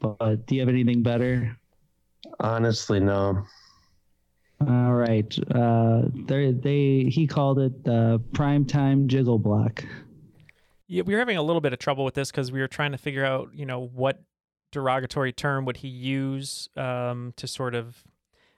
but 0.00 0.46
do 0.46 0.56
you 0.56 0.60
have 0.60 0.68
anything 0.68 1.02
better? 1.02 1.56
honestly 2.40 3.00
no. 3.00 3.44
All 4.66 4.92
right. 4.92 5.34
Uh, 5.54 6.02
they 6.12 7.04
he 7.10 7.26
called 7.26 7.58
it 7.58 7.84
the 7.84 8.20
primetime 8.32 9.06
jiggle 9.06 9.38
block. 9.38 9.84
Yeah, 10.86 11.02
we 11.02 11.14
were 11.14 11.20
having 11.20 11.36
a 11.36 11.42
little 11.42 11.60
bit 11.60 11.72
of 11.72 11.78
trouble 11.78 12.04
with 12.04 12.14
this 12.14 12.30
because 12.30 12.50
we 12.50 12.60
were 12.60 12.68
trying 12.68 12.92
to 12.92 12.98
figure 12.98 13.24
out, 13.24 13.50
you 13.54 13.64
know, 13.64 13.80
what 13.80 14.24
derogatory 14.72 15.32
term 15.32 15.64
would 15.64 15.78
he 15.78 15.88
use 15.88 16.68
um, 16.76 17.32
to 17.36 17.46
sort 17.46 17.74
of, 17.74 18.02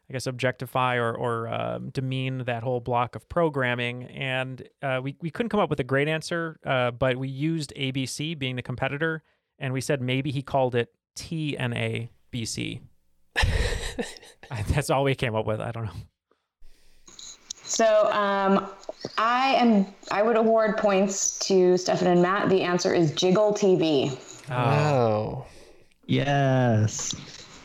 I 0.08 0.14
guess, 0.14 0.26
objectify 0.26 0.96
or, 0.96 1.12
or 1.12 1.48
um, 1.48 1.90
demean 1.90 2.38
that 2.44 2.62
whole 2.62 2.80
block 2.80 3.14
of 3.14 3.28
programming. 3.28 4.04
And 4.04 4.66
uh, 4.82 5.00
we, 5.02 5.16
we 5.20 5.30
couldn't 5.30 5.50
come 5.50 5.60
up 5.60 5.70
with 5.70 5.80
a 5.80 5.84
great 5.84 6.08
answer, 6.08 6.58
uh, 6.64 6.90
but 6.90 7.16
we 7.16 7.28
used 7.28 7.72
ABC 7.76 8.38
being 8.38 8.56
the 8.56 8.62
competitor, 8.62 9.22
and 9.58 9.72
we 9.72 9.80
said 9.80 10.00
maybe 10.00 10.30
he 10.30 10.42
called 10.42 10.74
it 10.74 10.92
TNA 11.16 12.08
BC. 12.32 12.80
That's 14.68 14.90
all 14.90 15.04
we 15.04 15.14
came 15.14 15.34
up 15.34 15.46
with. 15.46 15.60
I 15.60 15.70
don't 15.72 15.84
know. 15.86 15.92
So 17.64 18.10
um, 18.12 18.68
I 19.16 19.54
am. 19.54 19.86
I 20.10 20.22
would 20.22 20.36
award 20.36 20.76
points 20.76 21.38
to 21.46 21.76
Stephan 21.78 22.06
and 22.08 22.22
Matt. 22.22 22.48
The 22.50 22.62
answer 22.62 22.92
is 22.94 23.12
Jiggle 23.12 23.52
TV. 23.54 24.10
Wow. 24.50 25.46
Yes. 26.06 27.14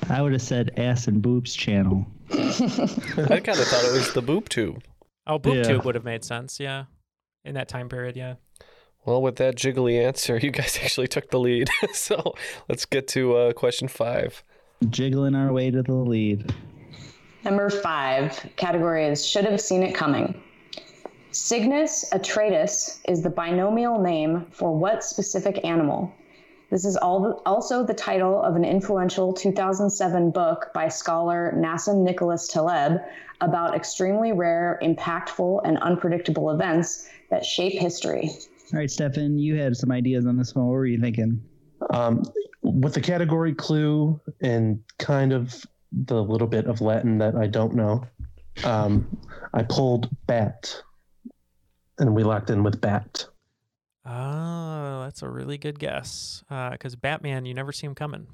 I 0.09 0.21
would 0.21 0.31
have 0.31 0.41
said 0.41 0.71
ass 0.77 1.07
and 1.07 1.21
boobs 1.21 1.53
channel. 1.53 2.05
I 2.31 2.35
kind 2.37 3.59
of 3.59 3.67
thought 3.67 3.83
it 3.85 3.91
was 3.93 4.13
the 4.13 4.21
boob 4.21 4.47
tube. 4.47 4.81
Oh, 5.25 5.37
boob 5.39 5.55
Yeah. 5.57 5.63
tube 5.63 5.83
would 5.85 5.95
have 5.95 6.05
made 6.05 6.23
sense. 6.23 6.59
Yeah, 6.59 6.85
in 7.43 7.55
that 7.55 7.67
time 7.67 7.89
period. 7.89 8.15
Yeah. 8.15 8.35
Well, 9.05 9.21
with 9.21 9.37
that 9.37 9.55
jiggly 9.55 10.01
answer, 10.05 10.37
you 10.41 10.51
guys 10.51 10.79
actually 10.81 11.07
took 11.07 11.29
the 11.31 11.39
lead. 11.39 11.69
so 11.93 12.35
let's 12.69 12.85
get 12.85 13.07
to 13.09 13.35
uh, 13.35 13.53
question 13.53 13.87
five. 13.89 14.43
Jiggling 14.89 15.35
our 15.35 15.51
way 15.51 15.71
to 15.71 15.81
the 15.81 15.93
lead. 15.93 16.53
Number 17.43 17.69
five 17.69 18.45
category 18.57 19.05
is 19.05 19.25
should 19.25 19.45
have 19.45 19.59
seen 19.59 19.83
it 19.83 19.95
coming. 19.95 20.41
Cygnus 21.31 22.09
atratus 22.11 22.99
is 23.07 23.21
the 23.21 23.29
binomial 23.29 24.01
name 24.01 24.45
for 24.51 24.75
what 24.75 25.03
specific 25.03 25.63
animal? 25.63 26.11
This 26.69 26.83
is 26.83 26.97
all, 26.97 27.41
also 27.45 27.85
the 27.85 27.93
title 27.93 28.41
of 28.41 28.55
an 28.55 28.65
influential 28.65 29.31
2007 29.31 30.31
book 30.31 30.71
by 30.73 30.89
scholar 30.89 31.53
Nassim 31.55 32.03
Nicholas 32.03 32.47
Taleb 32.47 32.99
about 33.39 33.75
extremely 33.75 34.31
rare, 34.31 34.79
impactful, 34.83 35.61
and 35.63 35.77
unpredictable 35.79 36.51
events 36.51 37.07
that 37.29 37.45
shape 37.45 37.73
history. 37.73 38.31
All 38.73 38.79
right, 38.79 38.91
Stephan, 38.91 39.37
you 39.39 39.55
had 39.55 39.77
some 39.77 39.91
ideas 39.91 40.25
on 40.25 40.37
this 40.37 40.55
one. 40.55 40.65
What 40.65 40.73
were 40.73 40.85
you 40.85 40.99
thinking? 40.99 41.41
Um, 41.91 42.23
with 42.63 42.93
the 42.93 43.01
category 43.01 43.53
clue 43.53 44.19
and 44.41 44.83
kind 44.99 45.33
of 45.33 45.65
the 45.91 46.21
little 46.21 46.47
bit 46.47 46.65
of 46.65 46.81
Latin 46.81 47.17
that 47.19 47.35
I 47.35 47.47
don't 47.47 47.75
know, 47.75 48.03
um, 48.63 49.17
I 49.53 49.63
pulled 49.63 50.09
bat, 50.27 50.81
and 51.97 52.13
we 52.13 52.23
locked 52.23 52.49
in 52.49 52.63
with 52.63 52.81
bat. 52.81 53.25
Oh, 54.05 55.03
that's 55.03 55.21
a 55.21 55.29
really 55.29 55.57
good 55.57 55.79
guess. 55.79 56.43
Because 56.49 56.95
Batman, 56.95 57.45
you 57.45 57.53
never 57.53 57.71
see 57.71 57.87
him 57.87 57.95
coming. 57.95 58.27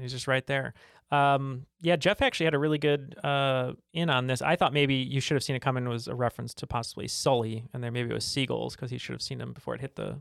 He's 0.00 0.12
just 0.12 0.26
right 0.26 0.46
there. 0.46 0.74
Um, 1.10 1.66
yeah, 1.82 1.96
Jeff 1.96 2.22
actually 2.22 2.44
had 2.44 2.54
a 2.54 2.58
really 2.58 2.78
good 2.78 3.14
uh, 3.22 3.72
in 3.92 4.08
on 4.08 4.26
this. 4.26 4.40
I 4.40 4.56
thought 4.56 4.72
maybe 4.72 4.94
you 4.94 5.20
should 5.20 5.34
have 5.34 5.42
seen 5.42 5.54
it 5.54 5.60
coming 5.60 5.86
was 5.86 6.08
a 6.08 6.14
reference 6.14 6.54
to 6.54 6.66
possibly 6.66 7.06
Sully, 7.08 7.66
and 7.74 7.84
then 7.84 7.92
maybe 7.92 8.08
it 8.08 8.14
was 8.14 8.24
seagulls 8.24 8.74
because 8.74 8.90
he 8.90 8.96
should 8.96 9.12
have 9.12 9.20
seen 9.20 9.38
them 9.38 9.52
before 9.52 9.74
it 9.74 9.82
hit 9.82 9.96
the 9.96 10.16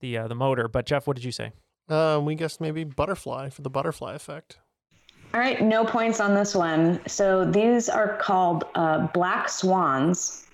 the 0.00 0.18
uh, 0.18 0.28
the 0.28 0.34
motor. 0.34 0.66
But 0.66 0.86
Jeff, 0.86 1.06
what 1.06 1.14
did 1.14 1.24
you 1.24 1.30
say? 1.30 1.52
Uh, 1.90 2.20
we 2.22 2.36
guessed 2.36 2.60
maybe 2.60 2.84
butterfly 2.84 3.50
for 3.50 3.62
the 3.62 3.70
butterfly 3.70 4.14
effect. 4.14 4.58
All 5.34 5.40
right, 5.40 5.60
no 5.60 5.84
points 5.84 6.20
on 6.20 6.34
this 6.34 6.54
one. 6.54 7.00
So 7.06 7.44
these 7.44 7.88
are 7.88 8.16
called 8.16 8.64
uh, 8.74 9.08
black 9.08 9.48
swans. 9.48 10.46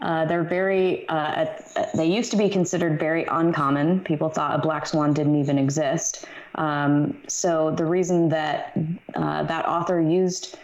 Uh, 0.00 0.24
they're 0.24 0.44
very, 0.44 1.06
uh, 1.08 1.46
they 1.94 2.06
used 2.06 2.30
to 2.30 2.36
be 2.36 2.48
considered 2.48 2.98
very 2.98 3.24
uncommon. 3.24 4.00
People 4.00 4.28
thought 4.28 4.58
a 4.58 4.62
black 4.62 4.86
swan 4.86 5.12
didn't 5.12 5.36
even 5.36 5.58
exist. 5.58 6.24
Um, 6.54 7.20
so 7.28 7.70
the 7.72 7.84
reason 7.84 8.28
that 8.30 8.76
uh, 9.14 9.42
that 9.44 9.66
author 9.66 10.00
used 10.00 10.56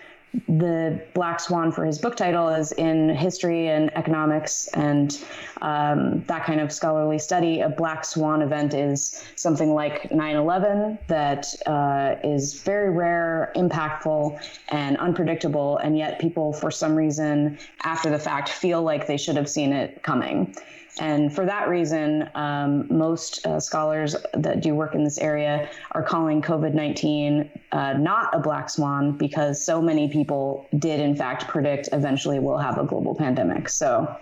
the 0.48 1.00
black 1.14 1.40
swan 1.40 1.72
for 1.72 1.84
his 1.84 1.98
book 1.98 2.16
title 2.16 2.48
is 2.48 2.72
in 2.72 3.08
history 3.08 3.68
and 3.68 3.94
economics 3.96 4.68
and 4.68 5.24
um, 5.62 6.22
that 6.24 6.44
kind 6.44 6.60
of 6.60 6.72
scholarly 6.72 7.18
study. 7.18 7.60
A 7.60 7.68
black 7.68 8.04
swan 8.04 8.42
event 8.42 8.74
is 8.74 9.22
something 9.36 9.74
like 9.74 10.10
9 10.12 10.36
11 10.36 10.98
that 11.08 11.46
uh, 11.66 12.16
is 12.22 12.60
very 12.60 12.90
rare, 12.90 13.52
impactful, 13.56 14.38
and 14.68 14.96
unpredictable. 14.98 15.78
And 15.78 15.96
yet, 15.96 16.18
people, 16.18 16.52
for 16.52 16.70
some 16.70 16.94
reason, 16.94 17.58
after 17.84 18.10
the 18.10 18.18
fact, 18.18 18.48
feel 18.48 18.82
like 18.82 19.06
they 19.06 19.16
should 19.16 19.36
have 19.36 19.48
seen 19.48 19.72
it 19.72 20.02
coming. 20.02 20.54
And 20.98 21.34
for 21.34 21.44
that 21.44 21.68
reason, 21.68 22.28
um, 22.34 22.86
most 22.90 23.46
uh, 23.46 23.60
scholars 23.60 24.16
that 24.32 24.62
do 24.62 24.74
work 24.74 24.94
in 24.94 25.04
this 25.04 25.18
area 25.18 25.68
are 25.92 26.02
calling 26.02 26.40
COVID 26.40 26.72
19 26.72 27.50
uh, 27.72 27.92
not 27.94 28.34
a 28.34 28.38
black 28.38 28.70
swan 28.70 29.12
because 29.12 29.62
so 29.62 29.82
many 29.82 30.08
people 30.08 30.66
did, 30.78 31.00
in 31.00 31.14
fact, 31.14 31.46
predict 31.48 31.90
eventually 31.92 32.38
we'll 32.38 32.56
have 32.56 32.78
a 32.78 32.84
global 32.84 33.14
pandemic. 33.14 33.68
So. 33.68 34.16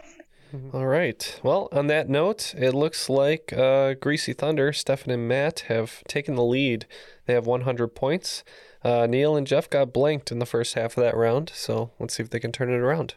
All 0.72 0.86
right. 0.86 1.40
Well, 1.42 1.68
on 1.72 1.88
that 1.88 2.08
note, 2.08 2.54
it 2.56 2.74
looks 2.74 3.08
like 3.08 3.52
uh, 3.52 3.94
Greasy 3.94 4.32
Thunder, 4.32 4.72
Stephan, 4.72 5.10
and 5.10 5.26
Matt 5.26 5.60
have 5.68 6.04
taken 6.04 6.36
the 6.36 6.44
lead. 6.44 6.86
They 7.26 7.34
have 7.34 7.46
100 7.46 7.88
points. 7.88 8.44
Uh, 8.84 9.06
Neal 9.06 9.34
and 9.34 9.46
Jeff 9.46 9.68
got 9.68 9.92
blanked 9.92 10.30
in 10.30 10.38
the 10.38 10.46
first 10.46 10.74
half 10.74 10.96
of 10.96 11.02
that 11.02 11.16
round, 11.16 11.50
so 11.54 11.90
let's 11.98 12.14
see 12.14 12.22
if 12.22 12.30
they 12.30 12.38
can 12.38 12.52
turn 12.52 12.70
it 12.70 12.76
around. 12.76 13.14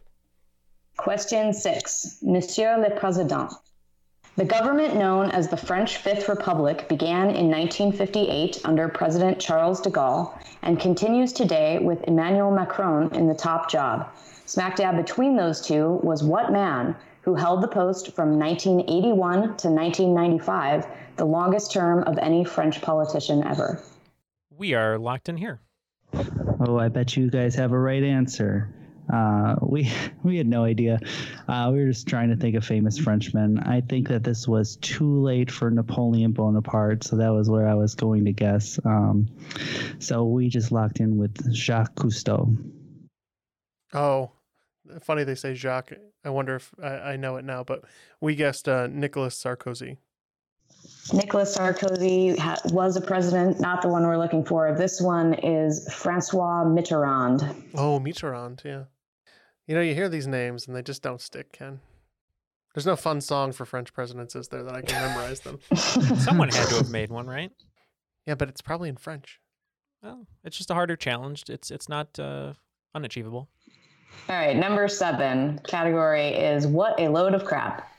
Question 0.98 1.54
six, 1.54 2.18
Monsieur 2.22 2.78
le 2.78 2.90
Président. 2.90 3.54
The 4.36 4.46
government 4.46 4.96
known 4.96 5.32
as 5.32 5.48
the 5.48 5.56
French 5.56 5.98
Fifth 5.98 6.28
Republic 6.28 6.90
began 6.90 7.30
in 7.30 7.50
1958 7.50 8.62
under 8.66 8.90
President 8.90 9.40
Charles 9.40 9.80
de 9.80 9.90
Gaulle 9.90 10.38
and 10.64 10.80
continues 10.80 11.34
today 11.34 11.80
with 11.80 12.04
Emmanuel 12.04 12.52
Macron 12.52 13.14
in 13.16 13.28
the 13.28 13.34
top 13.34 13.70
job. 13.70 14.10
Smack 14.46 14.76
dab 14.76 14.98
between 14.98 15.36
those 15.36 15.62
two 15.62 16.00
was 16.04 16.24
what 16.24 16.52
man 16.52 16.96
who 17.22 17.36
held 17.36 17.62
the 17.62 17.68
post 17.68 18.14
from 18.14 18.40
1981 18.40 19.58
to 19.58 19.70
1995, 19.70 20.88
the 21.16 21.26
longest 21.26 21.72
term 21.72 22.04
of 22.04 22.18
any 22.18 22.44
French 22.44 22.82
politician 22.82 23.44
ever? 23.44 23.82
We 24.50 24.74
are 24.74 24.98
locked 24.98 25.30
in 25.30 25.38
here. 25.38 25.62
Oh, 26.60 26.78
I 26.80 26.90
bet 26.90 27.16
you 27.16 27.30
guys 27.30 27.54
have 27.56 27.72
a 27.72 27.80
right 27.80 28.04
answer. 28.04 28.74
Uh, 29.12 29.56
we 29.62 29.92
we 30.24 30.38
had 30.38 30.48
no 30.48 30.64
idea. 30.64 31.00
Uh, 31.48 31.70
we 31.72 31.80
were 31.80 31.88
just 31.88 32.08
trying 32.08 32.30
to 32.30 32.36
think 32.36 32.56
of 32.56 32.66
famous 32.66 32.98
Frenchmen. 32.98 33.60
I 33.60 33.82
think 33.82 34.08
that 34.10 34.24
this 34.24 34.48
was 34.48 34.78
too 34.78 35.22
late 35.22 35.52
for 35.52 35.72
Napoleon 35.72 36.32
Bonaparte, 36.32 37.04
so 37.04 37.18
that 37.18 37.30
was 37.30 37.50
where 37.50 37.68
I 37.68 37.74
was 37.74 37.96
going 37.96 38.26
to 38.26 38.34
guess. 38.34 38.80
Um, 38.86 39.28
so 40.00 40.26
we 40.26 40.50
just 40.50 40.72
locked 40.72 41.00
in 41.00 41.18
with 41.18 41.54
Jacques 41.54 41.96
Cousteau. 41.96 42.56
Oh, 43.94 44.32
funny 45.02 45.24
they 45.24 45.36
say 45.36 45.54
Jacques. 45.54 45.94
I 46.26 46.30
wonder 46.30 46.56
if 46.56 46.74
I, 46.82 46.88
I 46.88 47.16
know 47.16 47.38
it 47.38 47.46
now, 47.46 47.64
but 47.64 47.84
we 48.20 48.36
guessed 48.36 48.68
uh, 48.68 48.88
Nicolas 48.88 49.42
Sarkozy. 49.42 49.98
Nicolas 51.14 51.58
Sarkozy 51.58 52.38
ha- 52.38 52.60
was 52.66 52.98
a 52.98 53.02
president, 53.02 53.60
not 53.60 53.82
the 53.82 53.88
one 53.88 54.06
we're 54.06 54.18
looking 54.18 54.44
for. 54.44 54.74
This 54.78 55.00
one 55.00 55.34
is 55.36 55.92
Francois 55.94 56.66
Mitterrand. 56.66 57.64
Oh, 57.76 58.00
Mitterrand, 58.00 58.64
yeah. 58.64 58.84
You 59.68 59.76
know, 59.76 59.82
you 59.82 59.94
hear 59.94 60.08
these 60.08 60.28
names 60.28 60.66
and 60.66 60.76
they 60.76 60.82
just 60.82 61.04
don't 61.04 61.20
stick, 61.20 61.52
Ken. 61.52 61.82
There's 62.74 62.86
no 62.86 62.96
fun 62.96 63.20
song 63.22 63.52
for 63.52 63.66
French 63.66 63.94
presidents, 63.94 64.36
is 64.36 64.48
there, 64.48 64.64
that 64.64 64.74
I 64.74 64.82
can 64.82 65.02
memorize 65.02 65.42
them? 65.42 65.60
Someone 65.76 66.50
had 66.50 66.70
to 66.70 66.76
have 66.76 66.90
made 66.90 67.10
one, 67.10 67.28
right? 67.28 67.52
Yeah, 68.26 68.36
but 68.36 68.50
it's 68.50 68.62
probably 68.62 68.88
in 68.88 68.98
French. 68.98 69.42
Well, 70.02 70.28
it's 70.44 70.58
just 70.58 70.70
a 70.70 70.74
harder 70.74 70.96
challenge. 70.96 71.44
It's 71.50 71.72
it's 71.72 71.90
not 71.90 72.20
uh, 72.20 72.54
unachievable. 72.94 73.50
All 74.30 74.36
right, 74.36 74.56
number 74.56 74.88
seven 74.88 75.60
category 75.68 76.30
is 76.30 76.68
what 76.68 77.00
a 77.00 77.08
load 77.08 77.34
of 77.34 77.46
crap. 77.46 77.90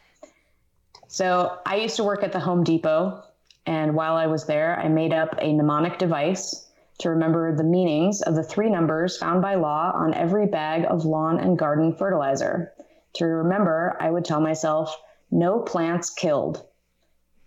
So 1.08 1.58
I 1.66 1.76
used 1.76 1.96
to 1.96 2.04
work 2.04 2.22
at 2.22 2.32
the 2.32 2.40
Home 2.40 2.62
Depot, 2.62 3.24
and 3.66 3.94
while 3.94 4.14
I 4.14 4.26
was 4.26 4.46
there, 4.46 4.78
I 4.78 4.88
made 4.88 5.12
up 5.12 5.34
a 5.38 5.52
mnemonic 5.52 5.98
device 5.98 6.67
to 6.98 7.10
remember 7.10 7.54
the 7.54 7.64
meanings 7.64 8.22
of 8.22 8.34
the 8.34 8.42
three 8.42 8.68
numbers 8.68 9.16
found 9.16 9.40
by 9.40 9.54
law 9.54 9.92
on 9.94 10.14
every 10.14 10.46
bag 10.46 10.84
of 10.88 11.04
lawn 11.04 11.38
and 11.38 11.58
garden 11.58 11.94
fertilizer. 11.94 12.72
To 13.14 13.24
remember, 13.24 13.96
I 14.00 14.10
would 14.10 14.24
tell 14.24 14.40
myself, 14.40 14.96
no 15.30 15.60
plants 15.60 16.10
killed. 16.10 16.64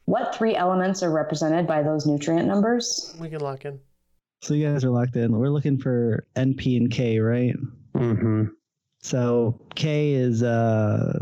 What 0.05 0.35
three 0.35 0.55
elements 0.55 1.03
are 1.03 1.11
represented 1.11 1.67
by 1.67 1.83
those 1.83 2.05
nutrient 2.05 2.47
numbers? 2.47 3.15
We 3.19 3.29
can 3.29 3.39
lock 3.39 3.65
in. 3.65 3.79
So 4.41 4.53
you 4.53 4.67
guys 4.67 4.83
are 4.83 4.89
locked 4.89 5.15
in. 5.15 5.37
We're 5.37 5.49
looking 5.49 5.77
for 5.77 6.25
N, 6.35 6.55
P, 6.55 6.75
and 6.77 6.89
K, 6.89 7.19
right? 7.19 7.55
Mm-hmm. 7.95 8.45
So 9.01 9.59
K 9.75 10.13
is 10.13 10.43
uh, 10.43 11.19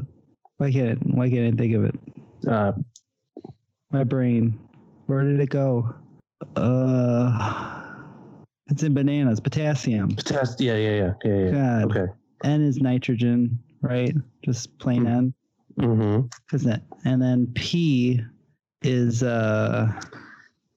why 0.58 0.72
can't 0.72 1.00
why 1.16 1.30
can't 1.30 1.54
I 1.54 1.58
think 1.58 1.76
of 1.76 1.86
it? 1.86 1.96
Uh, 2.48 2.72
my 3.92 4.04
brain. 4.04 4.60
Where 5.08 5.24
did 5.24 5.40
it 5.40 5.50
go? 5.50 5.94
Uh, 6.56 7.89
it's 8.70 8.84
in 8.84 8.94
bananas. 8.94 9.40
Potassium. 9.40 10.16
Potassium. 10.16 10.68
Yeah, 10.68 10.78
yeah, 10.78 10.96
yeah, 10.96 11.14
yeah. 11.24 11.46
yeah. 11.46 11.52
God. 11.52 11.98
Okay. 11.98 12.14
N 12.44 12.62
is 12.62 12.78
nitrogen, 12.78 13.60
right? 13.82 14.16
Just 14.44 14.78
plain 14.80 15.08
N. 15.08 15.34
Mm-hmm. 15.80 16.56
Isn't 16.56 16.72
it? 16.72 16.82
And 17.06 17.22
then 17.22 17.52
P 17.56 18.22
is 18.82 19.24
uh, 19.24 19.92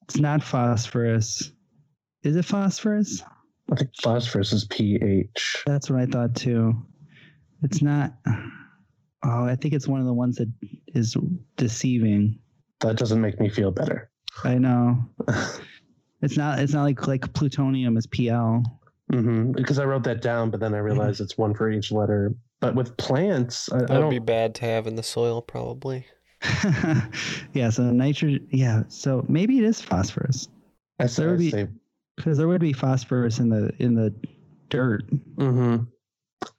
it's 0.03 0.19
not 0.19 0.43
phosphorus. 0.43 1.53
Is 2.23 2.37
it 2.37 2.45
phosphorus? 2.45 3.23
I 3.71 3.77
think 3.77 3.91
phosphorus 4.03 4.53
is 4.53 4.65
pH. 4.67 5.63
That's 5.67 5.91
what 5.91 6.01
I 6.01 6.07
thought 6.07 6.35
too. 6.35 6.75
It's 7.63 7.83
not. 7.83 8.15
Oh, 9.25 9.45
I 9.45 9.55
think 9.55 9.73
it's 9.73 9.87
one 9.87 10.01
of 10.01 10.07
the 10.07 10.13
ones 10.13 10.37
that 10.37 10.53
is 10.89 11.17
deceiving. 11.57 12.39
That 12.81 12.97
doesn't 12.97 13.21
make 13.21 13.39
me 13.41 13.49
feel 13.49 13.71
better. 13.71 14.11
I 14.45 14.59
know. 14.59 15.05
it's 16.23 16.37
not. 16.37 16.59
It's 16.59 16.73
not 16.73 16.85
like 16.85 17.07
like 17.07 17.33
plutonium 17.35 17.97
is 17.97 18.07
PL. 18.07 18.63
Mm-hmm. 19.13 19.53
Because 19.53 19.79
I 19.79 19.85
wrote 19.85 20.05
that 20.05 20.23
down, 20.23 20.51
but 20.51 20.61
then 20.61 20.75
I 20.75 20.79
realized 20.79 21.21
it's 21.21 21.37
one 21.37 21.55
for 21.55 21.71
each 21.71 21.93
letter. 21.93 22.35
But 22.61 22.75
with 22.75 22.97
plants, 22.97 23.71
I, 23.71 23.77
I 23.77 23.79
That 23.81 23.89
don't. 23.89 24.05
would 24.05 24.11
be 24.11 24.19
bad 24.21 24.55
to 24.57 24.65
have 24.65 24.87
in 24.87 24.95
the 24.95 25.03
soil, 25.03 25.43
probably. 25.43 26.07
yeah. 27.53 27.71
So 27.71 27.83
nitrogen. 27.83 28.47
Yeah. 28.51 28.85
So 28.89 29.25
maybe 29.29 29.59
it 29.59 29.65
is 29.65 29.81
phosphorus. 29.81 30.49
I 30.99 31.07
say, 31.07 31.23
There 31.23 31.31
would 31.33 31.39
be 31.39 31.67
because 32.17 32.39
there 32.39 32.49
would 32.49 32.61
be 32.61 32.73
phosphorus 32.73 33.39
in 33.39 33.49
the 33.49 33.73
in 33.79 33.95
the 33.95 34.15
dirt. 34.71 35.05
Mm-hmm. 35.37 35.85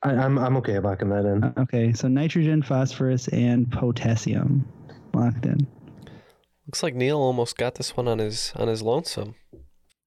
I, 0.04 0.12
I'm 0.12 0.38
I'm 0.38 0.58
okay 0.58 0.80
locking 0.80 1.10
that 1.10 1.26
in. 1.26 1.54
Okay. 1.58 1.94
So 1.94 2.08
nitrogen, 2.08 2.62
phosphorus, 2.62 3.28
and 3.30 3.72
potassium 3.72 4.68
locked 5.14 5.46
in. 5.46 5.68
Looks 6.74 6.82
like 6.82 6.96
Neal 6.96 7.20
almost 7.20 7.56
got 7.56 7.76
this 7.76 7.96
one 7.96 8.08
on 8.08 8.18
his 8.18 8.52
on 8.56 8.68
his 8.68 8.82
lonesome. 8.82 9.36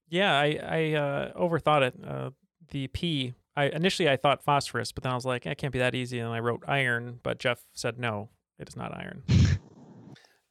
Yeah, 0.08 0.32
I 0.36 0.58
I 0.60 0.92
uh, 0.94 1.32
overthought 1.40 1.82
it. 1.82 1.94
Uh, 2.04 2.30
the 2.72 2.88
P 2.88 3.34
I 3.54 3.66
initially 3.66 4.08
I 4.10 4.16
thought 4.16 4.42
phosphorus, 4.42 4.90
but 4.90 5.04
then 5.04 5.12
I 5.12 5.14
was 5.14 5.24
like, 5.24 5.46
it 5.46 5.58
can't 5.58 5.72
be 5.72 5.78
that 5.78 5.94
easy, 5.94 6.18
and 6.18 6.28
I 6.32 6.40
wrote 6.40 6.64
iron. 6.66 7.20
But 7.22 7.38
Jeff 7.38 7.62
said 7.72 8.00
no, 8.00 8.30
it 8.58 8.68
is 8.68 8.74
not 8.74 8.92
iron. 8.92 9.22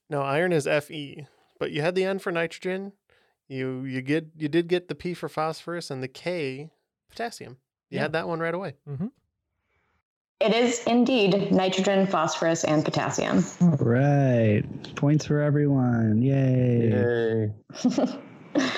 No, 0.10 0.22
iron 0.22 0.54
is 0.54 0.68
Fe, 0.68 1.28
but 1.60 1.72
you 1.72 1.82
had 1.82 1.96
the 1.96 2.06
N 2.06 2.20
for 2.20 2.32
nitrogen. 2.32 2.94
You 3.50 3.84
you 3.84 4.02
get 4.02 4.28
you 4.38 4.48
did 4.48 4.70
get 4.70 4.88
the 4.88 4.96
P 4.96 5.14
for 5.16 5.28
phosphorus 5.28 5.92
and 5.92 6.02
the 6.02 6.08
K 6.08 6.70
potassium. 7.10 7.58
You 7.90 7.98
Yeah. 7.98 8.04
had 8.04 8.14
that 8.14 8.28
one 8.30 8.40
right 8.40 8.54
away. 8.54 8.76
Mm-hmm. 8.88 9.08
It 10.42 10.54
is 10.54 10.84
indeed 10.84 11.52
nitrogen, 11.54 12.08
phosphorus, 12.08 12.66
and 12.66 12.84
potassium. 12.84 13.46
Right. 13.62 14.64
Points 14.96 15.26
for 15.26 15.40
everyone. 15.40 16.22
Yay. 16.22 17.52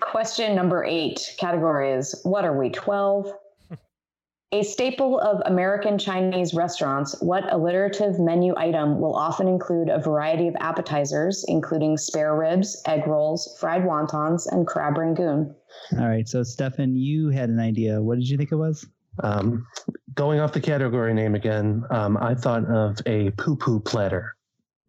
Question 0.00 0.56
number 0.56 0.84
eight 0.84 1.34
category 1.38 1.92
is 1.92 2.20
What 2.24 2.44
are 2.44 2.58
we, 2.58 2.70
12? 2.70 3.32
A 4.54 4.62
staple 4.64 5.18
of 5.20 5.40
American 5.46 5.96
Chinese 5.96 6.52
restaurants, 6.52 7.18
what 7.22 7.50
alliterative 7.50 8.18
menu 8.18 8.52
item 8.56 9.00
will 9.00 9.14
often 9.14 9.48
include 9.48 9.88
a 9.88 9.98
variety 9.98 10.48
of 10.48 10.54
appetizers, 10.60 11.44
including 11.48 11.96
spare 11.96 12.36
ribs, 12.36 12.82
egg 12.86 13.06
rolls, 13.06 13.56
fried 13.58 13.82
wontons, 13.82 14.46
and 14.50 14.66
crab 14.66 14.98
rangoon? 14.98 15.54
All 15.92 16.08
right. 16.08 16.28
So, 16.28 16.42
Stephan, 16.42 16.96
you 16.96 17.30
had 17.30 17.48
an 17.48 17.60
idea. 17.60 18.02
What 18.02 18.18
did 18.18 18.28
you 18.28 18.36
think 18.36 18.52
it 18.52 18.56
was? 18.56 18.86
Um, 19.20 19.66
going 20.14 20.40
off 20.40 20.52
the 20.52 20.60
category 20.60 21.12
name 21.12 21.34
again, 21.34 21.84
um, 21.90 22.16
I 22.16 22.34
thought 22.34 22.64
of 22.66 22.98
a 23.06 23.30
poo 23.32 23.56
poo 23.56 23.80
platter. 23.80 24.34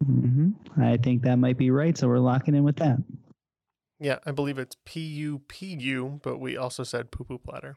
hmm 0.04 0.50
I 0.80 0.96
think 0.96 1.22
that 1.22 1.36
might 1.36 1.58
be 1.58 1.70
right. 1.70 1.96
So, 1.96 2.08
we're 2.08 2.18
locking 2.18 2.54
in 2.54 2.64
with 2.64 2.76
that. 2.76 2.98
Yeah, 4.00 4.18
I 4.26 4.32
believe 4.32 4.58
it's 4.58 4.76
P 4.84 5.00
U 5.00 5.40
P 5.48 5.74
U, 5.80 6.20
but 6.22 6.38
we 6.38 6.56
also 6.56 6.84
said 6.84 7.10
poo 7.10 7.24
poo 7.24 7.38
platter. 7.38 7.76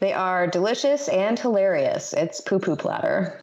They 0.00 0.12
are 0.12 0.46
delicious 0.46 1.08
and 1.08 1.38
hilarious. 1.38 2.12
It's 2.14 2.40
poo 2.40 2.58
poo 2.58 2.76
platter. 2.76 3.42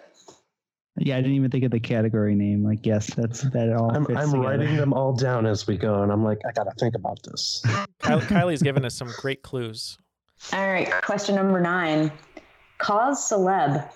Yeah, 0.97 1.17
I 1.17 1.21
didn't 1.21 1.35
even 1.35 1.51
think 1.51 1.63
of 1.63 1.69
the 1.69 1.79
category 1.79 2.33
name. 2.33 2.63
Like, 2.63 2.83
yes, 2.83 3.13
that's 3.13 3.41
that 3.51 3.71
all. 3.71 3.95
I'm, 3.95 4.03
fits 4.03 4.19
I'm 4.19 4.41
writing 4.41 4.75
them 4.75 4.93
all 4.93 5.13
down 5.13 5.45
as 5.45 5.67
we 5.67 5.77
go, 5.77 6.01
and 6.01 6.11
I'm 6.11 6.23
like, 6.23 6.39
I 6.47 6.51
got 6.53 6.63
to 6.63 6.71
think 6.79 6.95
about 6.95 7.21
this. 7.21 7.61
Kylie, 7.99 8.21
Kylie's 8.21 8.63
given 8.63 8.83
us 8.83 8.95
some 8.95 9.11
great 9.19 9.43
clues. 9.43 9.99
All 10.53 10.67
right, 10.67 10.91
question 11.03 11.35
number 11.35 11.61
nine. 11.61 12.11
Cause 12.77 13.29
celeb. 13.29 13.89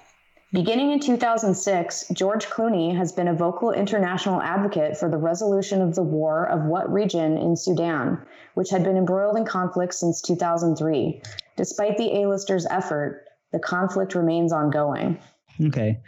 Beginning 0.53 0.91
in 0.91 0.99
2006, 0.99 2.09
George 2.11 2.45
Clooney 2.47 2.95
has 2.95 3.13
been 3.13 3.29
a 3.29 3.33
vocal 3.33 3.71
international 3.71 4.41
advocate 4.41 4.97
for 4.97 5.09
the 5.09 5.17
resolution 5.17 5.81
of 5.81 5.95
the 5.95 6.03
war 6.03 6.45
of 6.49 6.65
what 6.65 6.91
region 6.91 7.37
in 7.37 7.55
Sudan, 7.55 8.21
which 8.55 8.69
had 8.69 8.83
been 8.83 8.97
embroiled 8.97 9.37
in 9.37 9.45
conflict 9.45 9.93
since 9.93 10.21
2003. 10.21 11.21
Despite 11.55 11.97
the 11.97 12.21
A-listers' 12.21 12.65
effort, 12.69 13.27
the 13.53 13.59
conflict 13.59 14.13
remains 14.13 14.51
ongoing. 14.51 15.19
Okay. 15.67 15.99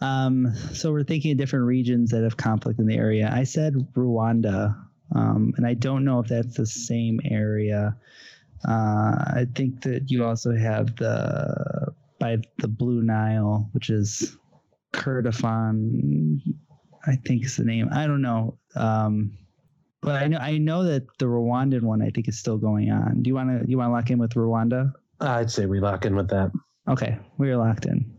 Um, 0.00 0.54
so 0.72 0.92
we're 0.92 1.02
thinking 1.02 1.32
of 1.32 1.38
different 1.38 1.64
regions 1.64 2.10
that 2.10 2.22
have 2.22 2.36
conflict 2.36 2.78
in 2.78 2.86
the 2.86 2.96
area. 2.96 3.28
I 3.32 3.42
said 3.42 3.74
Rwanda, 3.94 4.76
um, 5.12 5.54
and 5.56 5.66
I 5.66 5.74
don't 5.74 6.04
know 6.04 6.20
if 6.20 6.28
that's 6.28 6.56
the 6.56 6.66
same 6.66 7.20
area. 7.24 7.96
Uh, 8.66 8.70
I 8.70 9.46
think 9.56 9.82
that 9.82 10.10
you 10.10 10.24
also 10.24 10.54
have 10.54 10.94
the 10.96 11.92
by 12.18 12.38
the 12.58 12.68
Blue 12.68 13.02
Nile, 13.02 13.68
which 13.72 13.90
is 13.90 14.36
Kordofan. 14.92 16.40
I 17.06 17.16
think 17.16 17.44
is 17.44 17.56
the 17.56 17.64
name. 17.64 17.88
I 17.92 18.06
don't 18.06 18.22
know. 18.22 18.58
Um, 18.74 19.38
but 20.00 20.22
I 20.22 20.26
know 20.26 20.38
I 20.38 20.58
know 20.58 20.84
that 20.84 21.06
the 21.18 21.26
Rwandan 21.26 21.82
one 21.82 22.02
I 22.02 22.10
think 22.10 22.28
is 22.28 22.38
still 22.38 22.58
going 22.58 22.90
on. 22.90 23.22
Do 23.22 23.28
you 23.28 23.34
want 23.34 23.62
to 23.62 23.70
you 23.70 23.78
want 23.78 23.88
to 23.88 23.92
lock 23.92 24.10
in 24.10 24.18
with 24.18 24.34
Rwanda? 24.34 24.92
I'd 25.20 25.50
say 25.50 25.66
we 25.66 25.80
lock 25.80 26.04
in 26.04 26.14
with 26.14 26.28
that. 26.28 26.52
Okay, 26.88 27.18
we're 27.36 27.56
locked 27.56 27.86
in. 27.86 28.10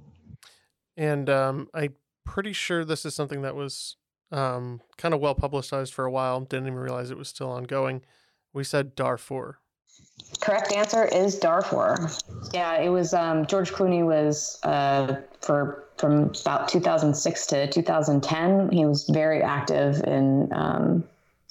And 0.97 1.29
um, 1.29 1.69
I'm 1.73 1.95
pretty 2.25 2.53
sure 2.53 2.83
this 2.83 3.05
is 3.05 3.15
something 3.15 3.41
that 3.41 3.55
was 3.55 3.95
um, 4.31 4.81
kind 4.97 5.13
of 5.13 5.21
well 5.21 5.35
publicized 5.35 5.93
for 5.93 6.05
a 6.05 6.11
while. 6.11 6.41
Didn't 6.41 6.67
even 6.67 6.79
realize 6.79 7.09
it 7.09 7.17
was 7.17 7.29
still 7.29 7.49
ongoing. 7.49 8.01
We 8.53 8.63
said 8.63 8.95
Darfur. 8.95 9.59
Correct 10.41 10.71
answer 10.71 11.05
is 11.05 11.37
Darfur. 11.37 12.09
Yeah, 12.53 12.81
it 12.81 12.89
was 12.89 13.13
um, 13.13 13.45
George 13.45 13.71
Clooney 13.71 14.05
was 14.05 14.59
uh, 14.63 15.17
for 15.41 15.83
from 15.97 16.31
about 16.41 16.69
2006 16.69 17.45
to 17.47 17.67
2010. 17.67 18.71
He 18.71 18.85
was 18.85 19.09
very 19.09 19.41
active 19.41 20.01
in 20.03 20.49
um, 20.53 21.03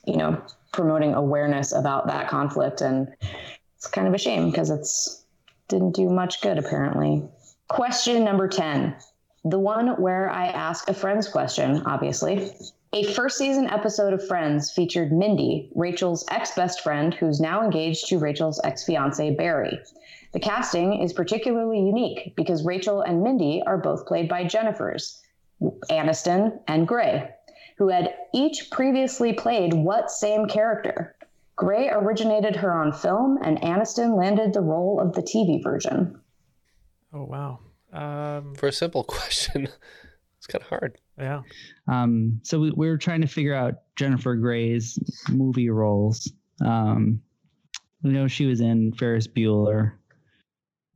you 0.07 0.17
know 0.17 0.41
promoting 0.73 1.15
awareness 1.15 1.73
about 1.73 2.07
that 2.07 2.29
conflict, 2.29 2.81
and 2.81 3.13
it's 3.77 3.87
kind 3.87 4.09
of 4.09 4.15
a 4.15 4.19
shame 4.19 4.51
because 4.51 4.71
it's 4.71 5.25
didn't 5.69 5.93
do 5.93 6.09
much 6.09 6.41
good 6.41 6.59
apparently. 6.59 7.23
Question 7.69 8.25
number 8.25 8.49
10. 8.49 8.97
The 9.45 9.59
one 9.59 10.01
where 10.01 10.31
I 10.31 10.47
ask 10.47 10.89
a 10.89 10.95
friend's 10.95 11.29
question, 11.29 11.83
obviously. 11.85 12.51
A 12.95 13.05
first 13.13 13.37
season 13.37 13.69
episode 13.69 14.15
of 14.15 14.27
Friends 14.27 14.71
featured 14.71 15.13
Mindy, 15.13 15.71
Rachel's 15.75 16.25
ex 16.31 16.55
best 16.55 16.81
friend, 16.81 17.13
who's 17.13 17.39
now 17.39 17.63
engaged 17.63 18.09
to 18.09 18.19
Rachel's 18.19 18.61
ex 18.65 18.85
fiance, 18.85 19.35
Barry. 19.35 19.79
The 20.33 20.41
casting 20.41 21.03
is 21.03 21.13
particularly 21.13 21.81
unique 21.81 22.33
because 22.35 22.65
Rachel 22.65 23.03
and 23.03 23.23
Mindy 23.23 23.63
are 23.67 23.77
both 23.77 24.07
played 24.07 24.27
by 24.27 24.45
Jennifers, 24.45 25.21
Aniston 25.91 26.59
and 26.67 26.89
Grey, 26.89 27.29
who 27.77 27.89
had 27.89 28.15
each 28.33 28.71
previously 28.71 29.35
played 29.35 29.75
what 29.75 30.11
same 30.11 30.47
character? 30.47 31.15
Grey 31.57 31.91
originated 31.91 32.57
her 32.57 32.73
on 32.73 32.93
film, 32.93 33.39
and 33.43 33.61
Aniston 33.61 34.17
landed 34.17 34.55
the 34.55 34.63
role 34.63 34.99
of 34.99 35.13
the 35.13 35.23
TV 35.23 35.63
version. 35.63 36.19
Oh 37.13 37.25
wow. 37.25 37.59
Um, 37.93 38.55
For 38.55 38.69
a 38.69 38.73
simple 38.73 39.05
question, 39.05 39.69
it's 40.39 40.47
kind 40.47 40.63
of 40.63 40.69
hard. 40.69 40.99
Yeah. 41.19 41.43
Um, 41.89 42.41
so 42.43 42.61
we, 42.61 42.71
we 42.71 42.89
were 42.89 42.99
trying 42.99 43.21
to 43.23 43.27
figure 43.27 43.55
out 43.55 43.75
Jennifer 43.97 44.37
Grey's 44.37 44.99
movie 45.29 45.71
roles. 45.71 46.33
Um, 46.65 47.21
we 48.03 48.11
know 48.11 48.29
she 48.29 48.47
was 48.47 48.61
in 48.61 48.93
Ferris 48.93 49.27
Bueller. 49.27 49.93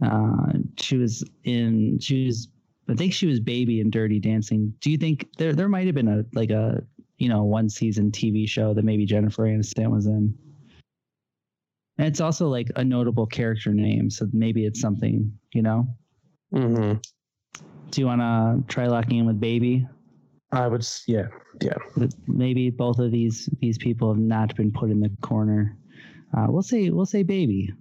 Uh, 0.05 0.53
she 0.79 0.97
was 0.97 1.25
in. 1.45 1.99
She 2.01 2.27
was. 2.27 2.49
I 2.89 2.95
think 2.95 3.13
she 3.13 3.27
was 3.27 3.41
Baby 3.41 3.81
in 3.81 3.91
Dirty 3.91 4.19
Dancing. 4.19 4.75
Do 4.81 4.91
you 4.91 4.99
think 4.99 5.29
there 5.39 5.53
there 5.53 5.69
might 5.69 5.87
have 5.87 5.95
been 5.95 6.09
a 6.09 6.25
like 6.35 6.51
a 6.51 6.83
you 7.19 7.29
know 7.29 7.45
one 7.45 7.69
season 7.69 8.11
TV 8.11 8.49
show 8.49 8.75
that 8.75 8.85
maybe 8.85 9.07
Jennifer 9.07 9.45
Aniston 9.45 9.91
was 9.91 10.07
in? 10.07 10.37
And 11.99 12.07
it's 12.07 12.21
also 12.21 12.49
like 12.49 12.71
a 12.77 12.85
notable 12.85 13.27
character 13.27 13.73
name, 13.73 14.11
so 14.11 14.27
maybe 14.33 14.65
it's 14.67 14.81
something 14.81 15.33
you 15.53 15.63
know. 15.63 15.87
Mm-hmm. 16.55 16.99
Do 17.91 18.01
you 18.01 18.07
want 18.07 18.21
to 18.21 18.73
try 18.73 18.87
locking 18.87 19.19
in 19.19 19.27
with 19.27 19.39
Baby? 19.39 19.87
I 20.53 20.69
would, 20.69 20.83
s- 20.83 21.05
yeah, 21.07 21.29
yeah. 21.63 21.75
Maybe 22.27 22.69
both 22.71 22.99
of 22.99 23.11
these 23.11 23.49
these 23.61 23.79
people 23.79 24.13
have 24.13 24.23
not 24.23 24.55
been 24.55 24.71
put 24.71 24.91
in 24.91 25.01
the 25.01 25.11
corner. 25.23 25.77
Uh, 26.37 26.47
we'll 26.49 26.63
say 26.63 26.91
we'll 26.91 27.07
say 27.07 27.23
Baby. 27.23 27.73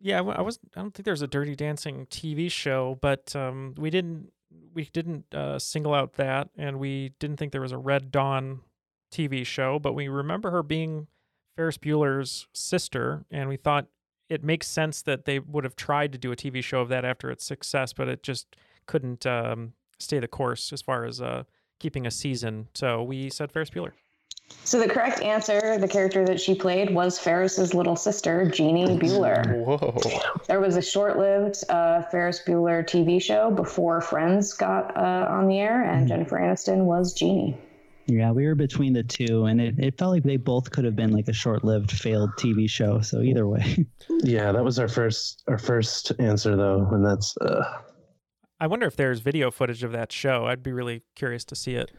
Yeah, 0.00 0.18
I 0.18 0.20
wa- 0.20 0.34
I 0.38 0.42
was. 0.42 0.58
I 0.76 0.80
don't 0.80 0.92
think 0.92 1.04
there's 1.04 1.22
a 1.22 1.26
Dirty 1.26 1.54
Dancing 1.54 2.06
TV 2.06 2.50
show, 2.50 2.98
but 3.00 3.34
um, 3.34 3.74
we 3.78 3.90
didn't. 3.90 4.30
We 4.74 4.84
didn't 4.84 5.32
uh, 5.34 5.58
single 5.58 5.94
out 5.94 6.14
that, 6.14 6.48
and 6.56 6.78
we 6.78 7.12
didn't 7.18 7.38
think 7.38 7.52
there 7.52 7.60
was 7.60 7.72
a 7.72 7.78
Red 7.78 8.10
Dawn 8.10 8.60
TV 9.12 9.44
show. 9.44 9.78
But 9.78 9.94
we 9.94 10.08
remember 10.08 10.50
her 10.50 10.62
being 10.62 11.06
Ferris 11.56 11.78
Bueller's 11.78 12.46
sister, 12.52 13.24
and 13.30 13.48
we 13.48 13.56
thought 13.56 13.86
it 14.28 14.44
makes 14.44 14.66
sense 14.66 15.02
that 15.02 15.24
they 15.24 15.38
would 15.38 15.64
have 15.64 15.76
tried 15.76 16.12
to 16.12 16.18
do 16.18 16.32
a 16.32 16.36
TV 16.36 16.62
show 16.62 16.80
of 16.80 16.88
that 16.88 17.04
after 17.04 17.30
its 17.30 17.44
success, 17.44 17.92
but 17.92 18.08
it 18.08 18.22
just 18.22 18.56
couldn't 18.86 19.24
um, 19.24 19.72
stay 19.98 20.18
the 20.18 20.28
course 20.28 20.72
as 20.72 20.82
far 20.82 21.04
as 21.04 21.20
uh, 21.20 21.44
keeping 21.78 22.06
a 22.06 22.10
season. 22.10 22.68
So 22.74 23.02
we 23.02 23.30
said 23.30 23.52
Ferris 23.52 23.70
Bueller. 23.70 23.92
So 24.64 24.78
the 24.78 24.88
correct 24.88 25.20
answer, 25.22 25.76
the 25.78 25.88
character 25.88 26.24
that 26.24 26.40
she 26.40 26.54
played, 26.54 26.94
was 26.94 27.18
Ferris's 27.18 27.74
little 27.74 27.96
sister, 27.96 28.48
Jeanie 28.48 28.86
Bueller. 28.86 29.64
Whoa. 29.64 29.98
There 30.46 30.60
was 30.60 30.76
a 30.76 30.82
short-lived 30.82 31.64
uh, 31.68 32.02
Ferris 32.02 32.42
Bueller 32.46 32.84
TV 32.84 33.20
show 33.20 33.50
before 33.50 34.00
Friends 34.00 34.52
got 34.52 34.96
uh, 34.96 35.26
on 35.28 35.48
the 35.48 35.58
air, 35.58 35.82
and 35.82 36.06
Jennifer 36.06 36.38
Aniston 36.38 36.84
was 36.84 37.12
Jeannie. 37.12 37.58
Yeah, 38.06 38.30
we 38.30 38.46
were 38.46 38.54
between 38.54 38.92
the 38.92 39.02
two, 39.02 39.46
and 39.46 39.60
it, 39.60 39.74
it 39.78 39.98
felt 39.98 40.12
like 40.12 40.22
they 40.22 40.36
both 40.36 40.70
could 40.70 40.84
have 40.84 40.94
been 40.94 41.10
like 41.10 41.26
a 41.26 41.32
short-lived 41.32 41.90
failed 41.90 42.30
TV 42.38 42.70
show. 42.70 43.00
So 43.00 43.20
either 43.22 43.48
way, 43.48 43.84
Yeah, 44.22 44.52
that 44.52 44.64
was 44.64 44.78
our 44.78 44.88
first 44.88 45.42
our 45.48 45.58
first 45.58 46.12
answer 46.20 46.56
though, 46.56 46.88
and 46.92 47.04
that's 47.04 47.36
uh, 47.38 47.82
I 48.58 48.66
wonder 48.66 48.86
if 48.86 48.96
there's 48.96 49.20
video 49.20 49.50
footage 49.50 49.82
of 49.82 49.92
that 49.92 50.10
show. 50.10 50.46
I'd 50.46 50.62
be 50.62 50.72
really 50.72 51.02
curious 51.14 51.44
to 51.46 51.56
see 51.56 51.74
it. 51.74 51.90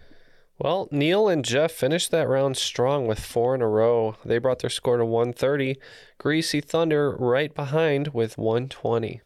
Well, 0.60 0.88
Neal 0.92 1.30
and 1.30 1.46
Jeff 1.46 1.72
finished 1.72 2.10
that 2.10 2.28
round 2.28 2.58
strong 2.58 3.06
with 3.06 3.20
four 3.20 3.54
in 3.54 3.62
a 3.62 3.68
row. 3.68 4.16
They 4.26 4.40
brought 4.40 4.60
their 4.60 4.72
score 4.72 4.98
to 4.98 5.06
130. 5.06 5.78
Greasy 6.18 6.62
Thunder 6.62 7.12
right 7.12 7.54
behind 7.54 8.08
with 8.08 8.40
120. 8.40 9.22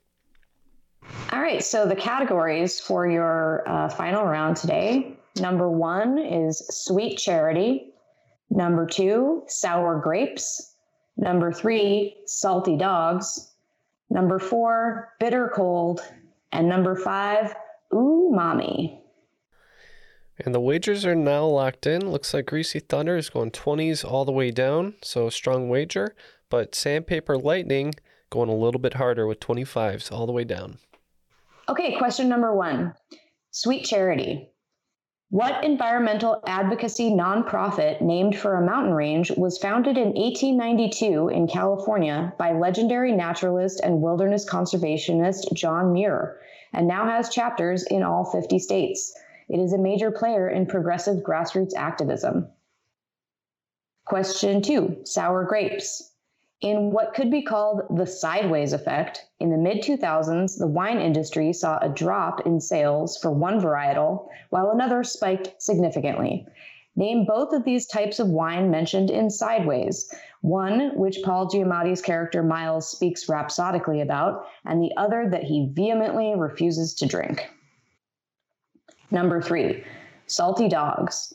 All 1.32 1.42
right, 1.42 1.64
so 1.64 1.86
the 1.86 1.96
categories 1.96 2.82
for 2.82 3.08
your 3.08 3.64
uh, 3.66 3.88
final 3.88 4.26
round 4.26 4.58
today 4.58 5.18
number 5.40 5.70
one 5.70 6.18
is 6.18 6.60
Sweet 6.68 7.18
Charity, 7.18 7.94
number 8.50 8.86
two, 8.86 9.44
Sour 9.48 10.02
Grapes, 10.02 10.76
number 11.16 11.54
three, 11.54 12.18
Salty 12.26 12.76
Dogs, 12.76 13.52
Number 14.12 14.40
four, 14.40 15.14
bitter 15.22 15.50
cold. 15.56 16.02
And 16.52 16.68
number 16.68 16.96
five, 16.96 17.54
umami. 17.92 19.00
And 20.40 20.56
the 20.56 20.60
wagers 20.60 21.06
are 21.06 21.16
now 21.16 21.46
locked 21.46 21.86
in. 21.86 22.10
Looks 22.10 22.34
like 22.34 22.48
Greasy 22.48 22.80
Thunder 22.80 23.16
is 23.16 23.30
going 23.30 23.52
20s 23.52 24.04
all 24.04 24.26
the 24.26 24.32
way 24.32 24.50
down, 24.50 24.96
so 25.04 25.28
a 25.28 25.32
strong 25.32 25.70
wager. 25.70 26.16
But 26.50 26.74
Sandpaper 26.74 27.38
Lightning 27.38 27.94
going 28.30 28.50
a 28.50 28.56
little 28.56 28.80
bit 28.80 28.96
harder 28.96 29.28
with 29.28 29.40
25s 29.40 30.12
all 30.12 30.26
the 30.26 30.32
way 30.32 30.44
down. 30.44 30.80
Okay, 31.70 31.96
question 31.98 32.28
number 32.28 32.56
one 32.56 32.96
Sweet 33.52 33.86
Charity. 33.86 34.50
What 35.32 35.64
environmental 35.64 36.44
advocacy 36.46 37.10
nonprofit 37.10 38.02
named 38.02 38.38
for 38.38 38.56
a 38.56 38.66
mountain 38.66 38.94
range 38.94 39.32
was 39.32 39.58
founded 39.58 39.98
in 39.98 40.10
1892 40.10 41.30
in 41.30 41.48
California 41.48 42.34
by 42.38 42.52
legendary 42.52 43.14
naturalist 43.14 43.80
and 43.82 44.02
wilderness 44.02 44.44
conservationist 44.44 45.54
John 45.54 45.94
Muir 45.94 46.38
and 46.74 46.86
now 46.86 47.06
has 47.06 47.30
chapters 47.30 47.84
in 47.84 48.04
all 48.04 48.26
50 48.26 48.60
states? 48.60 49.18
It 49.48 49.62
is 49.62 49.72
a 49.72 49.78
major 49.78 50.12
player 50.12 50.50
in 50.50 50.66
progressive 50.66 51.24
grassroots 51.24 51.76
activism. 51.78 52.50
Question 54.04 54.62
two 54.62 54.98
Sour 55.06 55.46
grapes. 55.46 56.11
In 56.62 56.92
what 56.92 57.16
could 57.16 57.32
be 57.32 57.42
called 57.42 57.82
the 57.90 58.06
sideways 58.06 58.72
effect, 58.72 59.26
in 59.40 59.50
the 59.50 59.58
mid 59.58 59.82
2000s, 59.84 60.60
the 60.60 60.68
wine 60.68 61.00
industry 61.00 61.52
saw 61.54 61.80
a 61.80 61.90
drop 61.90 62.46
in 62.46 62.62
sales 62.62 63.18
for 63.18 63.32
one 63.32 63.60
varietal, 63.60 64.28
while 64.52 64.70
another 64.70 65.04
spiked 65.04 65.60
significantly. 65.60 66.46
Name 66.96 67.26
both 67.26 67.52
of 67.52 67.64
these 67.64 67.88
types 67.88 68.20
of 68.20 68.30
wine 68.30 68.70
mentioned 68.70 69.10
in 69.10 69.32
Sideways 69.32 70.14
one, 70.42 70.96
which 70.96 71.24
Paul 71.24 71.48
Giamatti's 71.48 72.02
character 72.02 72.44
Miles 72.44 72.90
speaks 72.90 73.30
rhapsodically 73.30 74.02
about, 74.02 74.46
and 74.66 74.84
the 74.84 74.92
other 74.98 75.30
that 75.30 75.44
he 75.44 75.70
vehemently 75.72 76.36
refuses 76.36 76.94
to 76.96 77.08
drink. 77.08 77.50
Number 79.10 79.42
three, 79.42 79.84
salty 80.28 80.68
dogs. 80.68 81.34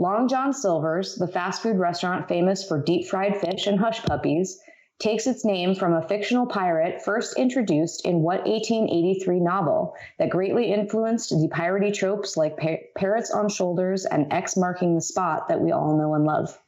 Long 0.00 0.28
John 0.28 0.54
Silver's, 0.54 1.16
the 1.16 1.28
fast 1.28 1.60
food 1.60 1.78
restaurant 1.78 2.26
famous 2.26 2.66
for 2.66 2.82
deep 2.82 3.06
fried 3.06 3.36
fish 3.36 3.66
and 3.66 3.78
hush 3.78 4.02
puppies, 4.02 4.58
takes 4.98 5.26
its 5.26 5.44
name 5.44 5.74
from 5.74 5.92
a 5.92 6.08
fictional 6.08 6.46
pirate 6.46 7.02
first 7.02 7.38
introduced 7.38 8.06
in 8.06 8.22
what 8.22 8.46
1883 8.46 9.40
novel 9.40 9.94
that 10.18 10.30
greatly 10.30 10.72
influenced 10.72 11.28
the 11.28 11.48
piratey 11.48 11.92
tropes 11.92 12.34
like 12.38 12.56
par- 12.56 12.78
parrots 12.96 13.30
on 13.30 13.50
shoulders 13.50 14.06
and 14.06 14.32
X 14.32 14.56
marking 14.56 14.94
the 14.94 15.02
spot 15.02 15.48
that 15.48 15.60
we 15.60 15.70
all 15.70 15.94
know 15.98 16.14
and 16.14 16.24
love. 16.24 16.58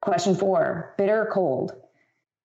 Question 0.00 0.34
four 0.34 0.92
Bitter 0.98 1.30
cold. 1.32 1.72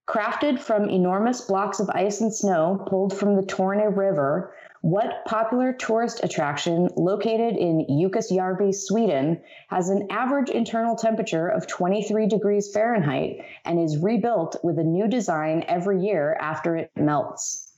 Crafted 0.08 0.60
from 0.60 0.88
enormous 0.88 1.42
blocks 1.42 1.80
of 1.80 1.90
ice 1.90 2.22
and 2.22 2.32
snow 2.32 2.86
pulled 2.88 3.18
from 3.18 3.36
the 3.36 3.46
Torne 3.48 3.96
River, 3.96 4.54
what 4.82 5.26
popular 5.26 5.74
tourist 5.74 6.22
attraction 6.24 6.90
located 6.96 7.56
in 7.56 7.86
Jukkasjärvi, 7.88 8.74
Sweden, 8.74 9.40
has 9.70 9.90
an 9.90 10.08
average 10.10 10.50
internal 10.50 10.96
temperature 10.96 11.48
of 11.48 11.68
23 11.68 12.28
degrees 12.28 12.72
Fahrenheit 12.74 13.46
and 13.64 13.80
is 13.80 13.98
rebuilt 13.98 14.56
with 14.64 14.80
a 14.80 14.84
new 14.84 15.08
design 15.08 15.64
every 15.68 16.04
year 16.04 16.36
after 16.42 16.76
it 16.76 16.92
melts? 16.96 17.72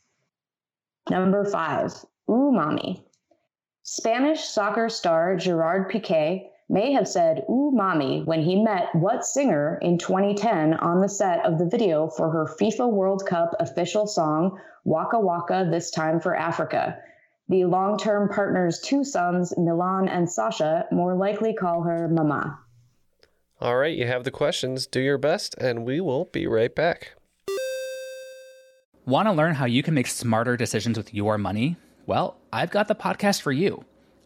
Number 1.10 1.43
five, 1.43 1.93
umami. 2.30 3.04
Spanish 3.84 4.45
soccer 4.45 4.88
star 4.88 5.36
Gerard 5.36 5.91
Piqué 5.91 6.47
may 6.70 6.93
have 6.93 7.07
said 7.07 7.43
ooh 7.49 7.72
mommy 7.72 8.24
when 8.24 8.41
he 8.41 8.61
met 8.61 8.93
what 8.93 9.26
singer 9.26 9.78
in 9.82 9.97
2010 9.97 10.74
on 10.76 11.01
the 11.01 11.09
set 11.09 11.45
of 11.45 11.57
the 11.57 11.66
video 11.66 12.07
for 12.07 12.30
her 12.30 12.55
FIFA 12.59 12.91
World 12.91 13.26
Cup 13.26 13.55
official 13.59 14.07
song 14.07 14.59
Waka 14.86 15.20
Waka 15.20 15.68
This 15.70 15.91
Time 15.91 16.20
for 16.20 16.36
Africa. 16.36 16.97
The 17.49 17.66
long 17.66 17.97
term 17.97 18.30
partner's 18.30 18.80
two 18.80 19.03
sons, 19.03 19.53
Milan 19.57 20.07
and 20.07 20.30
Sasha, 20.30 20.86
more 20.91 21.16
likely 21.16 21.53
call 21.53 21.84
her 21.84 22.07
Mama. 22.07 22.59
All 23.59 23.78
right, 23.78 23.95
you 23.95 24.07
have 24.07 24.24
the 24.24 24.32
questions. 24.32 24.88
Do 24.88 24.99
your 24.99 25.18
best, 25.18 25.55
and 25.57 25.86
we 25.86 26.01
will 26.01 26.26
be 26.26 26.47
right 26.47 26.74
back. 26.74 27.14
Want 29.05 29.28
to 29.28 29.34
learn 29.34 29.55
how 29.55 29.66
you 29.66 29.84
can 29.84 29.93
make 29.93 30.07
smarter 30.07 30.57
decisions 30.57 30.97
with 30.97 31.14
your 31.14 31.38
money? 31.38 31.76
Well, 32.05 32.38
I've 32.51 32.72
got 32.72 32.88
the 32.88 32.95
podcast 32.95 33.41
for 33.41 33.51
you. 33.51 33.86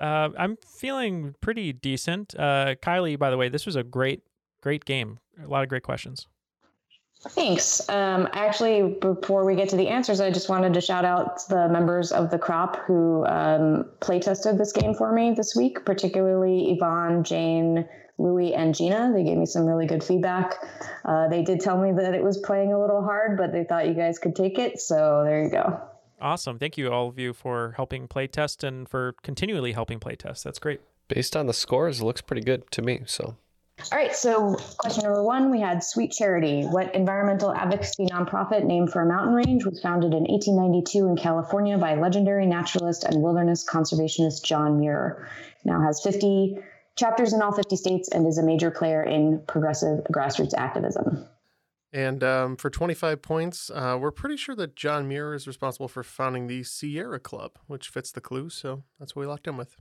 Uh, 0.00 0.30
I'm 0.38 0.56
feeling 0.56 1.34
pretty 1.40 1.72
decent. 1.72 2.34
Uh, 2.38 2.74
Kylie, 2.82 3.18
by 3.18 3.30
the 3.30 3.36
way, 3.36 3.48
this 3.48 3.66
was 3.66 3.76
a 3.76 3.82
great, 3.82 4.22
great 4.62 4.84
game. 4.84 5.18
A 5.44 5.46
lot 5.46 5.62
of 5.62 5.68
great 5.68 5.82
questions. 5.82 6.26
Thanks. 7.28 7.86
Um, 7.90 8.28
actually, 8.32 8.94
before 8.98 9.44
we 9.44 9.54
get 9.54 9.68
to 9.70 9.76
the 9.76 9.88
answers, 9.88 10.22
I 10.22 10.30
just 10.30 10.48
wanted 10.48 10.72
to 10.72 10.80
shout 10.80 11.04
out 11.04 11.46
the 11.48 11.68
members 11.68 12.12
of 12.12 12.30
the 12.30 12.38
crop 12.38 12.76
who 12.86 13.26
um, 13.26 13.90
play 14.00 14.20
tested 14.20 14.56
this 14.56 14.72
game 14.72 14.94
for 14.94 15.12
me 15.12 15.34
this 15.36 15.54
week, 15.54 15.84
particularly 15.84 16.72
Yvonne, 16.72 17.22
Jane, 17.22 17.86
Louie, 18.16 18.54
and 18.54 18.74
Gina. 18.74 19.12
They 19.14 19.22
gave 19.22 19.36
me 19.36 19.44
some 19.44 19.66
really 19.66 19.86
good 19.86 20.02
feedback. 20.02 20.64
Uh, 21.04 21.28
they 21.28 21.42
did 21.42 21.60
tell 21.60 21.78
me 21.78 21.92
that 21.92 22.14
it 22.14 22.24
was 22.24 22.38
playing 22.38 22.72
a 22.72 22.80
little 22.80 23.02
hard, 23.02 23.36
but 23.36 23.52
they 23.52 23.64
thought 23.64 23.86
you 23.86 23.94
guys 23.94 24.18
could 24.18 24.34
take 24.34 24.58
it. 24.58 24.80
So 24.80 25.22
there 25.22 25.44
you 25.44 25.50
go. 25.50 25.89
Awesome. 26.20 26.58
Thank 26.58 26.76
you, 26.76 26.92
all 26.92 27.08
of 27.08 27.18
you, 27.18 27.32
for 27.32 27.72
helping 27.76 28.06
playtest 28.06 28.62
and 28.62 28.88
for 28.88 29.14
continually 29.22 29.72
helping 29.72 30.00
playtest. 30.00 30.42
That's 30.42 30.58
great. 30.58 30.80
Based 31.08 31.36
on 31.36 31.46
the 31.46 31.52
scores, 31.52 32.00
it 32.00 32.04
looks 32.04 32.20
pretty 32.20 32.42
good 32.42 32.70
to 32.72 32.82
me. 32.82 33.02
So. 33.06 33.36
All 33.92 33.98
right, 33.98 34.14
so 34.14 34.56
question 34.76 35.04
number 35.04 35.22
one, 35.22 35.50
we 35.50 35.58
had 35.60 35.82
Sweet 35.82 36.12
Charity. 36.12 36.64
What 36.64 36.94
environmental 36.94 37.52
advocacy 37.52 38.06
nonprofit 38.06 38.64
named 38.64 38.92
for 38.92 39.00
a 39.00 39.06
mountain 39.06 39.34
range 39.34 39.64
was 39.64 39.80
founded 39.80 40.12
in 40.12 40.24
1892 40.24 41.08
in 41.08 41.16
California 41.16 41.78
by 41.78 41.94
legendary 41.94 42.46
naturalist 42.46 43.04
and 43.04 43.22
wilderness 43.22 43.64
conservationist 43.64 44.44
John 44.44 44.78
Muir? 44.78 45.26
Now 45.64 45.80
has 45.82 46.02
50 46.02 46.58
chapters 46.96 47.32
in 47.32 47.40
all 47.40 47.52
50 47.52 47.74
states 47.76 48.10
and 48.10 48.26
is 48.26 48.36
a 48.36 48.44
major 48.44 48.70
player 48.70 49.02
in 49.02 49.42
progressive 49.48 50.04
grassroots 50.12 50.54
activism. 50.54 51.26
And 51.92 52.22
um, 52.22 52.56
for 52.56 52.70
25 52.70 53.20
points, 53.20 53.70
uh, 53.70 53.98
we're 54.00 54.12
pretty 54.12 54.36
sure 54.36 54.54
that 54.54 54.76
John 54.76 55.08
Muir 55.08 55.34
is 55.34 55.46
responsible 55.46 55.88
for 55.88 56.02
founding 56.02 56.46
the 56.46 56.62
Sierra 56.62 57.18
Club, 57.18 57.52
which 57.66 57.88
fits 57.88 58.12
the 58.12 58.20
clue. 58.20 58.48
So 58.48 58.84
that's 58.98 59.16
what 59.16 59.22
we 59.22 59.26
locked 59.26 59.48
in 59.48 59.56
with. 59.56 59.76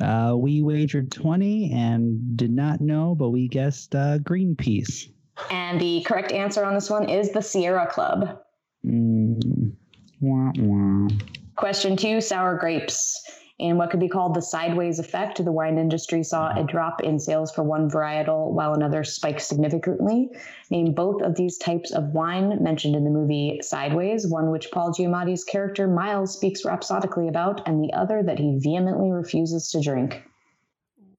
Uh, 0.00 0.34
we 0.36 0.62
wagered 0.62 1.12
20 1.12 1.72
and 1.72 2.36
did 2.36 2.50
not 2.50 2.80
know, 2.80 3.14
but 3.14 3.30
we 3.30 3.46
guessed 3.46 3.94
uh, 3.94 4.18
Greenpeace. 4.18 5.10
And 5.50 5.80
the 5.80 6.02
correct 6.02 6.32
answer 6.32 6.64
on 6.64 6.74
this 6.74 6.90
one 6.90 7.08
is 7.08 7.30
the 7.30 7.42
Sierra 7.42 7.86
Club. 7.86 8.40
Mm. 8.84 9.72
Wah, 10.20 10.52
wah. 10.56 11.08
Question 11.56 11.96
two 11.96 12.20
sour 12.20 12.58
grapes. 12.58 13.20
In 13.60 13.78
what 13.78 13.90
could 13.90 14.00
be 14.00 14.08
called 14.08 14.34
the 14.34 14.42
sideways 14.42 14.98
effect, 14.98 15.42
the 15.44 15.52
wine 15.52 15.78
industry 15.78 16.24
saw 16.24 16.52
a 16.58 16.64
drop 16.64 17.00
in 17.02 17.20
sales 17.20 17.52
for 17.52 17.62
one 17.62 17.88
varietal 17.88 18.50
while 18.50 18.74
another 18.74 19.04
spiked 19.04 19.42
significantly. 19.42 20.30
Name 20.70 20.92
both 20.92 21.22
of 21.22 21.36
these 21.36 21.56
types 21.56 21.92
of 21.92 22.08
wine 22.08 22.60
mentioned 22.60 22.96
in 22.96 23.04
the 23.04 23.10
movie 23.10 23.60
Sideways, 23.62 24.26
one 24.26 24.50
which 24.50 24.72
Paul 24.72 24.92
Giamatti's 24.92 25.44
character 25.44 25.86
Miles 25.86 26.34
speaks 26.34 26.64
rhapsodically 26.64 27.28
about, 27.28 27.66
and 27.68 27.82
the 27.82 27.92
other 27.92 28.24
that 28.24 28.40
he 28.40 28.58
vehemently 28.58 29.12
refuses 29.12 29.70
to 29.70 29.80
drink. 29.80 30.24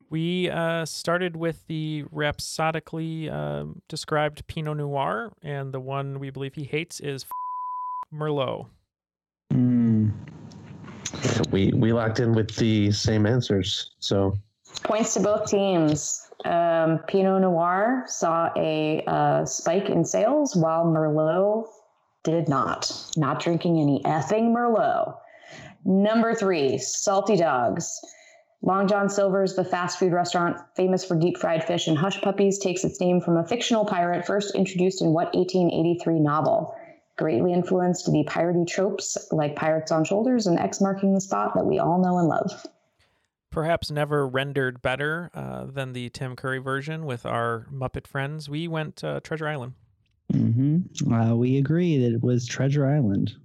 We 0.09 0.49
uh, 0.49 0.85
started 0.85 1.37
with 1.37 1.65
the 1.67 2.03
rhapsodically 2.11 3.29
um 3.29 3.81
described 3.87 4.45
Pinot 4.47 4.77
Noir, 4.77 5.31
and 5.41 5.73
the 5.73 5.79
one 5.79 6.19
we 6.19 6.31
believe 6.31 6.55
he 6.55 6.65
hates 6.65 6.99
is 6.99 7.25
Merlot. 8.13 8.67
We 11.51 11.71
we 11.73 11.93
locked 11.93 12.19
in 12.19 12.33
with 12.33 12.55
the 12.55 12.91
same 12.91 13.25
answers. 13.25 13.91
So 13.99 14.37
Points 14.83 15.13
to 15.13 15.19
both 15.21 15.49
teams. 15.49 16.21
Um, 16.43 16.99
Pinot 17.07 17.41
Noir 17.41 18.03
saw 18.07 18.51
a 18.55 19.03
uh, 19.07 19.45
spike 19.45 19.89
in 19.89 20.05
sales, 20.05 20.55
while 20.55 20.85
Merlot 20.85 21.67
did 22.23 22.49
not. 22.49 22.91
Not 23.17 23.39
drinking 23.39 23.79
any 23.79 24.01
effing 24.03 24.53
Merlot. 24.53 25.17
Number 25.85 26.35
three, 26.35 26.77
Salty 26.77 27.37
Dogs. 27.37 27.99
Long 28.61 28.87
John 28.87 29.09
Silver's, 29.09 29.55
the 29.55 29.63
fast 29.63 29.99
food 29.99 30.11
restaurant 30.11 30.57
famous 30.75 31.05
for 31.05 31.15
deep 31.15 31.37
fried 31.37 31.63
fish 31.63 31.87
and 31.87 31.97
hush 31.97 32.19
puppies, 32.21 32.57
takes 32.57 32.83
its 32.83 32.99
name 32.99 33.21
from 33.21 33.37
a 33.37 33.47
fictional 33.47 33.85
pirate 33.85 34.25
first 34.25 34.55
introduced 34.55 35.01
in 35.01 35.13
what 35.13 35.35
1883 35.35 36.19
novel? 36.19 36.75
Greatly 37.17 37.53
influenced 37.53 38.11
the 38.11 38.25
piratey 38.27 38.67
tropes 38.67 39.17
like 39.31 39.55
Pirates 39.55 39.91
on 39.91 40.03
Shoulders 40.03 40.47
and 40.47 40.59
X 40.59 40.81
marking 40.81 41.13
the 41.13 41.21
spot 41.21 41.53
that 41.55 41.65
we 41.65 41.79
all 41.79 42.01
know 42.01 42.17
and 42.17 42.27
love. 42.27 42.65
Perhaps 43.51 43.89
never 43.89 44.27
rendered 44.27 44.81
better 44.81 45.31
uh, 45.33 45.63
than 45.65 45.93
the 45.93 46.09
Tim 46.09 46.35
Curry 46.35 46.59
version 46.59 47.05
with 47.05 47.25
our 47.25 47.67
Muppet 47.71 48.05
friends. 48.05 48.49
We 48.49 48.67
went 48.67 49.01
uh, 49.01 49.21
Treasure 49.21 49.47
Island. 49.47 49.73
Mm-hmm. 50.33 51.13
Uh, 51.13 51.35
we 51.35 51.57
agree 51.57 51.97
that 51.99 52.13
it 52.13 52.21
was 52.21 52.45
Treasure 52.45 52.85
Island. 52.85 53.35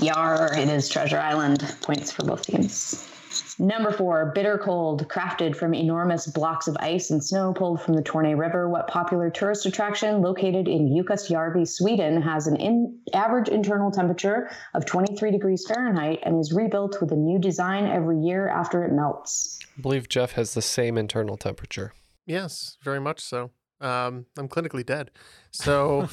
Yar, 0.00 0.54
it 0.54 0.68
is 0.68 0.88
Treasure 0.88 1.18
Island. 1.18 1.76
Points 1.82 2.10
for 2.10 2.24
both 2.24 2.46
teams. 2.46 3.09
Number 3.58 3.92
four, 3.92 4.32
bitter 4.34 4.58
cold, 4.58 5.08
crafted 5.08 5.54
from 5.54 5.74
enormous 5.74 6.26
blocks 6.26 6.66
of 6.66 6.76
ice 6.80 7.10
and 7.10 7.22
snow 7.22 7.52
pulled 7.52 7.82
from 7.82 7.94
the 7.94 8.02
Torne 8.02 8.36
River. 8.36 8.68
What 8.68 8.88
popular 8.88 9.30
tourist 9.30 9.66
attraction 9.66 10.22
located 10.22 10.66
in 10.66 10.88
Jukkasjärvi, 10.88 11.68
Sweden, 11.68 12.22
has 12.22 12.46
an 12.46 12.56
in- 12.56 12.98
average 13.12 13.48
internal 13.48 13.90
temperature 13.90 14.50
of 14.74 14.86
23 14.86 15.30
degrees 15.30 15.66
Fahrenheit 15.66 16.20
and 16.22 16.40
is 16.40 16.52
rebuilt 16.52 17.00
with 17.00 17.12
a 17.12 17.16
new 17.16 17.38
design 17.38 17.86
every 17.86 18.18
year 18.18 18.48
after 18.48 18.84
it 18.84 18.92
melts? 18.92 19.58
I 19.76 19.80
believe 19.80 20.08
Jeff 20.08 20.32
has 20.32 20.54
the 20.54 20.62
same 20.62 20.96
internal 20.96 21.36
temperature. 21.36 21.92
Yes, 22.26 22.78
very 22.82 23.00
much 23.00 23.20
so. 23.20 23.50
Um, 23.80 24.26
I'm 24.36 24.48
clinically 24.48 24.84
dead, 24.84 25.10
so 25.50 26.08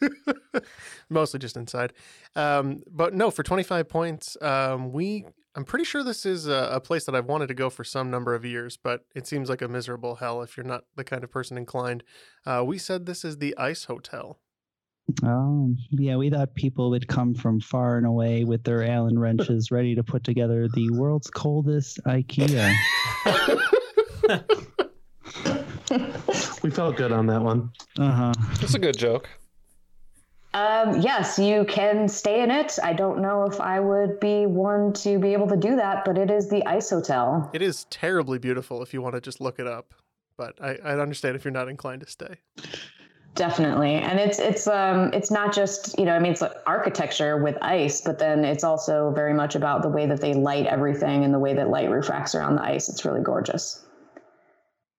mostly 1.10 1.40
just 1.40 1.56
inside. 1.56 1.92
Um, 2.34 2.82
but 2.90 3.14
no, 3.14 3.30
for 3.30 3.42
25 3.42 3.88
points, 3.88 4.36
um, 4.40 4.92
we. 4.92 5.26
I'm 5.54 5.64
pretty 5.64 5.84
sure 5.84 6.02
this 6.02 6.24
is 6.24 6.46
a, 6.46 6.70
a 6.72 6.80
place 6.80 7.04
that 7.04 7.14
I've 7.14 7.26
wanted 7.26 7.48
to 7.48 7.54
go 7.54 7.68
for 7.68 7.84
some 7.84 8.10
number 8.10 8.34
of 8.34 8.44
years, 8.44 8.78
but 8.78 9.04
it 9.14 9.26
seems 9.26 9.50
like 9.50 9.60
a 9.60 9.68
miserable 9.68 10.16
hell 10.16 10.40
if 10.42 10.56
you're 10.56 10.64
not 10.64 10.84
the 10.96 11.04
kind 11.04 11.22
of 11.22 11.30
person 11.30 11.58
inclined. 11.58 12.02
Uh, 12.46 12.62
we 12.66 12.78
said 12.78 13.04
this 13.04 13.24
is 13.24 13.38
the 13.38 13.56
Ice 13.58 13.84
Hotel. 13.84 14.38
Um, 15.22 15.76
yeah, 15.90 16.16
we 16.16 16.30
thought 16.30 16.54
people 16.54 16.88
would 16.90 17.06
come 17.06 17.34
from 17.34 17.60
far 17.60 17.98
and 17.98 18.06
away 18.06 18.44
with 18.44 18.64
their 18.64 18.82
Allen 18.84 19.18
wrenches 19.18 19.70
ready 19.70 19.94
to 19.94 20.02
put 20.02 20.24
together 20.24 20.68
the 20.68 20.88
world's 20.90 21.28
coldest 21.28 22.00
IKEA. 22.06 22.74
we 26.62 26.70
felt 26.70 26.96
good 26.96 27.12
on 27.12 27.26
that 27.26 27.42
one. 27.42 27.70
Uh 27.98 28.10
huh. 28.10 28.32
That's 28.60 28.74
a 28.74 28.78
good 28.78 28.96
joke. 28.96 29.28
Um, 30.54 31.00
yes, 31.00 31.38
you 31.38 31.64
can 31.64 32.08
stay 32.08 32.42
in 32.42 32.50
it. 32.50 32.78
I 32.82 32.92
don't 32.92 33.22
know 33.22 33.44
if 33.44 33.60
I 33.60 33.80
would 33.80 34.20
be 34.20 34.44
one 34.44 34.92
to 34.94 35.18
be 35.18 35.32
able 35.32 35.48
to 35.48 35.56
do 35.56 35.76
that, 35.76 36.04
but 36.04 36.18
it 36.18 36.30
is 36.30 36.50
the 36.50 36.64
Ice 36.66 36.90
Hotel. 36.90 37.50
It 37.54 37.62
is 37.62 37.84
terribly 37.84 38.38
beautiful 38.38 38.82
if 38.82 38.92
you 38.92 39.00
want 39.00 39.14
to 39.14 39.20
just 39.20 39.40
look 39.40 39.58
it 39.58 39.66
up, 39.66 39.94
but 40.36 40.60
I, 40.62 40.76
I 40.84 40.98
understand 40.98 41.36
if 41.36 41.44
you're 41.44 41.52
not 41.52 41.68
inclined 41.68 42.02
to 42.02 42.06
stay. 42.06 42.36
Definitely, 43.34 43.94
and 43.94 44.20
it's 44.20 44.38
it's 44.38 44.66
um 44.66 45.10
it's 45.14 45.30
not 45.30 45.54
just 45.54 45.98
you 45.98 46.04
know 46.04 46.14
I 46.14 46.18
mean 46.18 46.32
it's 46.32 46.42
like 46.42 46.52
architecture 46.66 47.42
with 47.42 47.56
ice, 47.62 48.02
but 48.02 48.18
then 48.18 48.44
it's 48.44 48.62
also 48.62 49.10
very 49.10 49.32
much 49.32 49.54
about 49.54 49.80
the 49.80 49.88
way 49.88 50.04
that 50.04 50.20
they 50.20 50.34
light 50.34 50.66
everything 50.66 51.24
and 51.24 51.32
the 51.32 51.38
way 51.38 51.54
that 51.54 51.70
light 51.70 51.88
refracts 51.90 52.34
around 52.34 52.56
the 52.56 52.62
ice. 52.62 52.90
It's 52.90 53.06
really 53.06 53.22
gorgeous. 53.22 53.86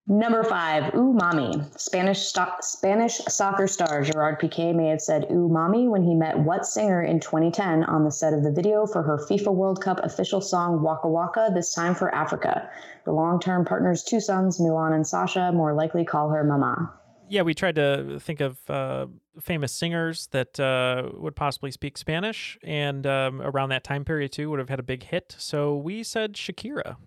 Number 0.05 0.43
five, 0.43 0.93
ooh 0.95 1.13
mommy. 1.13 1.61
Spanish 1.77 2.23
sto- 2.23 2.57
Spanish 2.59 3.19
soccer 3.29 3.67
star 3.67 4.01
Gerard 4.03 4.37
Piqué 4.37 4.75
may 4.75 4.87
have 4.87 4.99
said 4.99 5.27
ooh 5.31 5.47
mommy 5.47 5.87
when 5.87 6.03
he 6.03 6.13
met 6.13 6.37
what 6.39 6.65
singer 6.65 7.01
in 7.01 7.21
2010 7.21 7.85
on 7.85 8.03
the 8.03 8.11
set 8.11 8.33
of 8.33 8.43
the 8.43 8.51
video 8.51 8.85
for 8.85 9.01
her 9.01 9.17
FIFA 9.17 9.53
World 9.55 9.81
Cup 9.81 10.01
official 10.03 10.41
song 10.41 10.81
Waka 10.81 11.07
Waka, 11.07 11.51
this 11.53 11.73
time 11.73 11.95
for 11.95 12.13
Africa. 12.13 12.69
The 13.05 13.13
long-term 13.13 13.63
partner's 13.63 14.03
two 14.03 14.19
sons, 14.19 14.59
Milan 14.59 14.91
and 14.91 15.07
Sasha, 15.07 15.53
more 15.53 15.73
likely 15.73 16.03
call 16.03 16.29
her 16.31 16.43
mama. 16.43 16.93
Yeah, 17.29 17.43
we 17.43 17.53
tried 17.53 17.75
to 17.75 18.19
think 18.19 18.41
of 18.41 18.59
uh, 18.69 19.07
famous 19.39 19.71
singers 19.71 20.27
that 20.31 20.59
uh, 20.59 21.11
would 21.13 21.37
possibly 21.37 21.71
speak 21.71 21.97
Spanish, 21.97 22.57
and 22.61 23.07
um, 23.07 23.41
around 23.41 23.69
that 23.69 23.85
time 23.85 24.03
period 24.03 24.33
too 24.33 24.49
would 24.49 24.59
have 24.59 24.69
had 24.69 24.79
a 24.79 24.83
big 24.83 25.03
hit. 25.03 25.33
So 25.39 25.77
we 25.77 26.03
said 26.03 26.33
Shakira. 26.33 26.97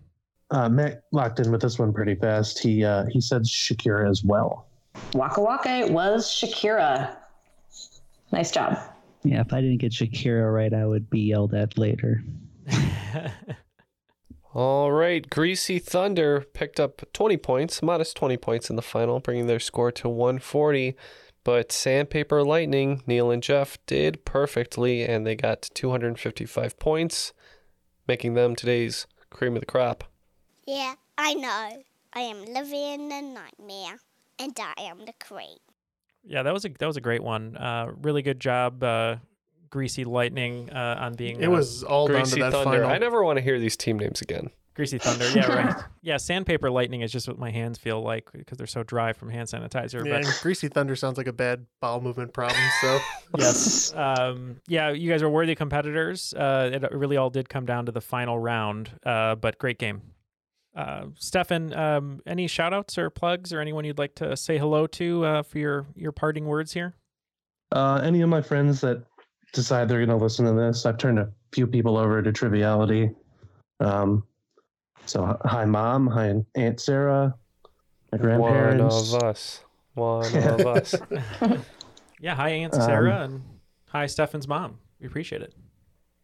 Uh, 0.49 0.69
Matt 0.69 1.03
locked 1.11 1.39
in 1.39 1.51
with 1.51 1.61
this 1.61 1.77
one 1.77 1.93
pretty 1.93 2.15
fast. 2.15 2.59
He 2.59 2.83
uh, 2.83 3.05
he 3.11 3.19
said 3.19 3.43
Shakira 3.43 4.09
as 4.09 4.23
well. 4.23 4.67
Waka 5.13 5.41
Waka 5.41 5.87
was 5.89 6.27
Shakira. 6.27 7.17
Nice 8.31 8.51
job. 8.51 8.79
Yeah, 9.23 9.41
if 9.41 9.51
I 9.51 9.61
didn't 9.61 9.77
get 9.79 9.91
Shakira 9.91 10.53
right, 10.53 10.73
I 10.73 10.85
would 10.85 11.09
be 11.09 11.19
yelled 11.21 11.53
at 11.53 11.77
later. 11.77 12.23
All 14.53 14.91
right, 14.91 15.29
Greasy 15.29 15.79
Thunder 15.79 16.45
picked 16.53 16.79
up 16.79 17.03
20 17.13 17.37
points, 17.37 17.83
modest 17.83 18.15
20 18.17 18.37
points 18.37 18.69
in 18.69 18.75
the 18.75 18.81
final, 18.81 19.19
bringing 19.19 19.47
their 19.47 19.59
score 19.59 19.91
to 19.91 20.09
140. 20.09 20.95
But 21.43 21.71
Sandpaper 21.71 22.43
Lightning, 22.43 23.03
Neal 23.05 23.31
and 23.31 23.43
Jeff 23.43 23.77
did 23.85 24.25
perfectly, 24.25 25.03
and 25.03 25.25
they 25.25 25.35
got 25.35 25.69
255 25.73 26.79
points, 26.79 27.33
making 28.07 28.33
them 28.33 28.55
today's 28.55 29.07
cream 29.29 29.55
of 29.55 29.59
the 29.59 29.65
crop. 29.65 30.05
Yeah, 30.67 30.95
I 31.17 31.33
know. 31.33 31.81
I 32.11 32.19
am 32.19 32.43
living 32.43 33.05
in 33.05 33.11
a 33.11 33.21
nightmare, 33.21 33.99
and 34.37 34.59
I 34.59 34.73
am 34.81 35.05
the 35.05 35.13
queen. 35.25 35.57
Yeah, 36.25 36.43
that 36.43 36.53
was 36.53 36.65
a 36.65 36.69
that 36.69 36.85
was 36.85 36.97
a 36.97 37.01
great 37.01 37.23
one. 37.23 37.55
Uh, 37.55 37.93
really 38.01 38.21
good 38.21 38.41
job, 38.41 38.83
uh, 38.83 39.15
Greasy 39.69 40.03
Lightning, 40.03 40.69
uh, 40.69 40.97
on 40.99 41.13
being. 41.13 41.39
It 41.39 41.47
uh, 41.47 41.51
was 41.51 41.83
all 41.83 42.07
down 42.07 42.17
to 42.17 42.21
Greasy 42.23 42.41
that 42.41 42.51
Thunder. 42.51 42.79
final. 42.79 42.89
I 42.89 42.97
never 42.97 43.23
want 43.23 43.37
to 43.37 43.41
hear 43.41 43.59
these 43.61 43.77
team 43.77 43.97
names 43.97 44.19
again. 44.21 44.49
Greasy 44.75 44.97
Thunder. 44.97 45.29
Yeah, 45.31 45.47
right. 45.47 45.75
yeah, 46.01 46.17
Sandpaper 46.17 46.69
Lightning 46.69 46.99
is 46.99 47.13
just 47.13 47.29
what 47.29 47.39
my 47.39 47.49
hands 47.49 47.77
feel 47.77 48.01
like 48.01 48.29
because 48.33 48.57
they're 48.57 48.67
so 48.67 48.83
dry 48.83 49.13
from 49.13 49.29
hand 49.29 49.47
sanitizer. 49.47 50.05
Yeah, 50.05 50.17
but 50.17 50.25
and 50.25 50.39
Greasy 50.41 50.67
Thunder 50.67 50.97
sounds 50.97 51.17
like 51.17 51.27
a 51.27 51.33
bad 51.33 51.65
bowel 51.79 52.01
movement 52.01 52.33
problem. 52.33 52.61
So 52.81 52.99
yes. 53.37 53.95
Um, 53.95 54.57
yeah, 54.67 54.89
you 54.89 55.09
guys 55.09 55.23
are 55.23 55.29
worthy 55.29 55.55
competitors. 55.55 56.33
Uh, 56.33 56.71
it 56.73 56.91
really 56.91 57.15
all 57.15 57.29
did 57.29 57.47
come 57.47 57.65
down 57.65 57.85
to 57.85 57.93
the 57.93 58.01
final 58.01 58.37
round, 58.37 58.91
uh, 59.05 59.35
but 59.35 59.57
great 59.59 59.79
game. 59.79 60.01
Uh, 60.77 61.07
Stephan, 61.15 61.73
um, 61.73 62.21
any 62.27 62.45
shout 62.45 62.71
outs 62.71 62.99
or 62.99 63.09
plugs 63.09 63.51
or 63.51 63.59
anyone 63.59 63.83
you'd 63.83 63.97
like 63.97 64.13
to 64.13 64.37
say 64.37 64.59
hello 64.59 64.85
to 64.85 65.25
uh, 65.25 65.41
for 65.41 65.57
your, 65.57 65.87
your 65.95 66.11
parting 66.11 66.45
words 66.45 66.71
here? 66.71 66.93
Uh, 67.71 67.99
any 68.03 68.21
of 68.21 68.29
my 68.29 68.41
friends 68.43 68.79
that 68.81 69.03
decide 69.53 69.89
they're 69.89 70.05
going 70.05 70.15
to 70.15 70.23
listen 70.23 70.45
to 70.45 70.53
this, 70.53 70.85
I've 70.85 70.99
turned 70.99 71.17
a 71.17 71.31
few 71.51 71.65
people 71.65 71.97
over 71.97 72.21
to 72.21 72.31
Triviality. 72.31 73.09
Um, 73.79 74.23
so 75.07 75.35
hi, 75.45 75.65
mom. 75.65 76.05
Hi, 76.07 76.35
Aunt 76.53 76.79
Sarah. 76.79 77.33
My 78.11 78.19
grandparents. 78.19 79.11
One 79.11 79.15
of 79.15 79.23
us. 79.23 79.61
One 79.95 80.37
of 80.43 80.67
us. 80.67 80.95
Yeah, 82.19 82.33
hi, 82.33 82.49
Aunt 82.49 82.73
Um, 82.73 82.81
Sarah, 82.81 83.21
and 83.25 83.43
hi, 83.89 84.07
Stephan's 84.07 84.47
mom. 84.47 84.79
We 84.99 85.05
appreciate 85.05 85.43
it. 85.43 85.53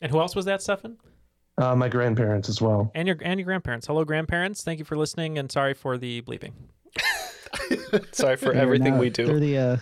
And 0.01 0.11
who 0.11 0.19
else 0.19 0.35
was 0.35 0.45
that, 0.45 0.61
Stephan? 0.61 0.97
Uh, 1.63 1.75
my 1.75 1.87
grandparents 1.87 2.49
as 2.49 2.61
well. 2.61 2.91
And 2.93 3.07
your 3.07 3.15
and 3.21 3.39
your 3.39 3.45
grandparents. 3.45 3.87
Hello, 3.87 4.03
grandparents. 4.03 4.63
Thank 4.63 4.79
you 4.79 4.85
for 4.85 4.97
listening, 4.97 5.37
and 5.37 5.49
sorry 5.51 5.73
for 5.73 5.97
the 5.97 6.21
bleeping. 6.21 6.51
Sorry 8.11 8.35
for 8.37 8.53
They're 8.53 8.61
everything 8.63 8.93
not- 8.93 8.99
we 8.99 9.09
do. 9.09 9.25
They're 9.27 9.39
the 9.39 9.57
uh, 9.57 9.77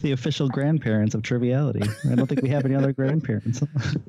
the 0.00 0.12
official 0.12 0.48
grandparents 0.48 1.14
of 1.14 1.22
Triviality. 1.22 1.82
I 2.10 2.14
don't 2.14 2.26
think 2.26 2.42
we 2.42 2.48
have 2.48 2.64
any 2.64 2.74
other 2.74 2.92
grandparents. 2.92 3.62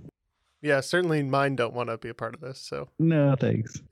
yeah, 0.61 0.79
certainly 0.79 1.23
mine 1.23 1.55
don't 1.55 1.73
want 1.73 1.89
to 1.89 1.97
be 1.97 2.09
a 2.09 2.13
part 2.13 2.33
of 2.35 2.39
this. 2.41 2.59
So 2.59 2.89
no, 2.99 3.35
thanks. 3.35 3.81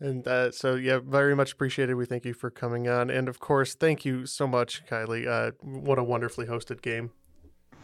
And 0.00 0.26
uh, 0.26 0.50
so, 0.50 0.74
yeah, 0.74 0.98
very 0.98 1.36
much 1.36 1.52
appreciated. 1.52 1.94
We 1.94 2.06
thank 2.06 2.24
you 2.24 2.34
for 2.34 2.50
coming 2.50 2.88
on. 2.88 3.08
And 3.08 3.28
of 3.28 3.38
course, 3.38 3.76
thank 3.76 4.04
you 4.04 4.26
so 4.26 4.48
much, 4.48 4.84
Kylie. 4.90 5.28
Uh, 5.28 5.52
what 5.60 5.96
a 5.96 6.02
wonderfully 6.02 6.44
hosted 6.44 6.82
game. 6.82 7.12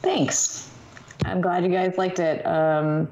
Thanks. 0.01 0.69
I'm 1.25 1.41
glad 1.41 1.63
you 1.63 1.71
guys 1.71 1.97
liked 1.97 2.19
it. 2.19 2.45
Um, 2.45 3.07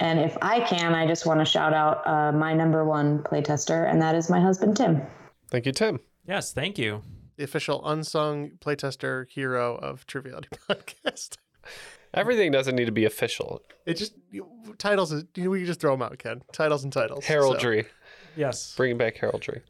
and 0.00 0.18
if 0.18 0.36
I 0.42 0.60
can, 0.60 0.94
I 0.94 1.06
just 1.06 1.26
want 1.26 1.40
to 1.40 1.44
shout 1.44 1.72
out 1.72 2.06
uh, 2.06 2.32
my 2.32 2.52
number 2.54 2.84
one 2.84 3.22
playtester, 3.22 3.88
and 3.90 4.00
that 4.02 4.14
is 4.14 4.28
my 4.30 4.40
husband, 4.40 4.76
Tim. 4.76 5.02
Thank 5.50 5.66
you, 5.66 5.72
Tim. 5.72 6.00
Yes, 6.26 6.52
thank 6.52 6.78
you. 6.78 7.02
The 7.36 7.44
official 7.44 7.86
unsung 7.88 8.52
playtester 8.60 9.28
hero 9.28 9.76
of 9.76 10.06
Triviality 10.06 10.48
Podcast. 10.68 11.36
Everything 12.12 12.50
doesn't 12.50 12.74
need 12.74 12.86
to 12.86 12.92
be 12.92 13.04
official. 13.04 13.62
It 13.86 13.94
just 13.94 14.14
you, 14.30 14.46
titles. 14.78 15.14
You, 15.36 15.50
we 15.50 15.58
can 15.60 15.66
just 15.66 15.80
throw 15.80 15.92
them 15.92 16.02
out, 16.02 16.18
Ken. 16.18 16.42
Titles 16.52 16.82
and 16.84 16.92
titles. 16.92 17.24
so- 17.24 17.32
Heraldry. 17.32 17.86
Yes. 18.36 18.74
Bringing 18.76 18.96
back 18.98 19.16
heraldry. 19.16 19.62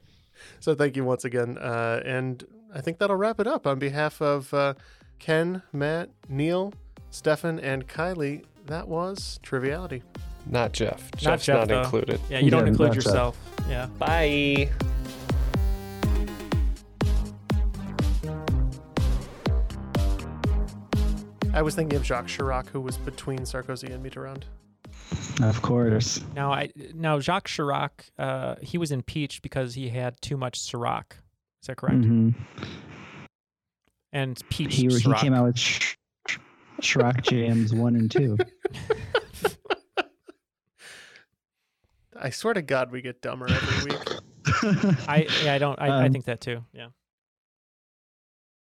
So 0.61 0.75
thank 0.75 0.97
you 0.97 1.05
once 1.05 1.25
again. 1.25 1.59
Uh, 1.59 2.01
and 2.05 2.45
I 2.75 2.81
think 2.81 2.99
that'll 2.99 3.17
wrap 3.17 3.41
it 3.41 3.47
up 3.47 3.67
on 3.67 3.79
behalf 3.79 4.21
of 4.23 4.53
uh, 4.55 4.75
Ken, 5.19 5.63
Matt, 5.73 6.11
Neal, 6.29 6.73
Stephan, 7.11 7.59
and 7.61 7.87
Kylie. 7.89 8.45
That 8.71 8.87
was 8.87 9.41
Triviality. 9.43 10.05
Not 10.47 10.71
Jeff. 10.73 11.03
Not 11.15 11.19
Jeff's 11.21 11.45
Jeff, 11.47 11.59
not 11.59 11.69
though. 11.69 11.83
included. 11.83 12.21
Yeah, 12.31 12.39
you 12.39 12.53
don't 12.53 12.63
Yeah, 12.63 12.69
include 12.69 12.91
not 12.91 12.95
Jeff. 12.95 13.05
yourself. 13.05 13.37
Yeah. 13.69 13.87
Bye. 13.99 14.71
I 21.53 21.63
was 21.63 21.75
thinking 21.75 21.97
of 21.99 22.05
Jacques 22.05 22.29
Chirac, 22.29 22.69
who 22.69 22.81
was 22.81 22.97
between 22.97 23.41
Sarkozy 23.41 23.93
and 23.93 24.05
Mitterrand. 24.05 24.45
Of 25.43 25.63
course. 25.63 26.21
Now, 26.37 26.53
I 26.53 26.71
now 26.95 27.19
Jacques 27.19 27.49
Chirac, 27.49 27.91
uh, 28.19 28.55
he 28.63 28.79
was 28.79 28.93
impeached 28.93 29.43
because 29.43 29.75
he 29.75 29.89
had 29.89 30.21
too 30.23 30.37
much 30.37 30.61
Ciroc. 30.61 31.11
Is 31.61 31.67
that 31.67 31.77
correct? 31.77 31.99
Mhm. 32.03 32.35
And 34.13 34.41
peach 34.49 34.75
He, 34.77 34.87
he 34.87 35.13
came 35.15 35.35
out 35.35 35.47
with 35.47 35.59
Sh- 35.59 35.97
Shrock 36.83 37.23
Jams 37.23 37.75
1 37.75 37.97
and 37.97 38.11
2. 38.11 38.39
I 42.19 42.31
swear 42.31 42.55
to 42.55 42.63
God, 42.63 42.91
we 42.91 43.01
get 43.03 43.23
dumber 43.23 43.47
every 43.49 43.91
week. 43.91 43.99
I 45.09 45.27
yeah, 45.45 45.55
I 45.55 45.59
don't. 45.59 45.81
I, 45.81 45.87
I 46.03 46.07
Um, 46.07 46.13
think 46.13 46.27
that 46.27 46.41
too. 46.41 46.65
Yeah. 46.73 46.89